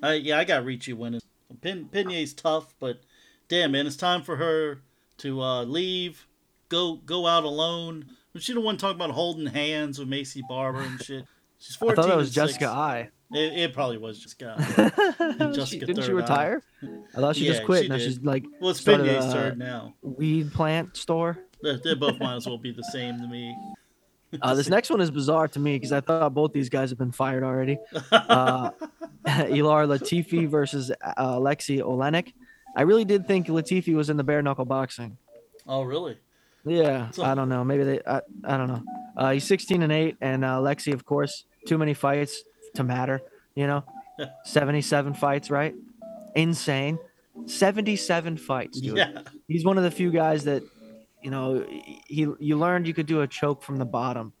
I 0.01 0.13
yeah, 0.13 0.39
I 0.39 0.43
got 0.43 0.65
Ricci 0.65 0.93
winning. 0.93 1.21
Pin, 1.61 1.85
Penne's 1.85 2.33
tough, 2.33 2.73
but 2.79 3.01
damn 3.47 3.71
man, 3.71 3.87
it's 3.87 3.95
time 3.95 4.21
for 4.21 4.35
her 4.37 4.81
to 5.17 5.41
uh, 5.41 5.63
leave, 5.63 6.27
go 6.69 6.95
go 6.95 7.27
out 7.27 7.43
alone. 7.43 8.05
She 8.37 8.53
the 8.53 8.61
one 8.61 8.77
talking 8.77 8.97
about 8.97 9.11
holding 9.11 9.47
hands 9.47 9.97
with 9.97 10.07
Maycee 10.07 10.47
Barber 10.47 10.81
and 10.81 11.01
shit. 11.03 11.25
She's 11.59 11.75
I 11.81 11.95
thought 11.95 12.07
that 12.07 12.17
was 12.17 12.31
Jessica. 12.31 12.67
I. 12.67 13.09
It, 13.33 13.53
it 13.59 13.73
probably 13.73 13.97
was 13.97 14.19
Jessica. 14.19 14.55
She- 15.51 15.55
Jessica 15.59 15.85
didn't 15.85 16.03
she 16.03 16.07
Third 16.11 16.17
Eye. 16.17 16.21
retire? 16.21 16.63
I 17.15 17.19
thought 17.19 17.35
she 17.35 17.45
Yeah, 17.45 17.53
just 17.53 17.65
quit. 17.65 17.83
she 17.83 17.89
now 17.89 17.97
did. 17.97 18.03
she's 18.03 18.19
like 18.21 18.45
Well, 18.61 18.69
it's 18.71 18.79
started 18.79 19.05
turn 19.31 19.57
now. 19.57 19.93
weed 20.01 20.53
plant 20.53 20.95
store. 20.95 21.37
They, 21.61 21.75
they 21.83 21.95
both 21.95 22.19
might 22.19 22.35
as 22.35 22.45
well 22.47 22.57
be 22.57 22.71
the 22.71 22.83
same 22.83 23.19
to 23.19 23.27
me. 23.27 23.55
Uh, 24.41 24.53
this 24.53 24.67
next 24.67 24.89
one 24.89 24.99
is 24.99 25.09
bizarre 25.09 25.47
to 25.47 25.57
me 25.57 25.77
because 25.77 25.93
I 25.93 26.01
thought 26.01 26.33
both 26.33 26.51
these 26.51 26.67
guys 26.67 26.89
have 26.89 26.99
been 26.99 27.13
fired 27.13 27.43
already. 27.45 27.77
Uh, 28.11 28.71
Ilir 29.25 29.87
Latifi 29.87 30.49
versus 30.49 30.91
uh, 31.01 31.35
Aleksei 31.37 31.79
Oleinik. 31.79 32.33
I 32.75 32.81
really 32.81 33.05
did 33.05 33.25
think 33.25 33.47
Latifi 33.47 33.95
was 33.95 34.09
in 34.09 34.17
the 34.17 34.25
bare 34.25 34.41
knuckle 34.41 34.65
boxing. 34.65 35.17
Oh, 35.65 35.83
really? 35.83 36.17
Yeah, 36.65 37.09
So- 37.11 37.23
I 37.23 37.35
don't 37.35 37.47
know. 37.47 37.63
Maybe 37.63 37.85
they. 37.85 38.01
I, 38.05 38.19
I 38.43 38.57
don't 38.57 38.67
know. 38.67 38.83
Uh, 39.15 39.31
he's 39.31 39.45
16 39.45 39.81
and 39.81 39.93
eight, 39.93 40.17
and 40.19 40.43
uh, 40.43 40.57
Lexi, 40.57 40.93
of 40.93 41.05
course, 41.05 41.45
too 41.65 41.77
many 41.77 41.93
fights 41.93 42.43
to 42.77 42.83
matter. 42.83 43.21
You 43.55 43.67
know, 43.67 43.83
77 44.45 45.13
fights, 45.13 45.51
right? 45.51 45.75
Insane. 46.35 46.99
77 47.45 48.37
fights, 48.37 48.81
dude. 48.81 48.97
Yeah. 48.97 49.21
He's 49.47 49.63
one 49.63 49.77
of 49.77 49.83
the 49.83 49.91
few 49.91 50.11
guys 50.11 50.45
that, 50.45 50.63
you 51.21 51.29
know, 51.29 51.65
he 52.07 52.27
you 52.39 52.57
learned 52.57 52.87
you 52.87 52.93
could 52.93 53.05
do 53.05 53.21
a 53.21 53.27
choke 53.27 53.61
from 53.61 53.77
the 53.77 53.85
bottom 53.85 54.33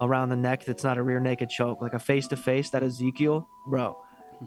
around 0.00 0.30
the 0.30 0.36
neck. 0.36 0.64
That's 0.64 0.82
not 0.82 0.98
a 0.98 1.02
rear 1.02 1.20
naked 1.20 1.48
choke, 1.50 1.80
like 1.80 1.94
a 1.94 1.98
face 1.98 2.26
to 2.28 2.36
face. 2.36 2.70
That 2.70 2.82
Ezekiel, 2.82 3.46
bro, 3.68 3.96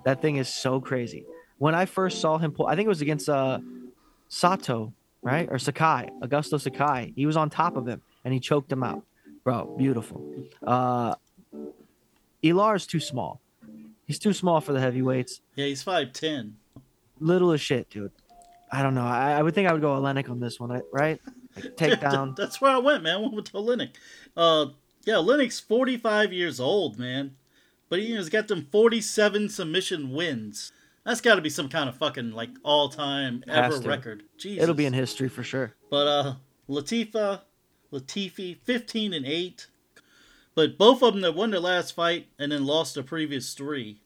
that 0.05 0.21
thing 0.21 0.35
is 0.37 0.49
so 0.49 0.81
crazy. 0.81 1.25
When 1.59 1.75
I 1.75 1.85
first 1.85 2.19
saw 2.19 2.37
him 2.37 2.51
pull, 2.51 2.67
I 2.67 2.75
think 2.75 2.87
it 2.87 2.89
was 2.89 3.01
against 3.01 3.29
uh, 3.29 3.59
Sato, 4.27 4.93
right, 5.21 5.47
or 5.49 5.57
Sakai, 5.59 6.09
Augusto 6.21 6.59
Sakai. 6.59 7.13
He 7.15 7.25
was 7.25 7.37
on 7.37 7.49
top 7.49 7.77
of 7.77 7.87
him 7.87 8.01
and 8.25 8.33
he 8.33 8.39
choked 8.39 8.71
him 8.71 8.83
out, 8.83 9.03
bro. 9.43 9.75
Beautiful. 9.77 10.25
Uh, 10.65 11.15
Ilir 12.43 12.75
is 12.75 12.85
too 12.85 12.99
small. 12.99 13.41
He's 14.05 14.19
too 14.19 14.33
small 14.33 14.59
for 14.59 14.73
the 14.73 14.79
heavyweights. 14.79 15.41
Yeah, 15.55 15.65
he's 15.65 15.81
five 15.81 16.11
ten. 16.13 16.57
Little 17.19 17.51
as 17.51 17.61
shit, 17.61 17.89
dude. 17.89 18.11
I 18.71 18.81
don't 18.81 18.95
know. 18.95 19.05
I, 19.05 19.33
I 19.33 19.41
would 19.41 19.55
think 19.55 19.69
I 19.69 19.71
would 19.71 19.81
go 19.81 19.95
Oleinik 19.95 20.29
on 20.29 20.39
this 20.39 20.59
one, 20.59 20.81
right? 20.91 21.21
Like, 21.55 21.75
take 21.77 22.01
down. 22.01 22.33
That's 22.35 22.59
where 22.59 22.71
I 22.71 22.79
went, 22.79 23.03
man. 23.03 23.15
I 23.15 23.19
went 23.19 23.33
with 23.33 23.51
Oleinik. 23.53 23.91
Uh, 24.35 24.67
yeah, 25.05 25.17
Lennox 25.17 25.59
forty 25.59 25.97
five 25.97 26.33
years 26.33 26.59
old, 26.59 26.99
man, 26.99 27.35
but 27.89 27.99
he 27.99 28.13
has 28.13 28.29
got 28.29 28.47
them 28.47 28.67
forty 28.71 28.99
seven 28.99 29.47
submission 29.47 30.11
wins. 30.11 30.71
That's 31.05 31.21
got 31.21 31.35
to 31.35 31.41
be 31.41 31.49
some 31.49 31.69
kind 31.69 31.89
of 31.89 31.97
fucking 31.97 32.31
like 32.31 32.49
all 32.63 32.89
time 32.89 33.43
ever 33.47 33.77
record. 33.79 34.23
Jesus. 34.37 34.63
It'll 34.63 34.75
be 34.75 34.85
in 34.85 34.93
history 34.93 35.29
for 35.29 35.43
sure. 35.43 35.75
But 35.89 36.07
uh, 36.07 36.35
Latifa, 36.69 37.41
Latifi, 37.91 38.57
fifteen 38.63 39.13
and 39.13 39.25
eight. 39.25 39.67
But 40.55 40.77
both 40.77 41.01
of 41.01 41.13
them 41.13 41.21
that 41.21 41.35
won 41.35 41.51
their 41.51 41.59
last 41.59 41.93
fight 41.93 42.27
and 42.37 42.51
then 42.51 42.65
lost 42.65 42.95
the 42.95 43.03
previous 43.03 43.53
three. 43.53 44.01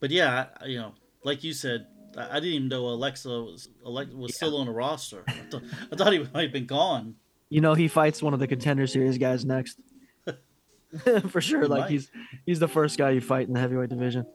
But 0.00 0.10
yeah, 0.10 0.46
I, 0.60 0.66
you 0.66 0.78
know, 0.78 0.94
like 1.22 1.44
you 1.44 1.52
said, 1.52 1.86
I, 2.16 2.30
I 2.30 2.34
didn't 2.34 2.54
even 2.54 2.68
know 2.68 2.86
Alexa 2.88 3.28
was 3.28 3.68
Alexa 3.84 4.16
was 4.16 4.34
still 4.34 4.56
on 4.56 4.66
the 4.66 4.72
roster. 4.72 5.24
I, 5.28 5.32
thought 5.50 5.62
I 5.92 5.96
thought 5.96 6.12
he 6.12 6.18
might 6.34 6.42
have 6.42 6.52
been 6.52 6.66
gone. 6.66 7.14
You 7.48 7.60
know, 7.60 7.74
he 7.74 7.86
fights 7.88 8.22
one 8.22 8.34
of 8.34 8.40
the 8.40 8.48
contender 8.48 8.86
series 8.86 9.18
guys 9.18 9.44
next. 9.44 9.78
for 11.28 11.40
sure. 11.40 11.62
He 11.62 11.68
Like 11.68 11.80
might. 11.82 11.90
he's 11.90 12.10
he's 12.46 12.58
the 12.58 12.68
first 12.68 12.98
guy 12.98 13.10
you 13.10 13.20
fight 13.20 13.46
in 13.46 13.54
the 13.54 13.60
heavyweight 13.60 13.90
division. 13.90 14.26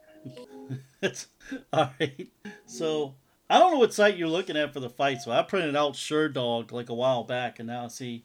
All 1.73 1.91
right. 1.99 2.27
So 2.65 3.15
I 3.49 3.59
don't 3.59 3.73
know 3.73 3.79
what 3.79 3.93
site 3.93 4.17
you're 4.17 4.27
looking 4.27 4.55
at 4.57 4.73
for 4.73 4.79
the 4.79 4.89
fight. 4.89 5.21
So 5.21 5.31
I 5.31 5.41
printed 5.43 5.75
out 5.75 5.93
Sherdog 5.93 6.71
like 6.71 6.89
a 6.89 6.93
while 6.93 7.23
back, 7.23 7.59
and 7.59 7.67
now 7.67 7.85
I 7.85 7.87
see 7.87 8.23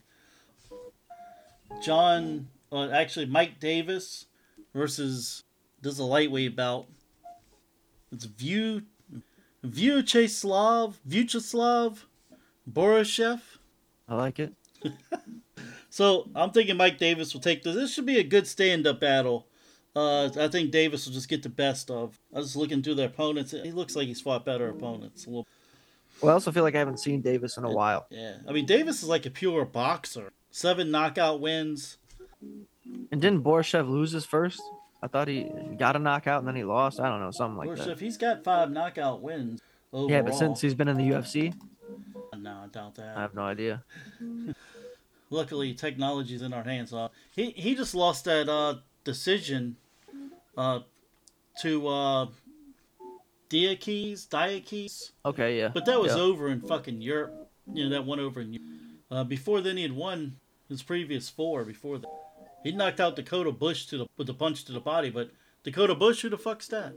John, 1.83 2.47
uh, 2.75 2.89
actually 2.89 3.25
Mike 3.25 3.59
Davis 3.59 4.25
versus 4.73 5.43
does 5.81 5.99
a 5.99 6.03
lightweight 6.03 6.55
bout. 6.55 6.85
It's 8.11 8.25
View 8.25 8.83
Vyacheslav 9.65 10.95
Vyacheslav 11.07 11.99
Borshchev. 12.71 13.41
I 14.07 14.15
like 14.15 14.39
it. 14.39 14.53
So 15.95 16.27
I'm 16.35 16.51
thinking 16.51 16.75
Mike 16.75 16.97
Davis 16.97 17.33
will 17.33 17.39
take 17.39 17.63
this. 17.63 17.73
This 17.73 17.93
should 17.93 18.05
be 18.05 18.19
a 18.19 18.23
good 18.23 18.45
stand-up 18.47 18.99
battle. 18.99 19.47
Uh, 19.95 20.25
I 20.37 20.49
think 20.49 20.71
Davis 20.71 21.05
will 21.05 21.13
just 21.13 21.29
get 21.29 21.41
the 21.41 21.47
best 21.47 21.89
of. 21.89 22.19
I 22.33 22.39
was 22.39 22.53
looking 22.57 22.83
through 22.83 22.95
their 22.95 23.07
opponents. 23.07 23.51
He 23.51 23.71
looks 23.71 23.95
like 23.95 24.07
he's 24.09 24.19
fought 24.19 24.43
better 24.43 24.67
opponents. 24.67 25.25
A 25.25 25.29
little, 25.29 25.47
Well, 26.19 26.31
I 26.31 26.33
also 26.33 26.51
feel 26.51 26.63
like 26.63 26.75
I 26.75 26.79
haven't 26.79 26.99
seen 26.99 27.21
Davis 27.21 27.55
in 27.55 27.63
a 27.63 27.71
while. 27.71 28.07
yeah. 28.09 28.39
I 28.45 28.51
mean, 28.51 28.65
Davis 28.65 29.03
is 29.03 29.07
like 29.07 29.25
a 29.25 29.29
pure 29.29 29.63
boxer. 29.63 30.33
Seven 30.51 30.91
knockout 30.91 31.39
wins. 31.39 31.97
And 33.11 33.21
didn't 33.21 33.43
Borshchev 33.43 33.89
lose 33.89 34.11
his 34.11 34.25
first? 34.25 34.61
I 35.01 35.07
thought 35.07 35.27
he 35.27 35.49
got 35.77 35.95
a 35.95 35.99
knockout 35.99 36.39
and 36.39 36.47
then 36.47 36.55
he 36.55 36.63
lost. 36.63 36.99
I 36.99 37.09
don't 37.09 37.19
know, 37.19 37.31
something 37.31 37.57
like 37.57 37.67
Or 37.69 37.75
that. 37.75 37.99
he's 37.99 38.17
got 38.17 38.43
five 38.43 38.71
knockout 38.71 39.21
wins 39.21 39.61
overall. 39.93 40.09
Yeah, 40.11 40.21
but 40.21 40.35
since 40.35 40.61
he's 40.61 40.73
been 40.73 40.87
in 40.87 40.97
the 40.97 41.03
UFC, 41.09 41.53
no, 42.37 42.61
I 42.63 42.67
doubt 42.67 42.95
that. 42.95 43.17
I 43.17 43.21
have 43.21 43.33
no 43.33 43.43
idea. 43.43 43.83
Luckily, 45.29 45.73
technology's 45.73 46.41
in 46.41 46.53
our 46.53 46.63
hands. 46.63 46.93
Uh, 46.93 47.09
he 47.31 47.51
he 47.51 47.75
just 47.75 47.95
lost 47.95 48.25
that 48.25 48.47
uh, 48.47 48.75
decision 49.03 49.75
uh, 50.57 50.79
to 51.61 51.87
uh, 51.87 52.27
Diakes, 53.49 54.25
Diakes. 54.25 55.11
Okay, 55.25 55.57
yeah. 55.57 55.69
But 55.73 55.85
that 55.85 55.99
was 55.99 56.15
Yeah. 56.15 56.21
over 56.21 56.49
in 56.49 56.61
fucking 56.61 57.01
Europe. 57.01 57.49
You 57.71 57.85
know, 57.85 57.89
that 57.91 58.05
won 58.05 58.19
over 58.19 58.41
in 58.41 58.53
Europe. 58.53 58.69
Uh, 59.09 59.23
before 59.23 59.61
then, 59.61 59.77
he 59.77 59.83
had 59.83 59.93
won 59.93 60.37
his 60.69 60.83
previous 60.83 61.29
four. 61.29 61.63
Before 61.63 61.97
that, 61.97 62.09
he 62.65 62.71
knocked 62.71 62.99
out 62.99 63.15
Dakota 63.15 63.51
Bush 63.51 63.85
to 63.85 63.97
the 63.99 64.07
with 64.17 64.27
a 64.27 64.33
punch 64.33 64.65
to 64.65 64.71
the 64.71 64.79
body. 64.79 65.11
But 65.11 65.29
Dakota 65.63 65.93
Bush, 65.93 66.21
who 66.21 66.29
the 66.29 66.37
fuck's 66.37 66.67
that? 66.69 66.93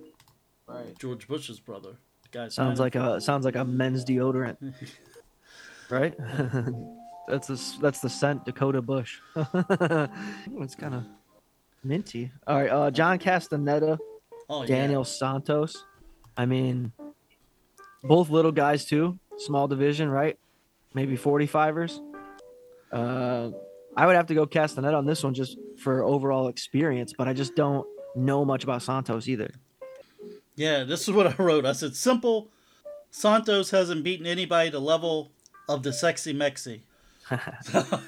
Right. 0.67 0.99
George 0.99 1.29
Bush's 1.29 1.61
brother. 1.61 1.99
The 2.23 2.29
guy 2.39 2.49
Sounds 2.49 2.81
like 2.81 2.95
a 2.95 3.21
sounds 3.21 3.45
like 3.45 3.55
a 3.55 3.65
men's 3.67 4.03
deodorant, 4.03 4.57
right? 5.91 6.15
that's 7.29 7.49
the 7.49 7.77
that's 7.83 8.01
the 8.01 8.09
scent 8.09 8.47
Dakota 8.47 8.81
Bush. 8.81 9.21
it's 9.37 10.75
kind 10.75 10.95
of 10.95 11.05
minty. 11.85 12.33
All 12.47 12.57
right, 12.57 12.71
uh, 12.71 12.91
John 12.91 13.19
Castaneda, 13.19 13.99
oh, 14.49 14.63
yeah. 14.63 14.69
Daniel 14.69 15.05
Santos. 15.05 15.85
I 16.35 16.47
mean, 16.47 16.93
both 18.03 18.31
little 18.31 18.53
guys 18.53 18.87
too, 18.87 19.19
small 19.37 19.69
division, 19.69 20.09
right? 20.09 20.39
Maybe 20.95 21.19
45ers. 21.19 22.01
Uh, 22.91 23.51
I 23.99 24.07
would 24.07 24.15
have 24.15 24.27
to 24.27 24.35
go 24.35 24.47
Castaneda 24.47 24.97
on 24.97 25.07
this 25.07 25.25
one 25.25 25.35
just 25.35 25.59
for 25.77 26.05
overall 26.05 26.47
experience, 26.47 27.13
but 27.19 27.27
I 27.27 27.33
just 27.33 27.57
don't 27.57 27.85
know 28.15 28.45
much 28.45 28.63
about 28.63 28.81
Santos 28.81 29.27
either. 29.27 29.51
Yeah, 30.55 30.85
this 30.85 31.09
is 31.09 31.11
what 31.13 31.27
I 31.27 31.43
wrote. 31.43 31.67
I 31.67 31.73
said, 31.73 31.97
simple. 31.97 32.49
Santos 33.11 33.73
hasn't 33.73 34.05
beaten 34.05 34.25
anybody 34.25 34.71
to 34.71 34.79
level 34.79 35.33
of 35.69 35.83
the 35.83 35.93
sexy 35.93 36.33
Mexi. 36.33 36.83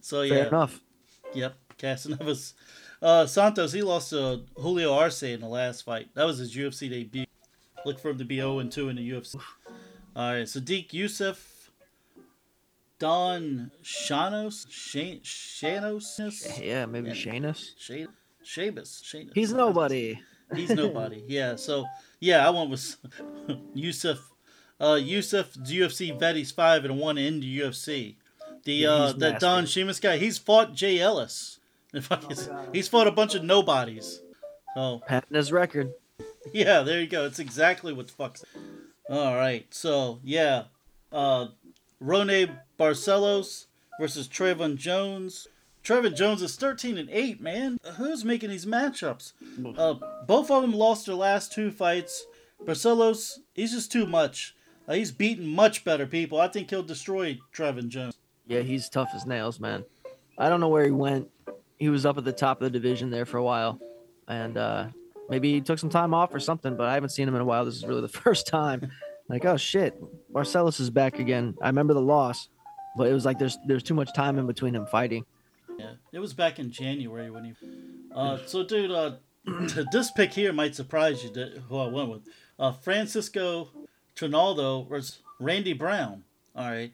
so 0.00 0.22
yeah. 0.22 0.34
Fair 0.34 0.46
enough. 0.46 0.80
yep. 1.34 1.56
Casanovas. 1.76 2.52
Uh, 3.02 3.26
Santos, 3.26 3.72
he 3.72 3.82
lost 3.82 4.10
to 4.10 4.42
Julio 4.58 4.94
Arce 4.94 5.24
in 5.24 5.40
the 5.40 5.48
last 5.48 5.82
fight. 5.82 6.14
That 6.14 6.24
was 6.24 6.38
his 6.38 6.54
UFC 6.54 6.88
debut. 6.88 7.26
Look 7.84 7.98
for 7.98 8.10
him 8.10 8.18
to 8.18 8.24
be 8.24 8.36
0 8.36 8.60
and 8.60 8.70
2 8.70 8.90
in 8.90 8.96
the 8.96 9.10
UFC. 9.10 9.40
All 10.14 10.32
right, 10.34 10.44
Sodiq 10.44 10.90
Yusuff, 10.90 11.38
Don 13.00 13.70
Shanos, 13.82 14.66
Shan- 14.70 15.20
Shanos, 15.24 16.60
Yeah, 16.62 16.86
maybe 16.86 17.08
Yeah. 17.08 17.14
Shanus. 17.14 17.70
Shay- 17.78 18.06
Shabas, 18.44 19.02
Shanus. 19.02 19.32
He's 19.34 19.52
nobody. 19.52 20.20
He's 20.54 20.70
nobody. 20.70 21.24
yeah. 21.28 21.56
So 21.56 21.86
yeah, 22.20 22.46
I 22.46 22.50
went 22.50 22.70
with 22.70 22.96
Yusuff. 23.76 24.18
Uh, 24.78 24.94
Yusuff, 24.94 25.52
the 25.66 25.80
UFC 25.80 26.18
vet. 26.18 26.36
He's 26.36 26.50
five 26.52 26.84
and 26.84 26.98
one 26.98 27.18
in 27.18 27.40
the 27.40 27.60
UFC. 27.60 28.16
The 28.64 28.72
Yeah, 28.74 28.90
uh, 28.90 29.12
that. 29.14 29.40
Don 29.40 29.66
Sheamus 29.66 29.98
guy. 30.00 30.18
He's 30.18 30.38
fought 30.38 30.74
Jay 30.74 31.00
Ellis. 31.00 31.56
If 31.92 32.12
I 32.12 32.16
can, 32.16 32.36
he's 32.72 32.86
fought 32.86 33.08
a 33.08 33.10
bunch 33.10 33.34
of 33.34 33.42
nobodies. 33.42 34.20
So 34.76 35.00
Patting 35.08 35.36
his 35.36 35.50
record. 35.50 35.92
yeah, 36.52 36.82
there 36.82 37.00
you 37.00 37.08
go. 37.08 37.24
It's 37.24 37.40
exactly 37.40 37.92
what 37.92 38.06
the 38.06 38.12
fuck's. 38.12 38.44
All 39.08 39.34
right. 39.34 39.66
So 39.74 40.20
yeah, 40.22 40.64
uh, 41.12 41.48
Raoni 42.02 42.58
Barcelos 42.78 43.66
versus 43.98 44.28
Trevin 44.28 44.76
Jones. 44.76 45.48
Trevin 45.84 46.14
Jones 46.14 46.42
is 46.42 46.56
thirteen 46.56 46.98
and 46.98 47.08
eight. 47.10 47.40
Man, 47.40 47.78
who's 47.96 48.24
making 48.24 48.50
these 48.50 48.66
matchups? 48.66 49.32
Uh, 49.76 49.94
both 50.26 50.50
of 50.50 50.62
them 50.62 50.72
lost 50.72 51.06
their 51.06 51.14
last 51.14 51.52
two 51.52 51.70
fights. 51.70 52.26
Barcelos, 52.64 53.38
he's 53.54 53.72
just 53.72 53.90
too 53.90 54.06
much. 54.06 54.54
Uh, 54.86 54.94
he's 54.94 55.12
beaten 55.12 55.46
much 55.46 55.84
better 55.84 56.06
people. 56.06 56.40
I 56.40 56.48
think 56.48 56.70
he'll 56.70 56.82
destroy 56.82 57.38
Trevin 57.54 57.88
Jones. 57.88 58.16
Yeah, 58.46 58.60
he's 58.60 58.88
tough 58.88 59.10
as 59.14 59.24
nails, 59.26 59.60
man. 59.60 59.84
I 60.36 60.48
don't 60.48 60.60
know 60.60 60.68
where 60.68 60.84
he 60.84 60.90
went. 60.90 61.28
He 61.78 61.88
was 61.88 62.04
up 62.04 62.18
at 62.18 62.24
the 62.24 62.32
top 62.32 62.60
of 62.60 62.64
the 62.64 62.78
division 62.78 63.10
there 63.10 63.24
for 63.24 63.38
a 63.38 63.42
while, 63.42 63.80
and 64.28 64.56
uh, 64.56 64.88
maybe 65.28 65.52
he 65.52 65.60
took 65.60 65.78
some 65.78 65.90
time 65.90 66.12
off 66.12 66.34
or 66.34 66.40
something. 66.40 66.76
But 66.76 66.88
I 66.88 66.94
haven't 66.94 67.10
seen 67.10 67.28
him 67.28 67.34
in 67.34 67.40
a 67.40 67.44
while. 67.44 67.64
This 67.64 67.76
is 67.76 67.86
really 67.86 68.02
the 68.02 68.08
first 68.08 68.46
time. 68.46 68.90
Like, 69.30 69.44
oh 69.44 69.56
shit, 69.56 70.02
Marcellus 70.32 70.80
is 70.80 70.90
back 70.90 71.20
again. 71.20 71.56
I 71.62 71.68
remember 71.68 71.94
the 71.94 72.00
loss, 72.00 72.48
but 72.96 73.06
it 73.06 73.12
was 73.12 73.24
like 73.24 73.38
there's 73.38 73.56
there's 73.64 73.84
too 73.84 73.94
much 73.94 74.12
time 74.12 74.38
in 74.38 74.46
between 74.48 74.74
him 74.74 74.86
fighting. 74.86 75.24
Yeah, 75.78 75.92
it 76.12 76.18
was 76.18 76.34
back 76.34 76.58
in 76.58 76.72
January 76.72 77.30
when 77.30 77.44
he. 77.44 77.54
Uh, 78.12 78.38
so, 78.44 78.64
dude, 78.64 78.90
uh, 78.90 79.12
this 79.92 80.10
pick 80.10 80.32
here 80.32 80.52
might 80.52 80.74
surprise 80.74 81.22
you. 81.22 81.30
Who 81.68 81.78
I 81.78 81.86
went 81.86 82.10
with, 82.10 82.22
uh, 82.58 82.72
Francisco 82.72 83.68
Trinaldo 84.16 84.82
versus 84.88 85.20
Randy 85.38 85.74
Brown. 85.74 86.24
All 86.56 86.68
right. 86.68 86.92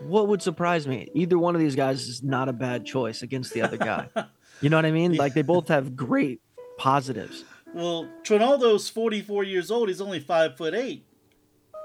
What 0.00 0.28
would 0.28 0.42
surprise 0.42 0.86
me? 0.86 1.08
Either 1.14 1.38
one 1.38 1.54
of 1.54 1.60
these 1.60 1.74
guys 1.74 2.06
is 2.06 2.22
not 2.22 2.50
a 2.50 2.52
bad 2.52 2.84
choice 2.84 3.22
against 3.22 3.54
the 3.54 3.62
other 3.62 3.78
guy. 3.78 4.08
you 4.60 4.68
know 4.68 4.76
what 4.76 4.84
I 4.84 4.90
mean? 4.90 5.14
Like 5.14 5.32
they 5.32 5.42
both 5.42 5.68
have 5.68 5.96
great 5.96 6.42
positives. 6.76 7.44
Well, 7.72 8.08
Trinaldo's 8.22 8.90
forty 8.90 9.22
four 9.22 9.42
years 9.42 9.70
old. 9.70 9.88
He's 9.88 10.02
only 10.02 10.20
five 10.20 10.58
foot 10.58 10.74
eight. 10.74 11.06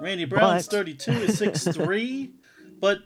Randy 0.04 0.26
Brown's 0.26 0.68
But- 0.68 0.72
thirty 0.76 0.94
two. 0.94 1.12
Is 1.12 1.38
six 1.40 1.64
three. 1.66 2.32
But 2.80 3.00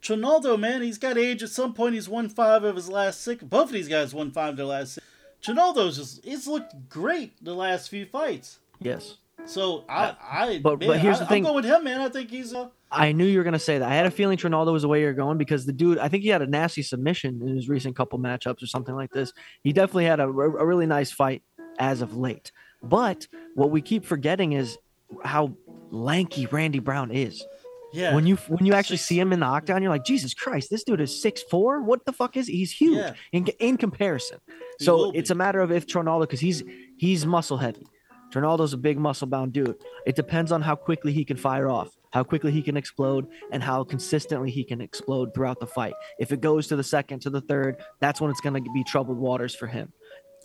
Trinaldo, 0.00 0.56
man, 0.56 0.82
he's 0.82 0.98
got 0.98 1.18
age. 1.18 1.42
At 1.42 1.48
some 1.50 1.74
point, 1.74 1.94
he's 1.94 2.08
won 2.08 2.28
five 2.28 2.62
of 2.64 2.76
his 2.76 2.88
last 2.88 3.22
six. 3.22 3.42
Both 3.42 3.66
of 3.66 3.72
these 3.72 3.88
guys 3.88 4.14
won 4.14 4.30
five 4.30 4.50
of 4.50 4.56
their 4.56 4.66
last 4.66 4.94
six. 4.94 5.06
Trinaldo's 5.42 5.96
just 5.96 6.24
he's 6.24 6.46
looked 6.46 6.88
great 6.88 7.32
the 7.44 7.54
last 7.54 7.88
few 7.90 8.06
fights. 8.06 8.58
Yes. 8.80 9.16
So 9.44 9.84
I, 9.88 10.14
I, 10.22 10.60
but- 10.62 10.78
man, 10.80 10.88
but 10.88 11.00
here's 11.00 11.16
I, 11.16 11.20
the 11.20 11.26
thing. 11.26 11.46
I'm 11.46 11.52
going 11.52 11.56
with 11.56 11.64
him, 11.64 11.84
man. 11.84 12.00
I 12.00 12.08
think 12.08 12.30
he's 12.30 12.54
uh, 12.54 12.68
I 12.90 13.12
knew 13.12 13.24
you 13.26 13.38
were 13.38 13.44
gonna 13.44 13.58
say 13.58 13.78
that. 13.78 13.88
I 13.90 13.94
had 13.94 14.06
a 14.06 14.10
feeling 14.10 14.38
Trinaldo 14.38 14.72
was 14.72 14.82
the 14.82 14.88
way 14.88 15.00
you're 15.00 15.12
going 15.12 15.38
because 15.38 15.66
the 15.66 15.72
dude, 15.72 15.98
I 15.98 16.08
think 16.08 16.22
he 16.22 16.28
had 16.30 16.42
a 16.42 16.46
nasty 16.46 16.82
submission 16.82 17.40
in 17.42 17.54
his 17.56 17.68
recent 17.68 17.96
couple 17.96 18.18
matchups 18.18 18.62
or 18.62 18.66
something 18.66 18.94
like 18.94 19.10
this. 19.12 19.32
He 19.64 19.72
definitely 19.72 20.04
had 20.04 20.20
a, 20.20 20.24
a 20.24 20.64
really 20.64 20.86
nice 20.86 21.10
fight 21.10 21.42
as 21.78 22.00
of 22.00 22.16
late. 22.16 22.52
But 22.82 23.26
what 23.54 23.70
we 23.70 23.82
keep 23.82 24.04
forgetting 24.04 24.52
is 24.52 24.78
how 25.24 25.54
lanky 25.96 26.46
Randy 26.46 26.78
Brown 26.78 27.10
is. 27.10 27.44
yeah. 27.92 28.14
When 28.14 28.26
you 28.26 28.36
when 28.48 28.66
you 28.66 28.74
actually 28.74 28.98
see 28.98 29.18
him 29.18 29.32
in 29.32 29.40
the 29.40 29.46
octagon, 29.46 29.82
you're 29.82 29.90
like, 29.92 30.04
Jesus 30.04 30.34
Christ, 30.34 30.70
this 30.70 30.84
dude 30.84 31.00
is 31.00 31.20
six 31.22 31.42
four. 31.42 31.82
What 31.82 32.04
the 32.04 32.12
fuck 32.12 32.36
is 32.36 32.46
he? 32.46 32.56
he's 32.58 32.72
huge 32.72 32.98
Yeah. 32.98 33.14
in 33.32 33.46
in 33.58 33.76
comparison? 33.76 34.38
He 34.78 34.84
So 34.84 35.10
it's 35.12 35.30
a 35.30 35.34
matter 35.34 35.60
of 35.60 35.70
if 35.72 35.86
Trinaldo 35.86 36.20
because 36.26 36.40
he's 36.40 36.62
he's 36.96 37.24
muscle 37.24 37.56
heavy. 37.58 37.86
Trinaldo's 38.32 38.72
a 38.72 38.76
big 38.76 38.98
muscle 38.98 39.28
bound 39.28 39.52
dude. 39.52 39.76
It 40.04 40.16
depends 40.16 40.50
on 40.52 40.60
how 40.60 40.74
quickly 40.74 41.12
he 41.12 41.24
can 41.24 41.36
fire 41.36 41.68
off, 41.70 41.90
how 42.12 42.24
quickly 42.24 42.50
he 42.50 42.60
can 42.60 42.76
explode, 42.76 43.28
and 43.52 43.62
how 43.62 43.84
consistently 43.84 44.50
he 44.50 44.64
can 44.64 44.80
explode 44.80 45.32
throughout 45.32 45.60
the 45.60 45.66
fight. 45.66 45.94
If 46.18 46.32
it 46.32 46.40
goes 46.40 46.66
to 46.66 46.76
the 46.76 46.82
second, 46.82 47.20
to 47.22 47.30
the 47.30 47.40
third, 47.40 47.76
that's 48.00 48.20
when 48.20 48.32
it's 48.32 48.40
going 48.40 48.62
to 48.62 48.70
be 48.74 48.82
troubled 48.82 49.16
waters 49.18 49.54
for 49.54 49.68
him. 49.68 49.92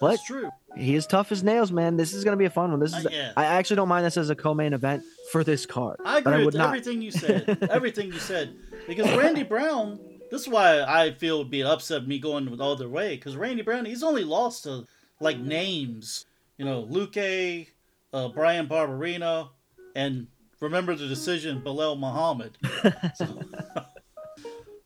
But 0.02 0.10
that's 0.10 0.24
true. 0.26 0.50
he 0.76 0.96
is 0.96 1.06
tough 1.08 1.32
as 1.32 1.44
nails, 1.44 1.72
man. 1.72 1.96
This 1.96 2.14
is 2.14 2.24
going 2.24 2.34
to 2.34 2.38
be 2.38 2.46
a 2.46 2.50
fun 2.50 2.72
one. 2.72 2.80
This 2.80 2.94
is 2.94 3.06
Uh, 3.06 3.10
yeah. 3.12 3.34
I 3.38 3.46
actually 3.46 3.76
don't 3.78 3.88
mind 3.88 4.06
this 4.06 4.18
as 4.18 4.30
a 4.32 4.36
co-main 4.36 4.74
event 4.74 5.04
for 5.32 5.44
this 5.44 5.66
card. 5.66 5.98
I 6.04 6.18
agree 6.18 6.34
I 6.42 6.46
with 6.46 6.56
not. 6.56 6.68
everything 6.68 7.02
you 7.02 7.12
said. 7.12 7.58
everything 7.72 8.08
you 8.08 8.20
said. 8.20 8.56
Because 8.88 9.08
Randy 9.16 9.44
Brown, 9.44 10.00
this 10.32 10.42
is 10.42 10.48
why 10.50 10.82
I 10.82 11.12
feel 11.12 11.38
would 11.38 11.52
be 11.52 11.64
upset 11.64 12.08
me 12.08 12.18
going 12.20 12.46
the 12.46 12.90
way. 12.90 13.16
Because 13.16 13.36
Randy 13.38 13.62
Brown, 13.62 13.86
he's 13.86 14.02
only 14.04 14.24
lost 14.24 14.64
to 14.64 14.88
like 15.20 15.40
names, 15.40 16.26
you 16.58 16.66
know, 16.66 16.84
Luque, 16.84 17.68
uh, 18.12 18.28
Brian 18.30 18.68
Barberena, 18.68 19.50
and 19.96 20.28
remember 20.60 20.96
the 20.96 21.08
decision, 21.08 21.62
Belal 21.62 21.98
Muhammad. 21.98 22.58
So, 23.16 23.42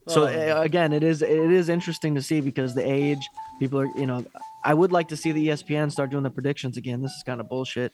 So 0.07 0.23
uh, 0.27 0.61
again, 0.61 0.93
it 0.93 1.03
is 1.03 1.21
it 1.23 1.29
is 1.51 1.67
interesting 1.69 2.13
to 2.15 2.21
see 2.21 2.39
because 2.41 2.75
the 2.75 2.83
age 2.87 3.27
people 3.59 3.79
are 3.79 3.87
you 3.97 4.05
know 4.05 4.23
I 4.65 4.73
would 4.73 4.91
like 4.91 5.07
to 5.09 5.17
see 5.17 5.31
the 5.31 5.47
ESPN 5.49 5.91
start 5.91 6.09
doing 6.09 6.23
the 6.23 6.29
predictions 6.31 6.75
again. 6.77 7.01
This 7.01 7.11
is 7.11 7.23
kind 7.23 7.39
of 7.39 7.47
bullshit. 7.47 7.91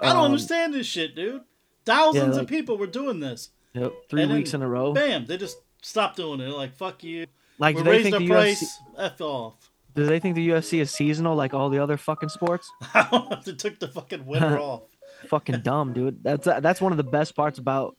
I 0.00 0.08
don't 0.08 0.16
Um, 0.18 0.24
understand 0.26 0.72
this 0.72 0.86
shit, 0.86 1.14
dude. 1.16 1.42
Thousands 1.84 2.36
like- 2.36 2.42
of 2.44 2.48
people 2.48 2.78
were 2.78 2.86
doing 2.86 3.20
this. 3.20 3.50
Yep, 3.74 3.92
three 4.08 4.22
And 4.22 4.30
then, 4.30 4.38
weeks 4.38 4.54
in 4.54 4.62
a 4.62 4.68
row. 4.68 4.92
Bam! 4.92 5.26
They 5.26 5.36
just 5.36 5.56
stopped 5.82 6.16
doing 6.16 6.40
it. 6.40 6.48
Like 6.50 6.74
fuck 6.76 7.02
you. 7.02 7.26
Like, 7.58 7.76
we 7.76 7.80
do 7.82 7.84
they 7.84 7.90
raised 7.90 8.02
think 8.04 8.14
the 8.16 8.26
the 8.26 8.28
price. 8.34 8.62
UFC? 8.62 9.04
F 9.12 9.20
off. 9.20 9.70
Do 9.94 10.06
they 10.06 10.18
think 10.20 10.34
the 10.36 10.48
UFC 10.48 10.80
is 10.80 10.90
seasonal 10.90 11.34
like 11.36 11.52
all 11.54 11.68
the 11.70 11.78
other 11.82 11.96
fucking 11.96 12.28
sports? 12.30 12.70
I 12.94 13.06
don't 13.10 13.30
know 13.30 13.36
if 13.38 13.44
they 13.44 13.52
took 13.52 13.78
the 13.78 13.88
fucking 13.88 14.24
winter 14.26 14.58
off. 14.70 14.82
fucking 15.28 15.60
dumb, 15.60 15.92
dude. 15.92 16.22
That's 16.22 16.44
that's 16.46 16.80
one 16.80 16.92
of 16.92 16.98
the 16.98 17.04
best 17.04 17.34
parts 17.34 17.58
about 17.58 17.96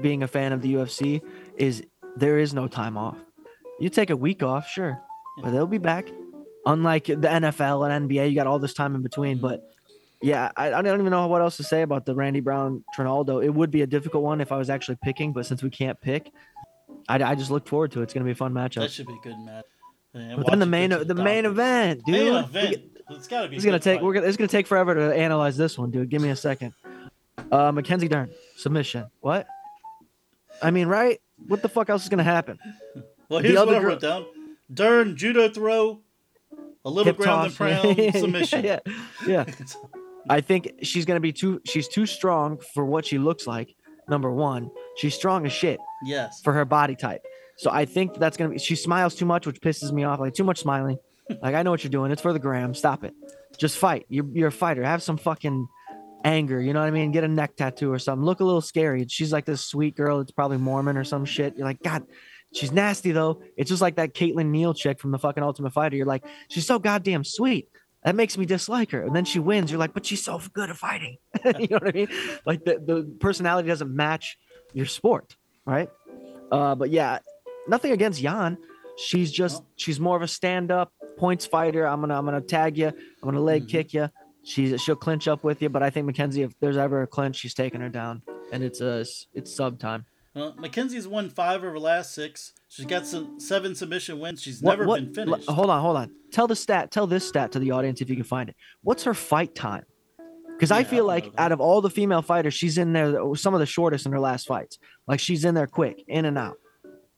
being 0.00 0.22
a 0.22 0.28
fan 0.28 0.52
of 0.52 0.62
the 0.62 0.74
UFC 0.74 1.20
is 1.56 1.82
there 2.16 2.38
is 2.38 2.54
no 2.54 2.68
time 2.68 2.96
off. 2.96 3.16
You 3.80 3.88
take 3.88 4.10
a 4.10 4.16
week 4.16 4.42
off, 4.42 4.68
sure, 4.68 5.00
but 5.42 5.50
they'll 5.50 5.66
be 5.66 5.78
back. 5.78 6.06
Unlike 6.66 7.06
the 7.06 7.14
NFL 7.28 7.90
and 7.90 8.08
NBA, 8.10 8.28
you 8.28 8.34
got 8.34 8.46
all 8.46 8.58
this 8.58 8.74
time 8.74 8.94
in 8.94 9.02
between. 9.02 9.38
But 9.38 9.62
yeah, 10.22 10.50
I, 10.56 10.72
I 10.72 10.82
don't 10.82 11.00
even 11.00 11.10
know 11.10 11.26
what 11.26 11.42
else 11.42 11.56
to 11.58 11.62
say 11.64 11.82
about 11.82 12.06
the 12.06 12.14
Randy 12.14 12.40
Brown 12.40 12.84
Trinaldo. 12.94 13.40
It 13.42 13.50
would 13.50 13.70
be 13.70 13.82
a 13.82 13.86
difficult 13.86 14.22
one 14.22 14.40
if 14.40 14.50
I 14.52 14.56
was 14.56 14.70
actually 14.70 14.96
picking, 15.02 15.32
but 15.32 15.44
since 15.46 15.62
we 15.62 15.70
can't 15.70 16.00
pick, 16.00 16.30
I, 17.08 17.22
I 17.22 17.34
just 17.34 17.50
look 17.50 17.68
forward 17.68 17.92
to 17.92 18.00
it. 18.00 18.04
It's 18.04 18.14
gonna 18.14 18.24
be 18.24 18.30
a 18.32 18.34
fun 18.36 18.52
matchup. 18.54 18.80
That 18.80 18.90
should 18.92 19.06
be 19.06 19.14
a 19.14 19.22
good 19.22 19.38
match. 19.38 19.64
And 20.14 20.36
But 20.36 20.46
then 20.46 20.58
the 20.60 20.66
main 20.66 20.90
to 20.90 21.04
the 21.04 21.14
main 21.14 21.44
event, 21.44 22.02
dude. 22.06 22.14
Main 22.14 22.34
event. 22.34 22.70
get- 22.70 22.84
It's 23.10 23.26
gotta 23.28 23.48
be. 23.48 23.56
It's 23.56 23.64
gonna 23.64 23.78
take. 23.78 23.98
fight. 23.98 24.04
We're 24.04 24.14
gonna. 24.14 24.26
It's 24.26 24.36
gonna 24.38 24.48
take 24.48 24.66
forever 24.66 24.94
to 24.94 25.14
analyze 25.14 25.56
this 25.56 25.76
one, 25.76 25.90
dude. 25.90 26.08
Give 26.08 26.22
me 26.22 26.30
a 26.30 26.36
second. 26.36 26.72
Uh, 27.52 27.72
Mackenzie 27.72 28.08
Dern 28.08 28.30
submission. 28.56 29.06
What? 29.20 29.46
I 30.62 30.70
mean, 30.70 30.86
right? 30.88 31.20
What 31.48 31.60
the 31.62 31.68
fuck 31.68 31.90
else 31.90 32.04
is 32.04 32.08
gonna 32.08 32.22
happen? 32.22 32.58
Well, 33.28 33.40
the 33.40 33.48
here's 33.48 33.58
what 33.58 33.74
I 33.74 33.82
wrote 33.82 34.00
down: 34.02 34.26
Dern 34.72 35.16
judo 35.16 35.48
throw, 35.48 36.00
a 36.84 36.90
little 36.90 37.04
Hip 37.04 37.16
ground 37.16 37.46
and 37.46 37.56
toss. 37.56 37.82
pound 37.82 38.14
submission. 38.20 38.64
yeah, 38.64 38.78
yeah. 39.26 39.44
I 40.28 40.40
think 40.40 40.72
she's 40.82 41.04
gonna 41.04 41.20
be 41.20 41.32
too. 41.32 41.60
She's 41.66 41.88
too 41.88 42.06
strong 42.06 42.58
for 42.74 42.84
what 42.84 43.04
she 43.06 43.18
looks 43.18 43.46
like. 43.46 43.74
Number 44.08 44.30
one, 44.30 44.70
she's 44.96 45.14
strong 45.14 45.46
as 45.46 45.52
shit 45.52 45.78
yes. 46.04 46.40
for 46.42 46.52
her 46.52 46.64
body 46.64 46.94
type. 46.94 47.22
So 47.56 47.70
I 47.70 47.84
think 47.84 48.14
that's 48.18 48.36
gonna 48.36 48.50
be. 48.50 48.58
She 48.58 48.76
smiles 48.76 49.14
too 49.14 49.26
much, 49.26 49.46
which 49.46 49.60
pisses 49.60 49.92
me 49.92 50.04
off. 50.04 50.20
Like 50.20 50.34
too 50.34 50.44
much 50.44 50.60
smiling. 50.60 50.98
Like 51.42 51.54
I 51.54 51.62
know 51.62 51.70
what 51.70 51.82
you're 51.82 51.90
doing. 51.90 52.12
It's 52.12 52.20
for 52.20 52.34
the 52.34 52.38
gram. 52.38 52.74
Stop 52.74 53.02
it. 53.02 53.14
Just 53.56 53.78
fight. 53.78 54.04
You're 54.10 54.26
you're 54.34 54.48
a 54.48 54.52
fighter. 54.52 54.84
Have 54.84 55.02
some 55.02 55.16
fucking 55.16 55.66
anger. 56.22 56.60
You 56.60 56.74
know 56.74 56.80
what 56.80 56.86
I 56.86 56.90
mean? 56.90 57.12
Get 57.12 57.24
a 57.24 57.28
neck 57.28 57.56
tattoo 57.56 57.90
or 57.90 57.98
something. 57.98 58.26
Look 58.26 58.40
a 58.40 58.44
little 58.44 58.60
scary. 58.60 59.06
She's 59.08 59.32
like 59.32 59.46
this 59.46 59.62
sweet 59.62 59.96
girl. 59.96 60.20
It's 60.20 60.32
probably 60.32 60.58
Mormon 60.58 60.98
or 60.98 61.04
some 61.04 61.24
shit. 61.24 61.56
You're 61.56 61.66
like, 61.66 61.82
God, 61.82 62.04
she's 62.54 62.72
nasty 62.72 63.12
though. 63.12 63.42
It's 63.56 63.68
just 63.68 63.82
like 63.82 63.96
that 63.96 64.14
Caitlyn 64.14 64.46
Neal 64.50 64.72
chick 64.74 64.98
from 65.00 65.10
the 65.10 65.18
fucking 65.18 65.42
Ultimate 65.42 65.72
Fighter. 65.72 65.96
You're 65.96 66.06
like, 66.06 66.24
she's 66.48 66.66
so 66.66 66.78
goddamn 66.78 67.24
sweet. 67.24 67.68
That 68.02 68.14
makes 68.14 68.36
me 68.36 68.44
dislike 68.46 68.90
her. 68.90 69.02
And 69.02 69.16
then 69.16 69.24
she 69.24 69.38
wins. 69.38 69.70
You're 69.70 69.80
like, 69.80 69.94
but 69.94 70.04
she's 70.04 70.22
so 70.22 70.40
good 70.52 70.68
at 70.70 70.76
fighting. 70.76 71.16
you 71.44 71.68
know 71.70 71.78
what 71.78 71.88
I 71.88 71.92
mean? 71.92 72.08
Like 72.44 72.64
the, 72.64 72.74
the 72.78 73.16
personality 73.18 73.68
doesn't 73.68 73.94
match 73.94 74.38
your 74.74 74.86
sport, 74.86 75.36
right? 75.64 75.88
Uh, 76.52 76.74
but 76.74 76.90
yeah, 76.90 77.18
nothing 77.66 77.92
against 77.92 78.20
Yan. 78.20 78.58
She's 78.96 79.32
just 79.32 79.62
she's 79.76 79.98
more 79.98 80.16
of 80.16 80.22
a 80.22 80.28
stand 80.28 80.70
up 80.70 80.92
points 81.16 81.46
fighter. 81.46 81.86
I'm 81.86 82.00
gonna 82.00 82.16
I'm 82.16 82.24
gonna 82.24 82.40
tag 82.40 82.76
you. 82.78 82.88
I'm 82.88 82.94
gonna 83.22 83.40
leg 83.40 83.64
Mhm. 83.64 83.68
kick 83.70 83.94
you. 83.94 84.08
She's 84.44 84.80
she'll 84.82 84.94
clinch 84.96 85.26
up 85.26 85.42
with 85.42 85.62
you. 85.62 85.68
But 85.70 85.82
I 85.82 85.90
think 85.90 86.06
Mackenzie, 86.06 86.42
if 86.42 86.52
there's 86.60 86.76
ever 86.76 87.02
a 87.02 87.06
clinch, 87.06 87.36
she's 87.36 87.54
taking 87.54 87.80
her 87.80 87.88
down, 87.88 88.22
and 88.52 88.62
it's 88.62 88.80
a 88.80 89.04
it's 89.32 89.52
sub 89.56 89.78
time. 89.80 90.04
Well, 90.34 90.54
Mackenzie's 90.58 91.06
won 91.06 91.30
five 91.30 91.56
of 91.62 91.70
her 91.72 91.78
last 91.78 92.12
six. 92.12 92.52
She's 92.68 92.86
got 92.86 93.06
some 93.06 93.38
seven 93.38 93.74
submission 93.74 94.18
wins. 94.18 94.42
She's 94.42 94.60
What- 94.60 94.72
never 94.72 94.86
what- 94.86 95.00
been 95.00 95.14
finished. 95.14 95.48
Hold 95.48 95.70
on, 95.70 95.80
hold 95.80 95.96
on. 95.96 96.10
Tell 96.32 96.48
the 96.48 96.56
stat. 96.56 96.90
Tell 96.90 97.06
this 97.06 97.26
stat 97.26 97.52
to 97.52 97.58
the 97.60 97.70
audience 97.70 98.00
if 98.00 98.10
you 98.10 98.16
can 98.16 98.24
find 98.24 98.48
it. 98.48 98.56
What's 98.82 99.04
her 99.04 99.14
fight 99.14 99.54
time? 99.54 99.84
Because 100.48 100.70
I 100.72 100.76
Yeah, 100.76 100.80
I 100.80 100.84
feel 100.84 100.98
don't 100.98 101.06
like 101.06 101.32
out 101.38 101.52
of 101.52 101.60
all 101.60 101.80
the 101.80 101.90
female 101.90 102.22
fighters, 102.22 102.54
she's 102.54 102.78
in 102.78 102.92
there 102.92 103.16
some 103.36 103.54
of 103.54 103.60
the 103.60 103.66
shortest 103.66 104.06
in 104.06 104.12
her 104.12 104.20
last 104.20 104.46
fights. 104.48 104.78
Like 105.06 105.20
she's 105.20 105.44
in 105.44 105.54
there 105.54 105.66
quick, 105.68 106.04
in 106.08 106.24
and 106.24 106.36
out. 106.38 106.56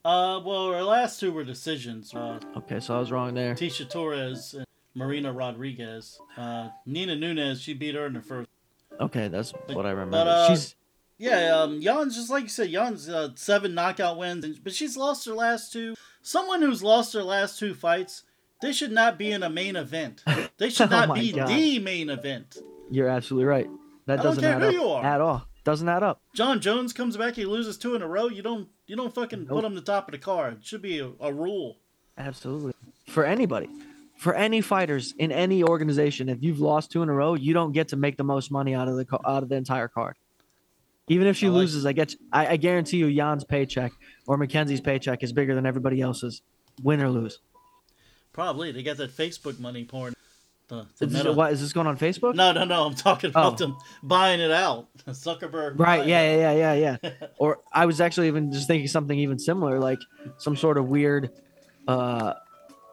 Uh, 0.05 0.41
well, 0.45 0.71
her 0.73 0.83
last 0.83 1.19
two 1.19 1.33
were 1.33 1.43
decisions. 1.45 2.15
Uh, 2.15 2.39
Okay, 2.57 2.81
so 2.81 2.95
I 2.97 3.01
was 3.01 3.11
wrong 3.11 3.35
there. 3.35 3.55
Tecia 3.55 3.89
Torres 3.89 4.55
and 4.55 4.67
Marina 4.95 5.33
Rodriguez. 5.33 6.19
Uh, 6.37 6.69
Nina 6.87 7.17
Nunes, 7.17 7.61
she 7.61 7.75
beat 7.75 7.95
her 7.95 8.07
in 8.07 8.13
the 8.15 8.21
first. 8.23 8.49
Okay, 9.01 9.29
that's 9.29 9.53
But- 9.53 9.75
what 9.77 9.85
I 9.87 9.91
remember. 9.91 10.13
but, 10.19 10.27
uh, 10.29 10.49
she's 10.49 10.75
Yeah, 11.19 11.57
um, 11.63 11.81
Yan's 11.81 12.15
just 12.17 12.31
like 12.31 12.43
you 12.45 12.49
said. 12.49 12.69
Yan's 12.71 13.09
uh, 13.09 13.31
seven 13.37 13.75
knockout 13.75 14.19
wins, 14.19 14.45
and, 14.45 14.63
but 14.63 14.75
she's 14.75 14.97
lost 14.97 15.25
her 15.27 15.33
last 15.33 15.73
two. 15.73 15.95
Someone 16.23 16.61
who's 16.61 16.83
lost 16.83 17.15
her 17.15 17.23
last 17.23 17.59
two 17.59 17.73
fights, 17.75 18.23
they 18.61 18.73
should 18.73 18.93
not 18.93 19.17
be 19.19 19.31
in 19.33 19.43
a 19.43 19.49
main 19.51 19.77
event. 19.77 20.23
They 20.59 20.69
should 20.71 20.89
Oh 20.93 20.97
not 20.97 21.09
my 21.11 21.15
be 21.21 21.33
God. 21.33 21.49
the 21.49 21.79
main 21.79 22.11
event. 22.11 22.59
you're 22.91 23.09
absolutely 23.09 23.47
right. 23.47 23.69
That 24.07 24.21
I 24.21 24.23
don't 24.23 24.35
doesn't 24.37 24.43
care 24.45 24.55
add 24.57 24.61
who 24.63 24.69
up 24.69 24.73
you 24.75 24.85
are. 24.89 25.05
at 25.05 25.21
all. 25.21 25.47
Doesn't 25.65 25.89
add 25.89 26.03
up. 26.03 26.21
Jon 26.35 26.61
Jones 26.61 26.93
comes 26.93 27.17
back, 27.17 27.35
he 27.35 27.45
loses 27.45 27.77
two 27.79 27.95
in 27.97 28.03
a 28.03 28.07
row. 28.09 28.29
You 28.29 28.43
don't, 28.43 28.69
you 28.87 28.95
don't 28.95 29.13
fucking 29.15 29.47
Nope. 29.47 29.49
put 29.49 29.65
him 29.65 29.75
the 29.75 29.81
top 29.81 30.07
of 30.09 30.13
the 30.13 30.19
card. 30.19 30.59
It 30.59 30.65
should 30.65 30.83
be 30.83 30.99
a, 31.01 31.11
a 31.21 31.33
rule. 31.33 31.79
Absolutely. 32.19 32.73
For 33.09 33.25
anybody, 33.25 33.69
for 34.19 34.35
any 34.35 34.61
fighters 34.61 35.13
in 35.19 35.33
any 35.33 35.63
organization, 35.65 36.29
if 36.29 36.43
you've 36.43 36.61
lost 36.61 36.93
two 36.93 37.03
in 37.03 37.09
a 37.09 37.13
row, 37.13 37.35
you 37.35 37.53
don't 37.53 37.73
get 37.73 37.89
to 37.89 37.97
make 37.97 38.17
the 38.17 38.25
most 38.25 38.51
money 38.51 38.75
out 38.75 38.87
of 38.89 38.97
the 38.97 39.07
out 39.27 39.43
of 39.43 39.49
the 39.49 39.57
entire 39.57 39.89
card. 39.89 40.17
Even 41.09 41.27
if 41.29 41.37
she 41.37 41.47
I 41.47 41.51
like- 41.51 41.57
loses, 41.59 41.87
I 41.87 41.93
get 41.93 42.15
I, 42.33 42.47
I 42.49 42.57
guarantee 42.57 42.97
you, 42.99 43.07
Yan's 43.07 43.45
paycheck 43.45 43.93
or 44.27 44.37
Mackenzie's 44.37 44.81
paycheck 44.81 45.23
is 45.23 45.33
bigger 45.33 45.55
than 45.55 45.65
everybody 45.67 46.01
else's, 46.01 46.43
win 46.83 47.01
or 47.03 47.09
lose. 47.11 47.41
Probably 48.33 48.73
they 48.73 48.83
got 48.83 48.97
that 48.99 49.17
Facebook 49.17 49.59
money 49.59 49.85
pouring. 49.85 50.15
The, 50.69 50.85
the 50.99 51.07
Is 51.07 51.13
this, 51.13 51.37
what 51.37 51.53
is 51.53 51.61
this 51.61 51.73
going 51.73 51.87
on 51.87 51.97
Facebook? 51.97 52.35
No, 52.35 52.51
no, 52.51 52.65
no. 52.65 52.85
I'm 52.87 52.95
talking 52.97 53.31
about 53.31 53.53
Oh. 53.55 53.57
them 53.57 53.77
buying 54.03 54.41
it 54.41 54.51
out. 54.51 54.89
Zuckerberg. 55.07 55.79
Right. 55.79 56.05
Yeah. 56.07 56.37
Yeah. 56.37 56.53
Yeah. 56.53 56.73
Yeah. 56.75 56.97
Yeah. 57.21 57.27
or 57.39 57.61
I 57.73 57.87
was 57.87 58.01
actually 58.01 58.27
even 58.27 58.51
just 58.53 58.67
thinking 58.67 58.89
something 58.89 59.17
even 59.17 59.39
similar, 59.39 59.79
like 59.79 60.01
some 60.39 60.57
sort 60.57 60.77
of 60.77 60.89
weird, 60.89 61.31
uh, 61.87 62.35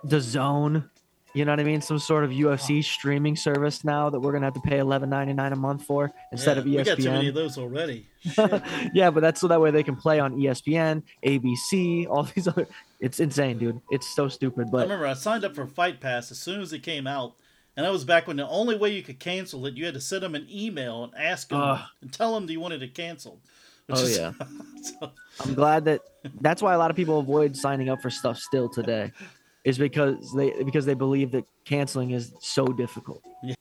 the 0.03 0.21
zone. 0.21 0.87
You 1.35 1.45
know 1.45 1.51
what 1.51 1.59
I 1.59 1.63
mean? 1.63 1.81
Some 1.81 1.97
sort 1.97 2.23
of 2.23 2.29
UFC 2.29 2.83
streaming 2.83 3.35
service 3.35 3.83
now 3.83 4.09
that 4.11 4.19
we're 4.19 4.31
gonna 4.33 4.45
have 4.45 4.53
to 4.53 4.59
pay 4.61 4.77
eleven 4.77 5.09
ninety 5.09 5.33
nine 5.33 5.51
a 5.51 5.55
month 5.55 5.83
for 5.83 6.11
instead 6.31 6.57
Yeah, 6.57 6.61
of 6.61 6.67
ESPN. 6.67 6.77
We 6.77 6.83
got 6.83 6.97
too 6.97 7.11
many 7.11 7.27
of 7.29 7.33
those 7.35 7.57
already. 7.57 8.05
Yeah, 8.93 9.09
but 9.09 9.21
that's 9.21 9.41
so 9.41 9.47
that 9.47 9.59
way 9.59 9.71
they 9.71 9.81
can 9.83 9.95
play 9.95 10.19
on 10.19 10.35
ESPN, 10.37 11.01
ABC, 11.25 12.07
all 12.07 12.23
these 12.23 12.47
other. 12.47 12.67
It's 12.99 13.19
insane, 13.19 13.57
dude. 13.57 13.81
It's 13.91 14.15
so 14.15 14.29
stupid, 14.29 14.71
But 14.71 14.77
I 14.77 14.81
but 14.81 14.83
remember 14.83 15.07
I 15.07 15.13
signed 15.13 15.43
up 15.43 15.55
for 15.55 15.67
Fight 15.67 15.99
Pass 15.99 16.31
as 16.31 16.39
soon 16.39 16.61
as 16.61 16.71
it 16.71 16.83
came 16.83 17.05
out, 17.05 17.33
and 17.75 17.85
that 17.85 17.91
was 17.91 18.05
back 18.05 18.27
when 18.27 18.37
the 18.37 18.47
only 18.47 18.77
way 18.77 18.93
you 18.93 19.01
could 19.03 19.19
cancel 19.19 19.65
it, 19.65 19.73
you 19.73 19.83
had 19.83 19.93
to 19.95 19.99
send 19.99 20.23
them 20.23 20.35
an 20.35 20.47
email 20.49 21.03
and 21.03 21.13
ask 21.17 21.49
them 21.49 21.59
Ugh. 21.59 21.81
and 22.01 22.13
tell 22.13 22.33
them 22.33 22.45
that 22.47 22.53
you 22.53 22.61
wanted 22.61 22.81
it 22.81 22.93
canceled. 22.93 23.39
Which 23.87 23.97
Oh, 23.99 24.03
is- 24.03 24.17
yeah. 24.17 24.31
so, 24.81 25.11
I'm 25.43 25.53
glad 25.53 25.83
that 25.85 25.99
that's 26.39 26.61
why 26.61 26.73
a 26.73 26.77
lot 26.77 26.91
of 26.91 26.95
people 26.95 27.19
avoid 27.19 27.57
signing 27.57 27.89
up 27.89 28.01
for 28.01 28.09
stuff 28.09 28.37
still 28.37 28.69
today, 28.69 29.11
is 29.63 29.77
because 29.77 30.33
they 30.33 30.51
because 30.63 30.85
they 30.85 30.93
believe 30.93 31.31
that 31.31 31.45
canceling 31.65 32.11
is 32.11 32.33
so 32.41 32.65
difficult. 32.67 33.21
Yeah. 33.43 33.55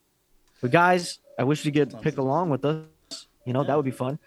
But 0.60 0.70
guys, 0.70 1.18
I 1.38 1.44
wish 1.44 1.64
you 1.64 1.72
could 1.72 1.92
Sounds 1.92 2.02
pick 2.04 2.18
along 2.18 2.50
with 2.50 2.64
us. 2.64 2.86
You 3.46 3.52
know 3.52 3.60
Yeah. 3.62 3.68
that 3.68 3.76
would 3.76 3.84
be 3.84 3.90
fun. 3.90 4.18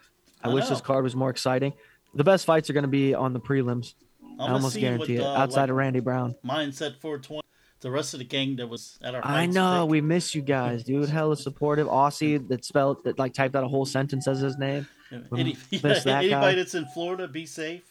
I, 0.44 0.50
I 0.50 0.54
wish 0.54 0.68
this 0.68 0.82
card 0.82 1.04
was 1.04 1.16
more 1.16 1.30
exciting. 1.30 1.74
The 2.14 2.24
best 2.24 2.46
fights 2.46 2.70
are 2.70 2.74
going 2.74 2.84
to 2.84 2.88
be 2.90 3.14
on 3.14 3.34
the 3.34 3.40
prelims. 3.40 3.94
I'm 4.40 4.42
I 4.42 4.54
almost 4.54 4.78
guarantee 4.78 5.18
what, 5.20 5.24
it. 5.26 5.28
uh, 5.28 5.38
Outside 5.42 5.62
like 5.62 5.70
of 5.70 5.76
Randy 5.78 6.00
Brown. 6.02 6.36
Mindset 6.46 6.98
420, 7.00 7.42
the 7.82 7.90
rest 7.92 8.14
of 8.14 8.20
the 8.20 8.26
gang 8.26 8.58
that 8.58 8.68
was 8.68 8.98
at 9.02 9.16
our. 9.16 9.26
I 9.26 9.46
know 9.46 9.86
we 9.86 10.02
miss 10.02 10.36
you 10.36 10.42
guys, 10.42 10.84
dude. 10.84 11.08
Hella 11.10 11.38
supportive. 11.38 11.88
Aussie 11.88 12.46
that 12.50 12.64
spelled 12.66 13.04
that 13.06 13.18
like 13.18 13.34
typed 13.34 13.56
out 13.56 13.64
a 13.64 13.68
whole 13.68 13.86
sentence 13.86 14.28
as 14.28 14.40
his 14.40 14.58
name. 14.58 14.88
Any, 15.36 15.56
miss 15.72 15.82
that 15.82 16.04
guy. 16.06 16.24
anybody 16.24 16.56
that's 16.58 16.76
in 16.76 16.86
Florida, 16.88 17.28
be 17.28 17.46
safe. 17.46 17.84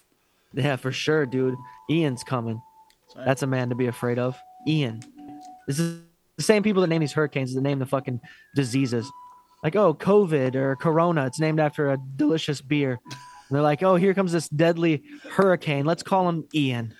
Yeah, 0.52 0.76
for 0.76 0.92
sure, 0.92 1.24
dude. 1.26 1.54
Ian's 1.90 2.22
coming. 2.22 2.60
That's 3.16 3.42
a 3.42 3.46
man 3.46 3.68
to 3.68 3.74
be 3.74 3.86
afraid 3.86 4.18
of. 4.18 4.38
Ian. 4.66 5.00
This 5.66 5.78
is 5.78 6.00
the 6.36 6.42
same 6.42 6.62
people 6.62 6.82
that 6.82 6.88
name 6.88 7.00
these 7.00 7.12
hurricanes 7.12 7.54
that 7.54 7.60
name 7.60 7.78
the 7.78 7.86
fucking 7.86 8.20
diseases. 8.54 9.10
Like, 9.62 9.76
oh, 9.76 9.94
COVID 9.94 10.54
or 10.56 10.76
Corona. 10.76 11.26
It's 11.26 11.40
named 11.40 11.60
after 11.60 11.90
a 11.90 11.98
delicious 12.16 12.60
beer. 12.60 13.00
And 13.04 13.22
they're 13.50 13.62
like, 13.62 13.82
oh, 13.82 13.96
here 13.96 14.14
comes 14.14 14.32
this 14.32 14.48
deadly 14.48 15.02
hurricane. 15.30 15.86
Let's 15.86 16.02
call 16.02 16.28
him 16.28 16.44
Ian. 16.54 16.94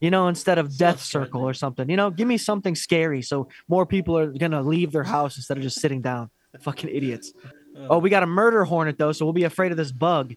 You 0.00 0.10
know, 0.10 0.28
instead 0.28 0.58
of 0.58 0.76
Death 0.76 1.00
Circle 1.00 1.42
or 1.42 1.54
something. 1.54 1.88
You 1.88 1.96
know, 1.96 2.10
give 2.10 2.28
me 2.28 2.36
something 2.36 2.74
scary 2.74 3.22
so 3.22 3.48
more 3.66 3.86
people 3.86 4.16
are 4.18 4.26
gonna 4.26 4.62
leave 4.62 4.92
their 4.92 5.04
house 5.04 5.36
instead 5.36 5.56
of 5.56 5.62
just 5.62 5.80
sitting 5.80 6.02
down. 6.02 6.30
Fucking 6.60 6.90
idiots. 6.90 7.32
Oh, 7.90 7.98
we 7.98 8.08
got 8.08 8.22
a 8.22 8.26
murder 8.26 8.64
hornet 8.64 8.96
though, 8.96 9.12
so 9.12 9.26
we'll 9.26 9.34
be 9.34 9.44
afraid 9.44 9.70
of 9.70 9.76
this 9.76 9.92
bug. 9.92 10.32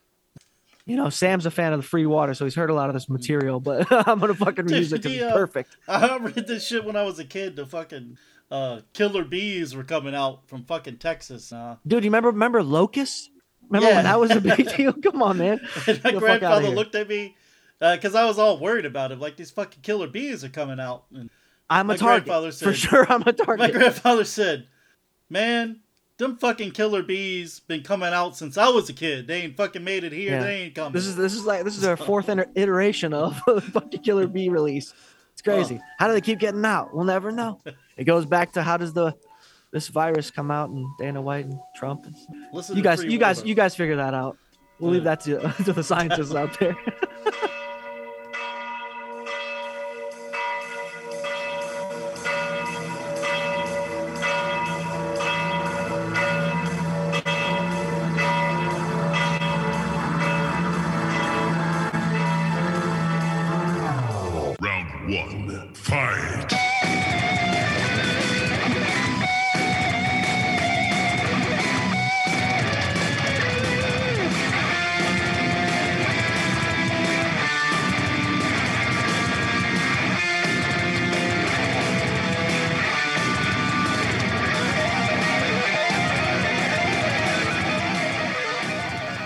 You 0.90 0.96
know, 0.96 1.10
Sam's 1.10 1.46
a 1.46 1.52
fan 1.52 1.72
of 1.74 1.80
the 1.82 1.88
free 1.88 2.06
water, 2.06 2.34
so 2.34 2.46
he's 2.46 2.56
heard 2.56 2.70
a 2.70 2.74
lot 2.74 2.90
of 2.90 2.96
this 2.96 3.08
material, 3.10 3.60
but 3.60 3.88
I'm 4.08 4.20
gonna 4.20 4.34
fucking 4.34 4.68
use 4.70 4.92
it 4.92 5.04
because 5.04 5.14
it's 5.18 5.24
uh, 5.24 5.34
perfect. 5.34 5.78
I 5.88 6.18
read 6.18 6.48
this 6.48 6.66
shit 6.66 6.84
when 6.84 6.96
I 6.96 7.04
was 7.04 7.20
a 7.20 7.26
kid. 7.26 7.56
The 7.56 7.66
fucking 7.66 8.18
uh, 8.52 8.82
killer 8.94 9.24
bees 9.24 9.76
were 9.76 9.84
coming 9.84 10.16
out 10.16 10.48
from 10.48 10.64
fucking 10.66 10.98
Texas. 10.98 11.54
Uh, 11.54 11.76
Dude, 11.86 12.04
you 12.04 12.10
remember 12.10 12.30
remember 12.32 12.64
Locust? 12.64 13.30
Remember 13.70 13.88
Yeah. 13.90 13.96
when 13.98 14.04
that 14.06 14.20
was 14.20 14.32
a 14.32 14.42
big 14.42 14.68
deal? 14.78 14.94
Come 14.94 15.22
on, 15.22 15.38
man. 15.38 15.60
my 15.64 15.94
the 15.94 15.96
fuck 16.00 16.06
outta 16.06 16.20
grandfather 16.20 16.70
looked 16.70 16.96
at 16.96 17.08
me 17.08 17.36
because 17.80 18.16
I 18.16 18.26
was 18.26 18.40
all 18.40 18.60
worried 18.60 18.86
about 18.86 19.12
it. 19.12 19.20
Like 19.20 19.38
these 19.38 19.52
fucking 19.52 19.82
killer 19.84 20.08
bees 20.08 20.44
are 20.44 20.50
coming 20.50 20.80
out. 20.80 21.04
And 21.14 21.30
I'm 21.70 21.90
a 21.92 21.98
target. 21.98 22.26
grandfather 22.26 22.52
For 22.52 22.74
sure, 22.74 23.06
I'm 23.12 23.22
a 23.22 23.32
target. 23.34 23.60
my 23.60 23.70
grandfather 23.72 24.26
said, 24.26 24.68
"Man, 25.30 25.82
them 26.20 26.38
fucking 26.38 26.72
killer 26.72 27.02
bees 27.02 27.62
been 27.62 27.82
coming 27.82 28.14
out 28.14 28.38
since 28.38 28.58
I 28.58 28.70
was 28.70 28.90
a 28.90 28.94
kid. 28.94 29.28
They 29.28 29.42
ain't 29.42 29.58
fucking 29.58 29.84
made 29.84 30.04
it 30.04 30.12
here. 30.12 30.34
Yeah. 30.34 30.44
They 30.44 30.56
ain't 30.64 30.76
coming." 30.76 30.92
This 30.94 31.08
is 31.08 31.16
this 31.16 31.34
is 31.34 31.46
like 31.46 31.64
this 31.64 31.78
is 31.78 31.84
our 31.84 31.98
fourth 31.98 32.30
iteration 32.30 33.14
of 33.14 33.42
the 33.48 33.62
fucking 33.62 34.02
Killer 34.02 34.28
Bee 34.28 34.50
release. 34.50 34.94
It's 35.34 35.42
uh. 35.42 35.52
crazy. 35.52 35.82
How 35.98 36.08
do 36.08 36.14
they 36.14 36.22
keep 36.22 36.40
getting 36.40 36.64
out? 36.64 36.94
We'll 36.94 37.06
never 37.06 37.32
know. 37.32 37.60
It 37.98 38.04
goes 38.04 38.26
back 38.26 38.54
to 38.54 38.62
how 38.62 38.78
does 38.78 38.94
the 38.94 39.16
this 39.72 39.88
virus 39.88 40.32
come 40.32 40.52
out 40.52 40.70
and 40.70 40.86
Dana 40.98 41.22
White 41.22 41.46
and 41.46 41.60
Trump. 41.76 42.06
And 42.06 42.16
Listen 42.54 42.76
you 42.76 42.84
guys, 42.84 43.04
you 43.04 43.18
guys, 43.18 43.44
you 43.44 43.56
guys 43.56 43.76
figure 43.76 43.96
that 43.98 44.14
out. 44.14 44.38
We'll 44.80 44.92
leave 44.92 45.04
that 45.04 45.22
to, 45.22 45.54
to 45.66 45.74
the 45.74 45.84
scientists 45.84 46.34
out 46.34 46.60
there. 46.60 46.76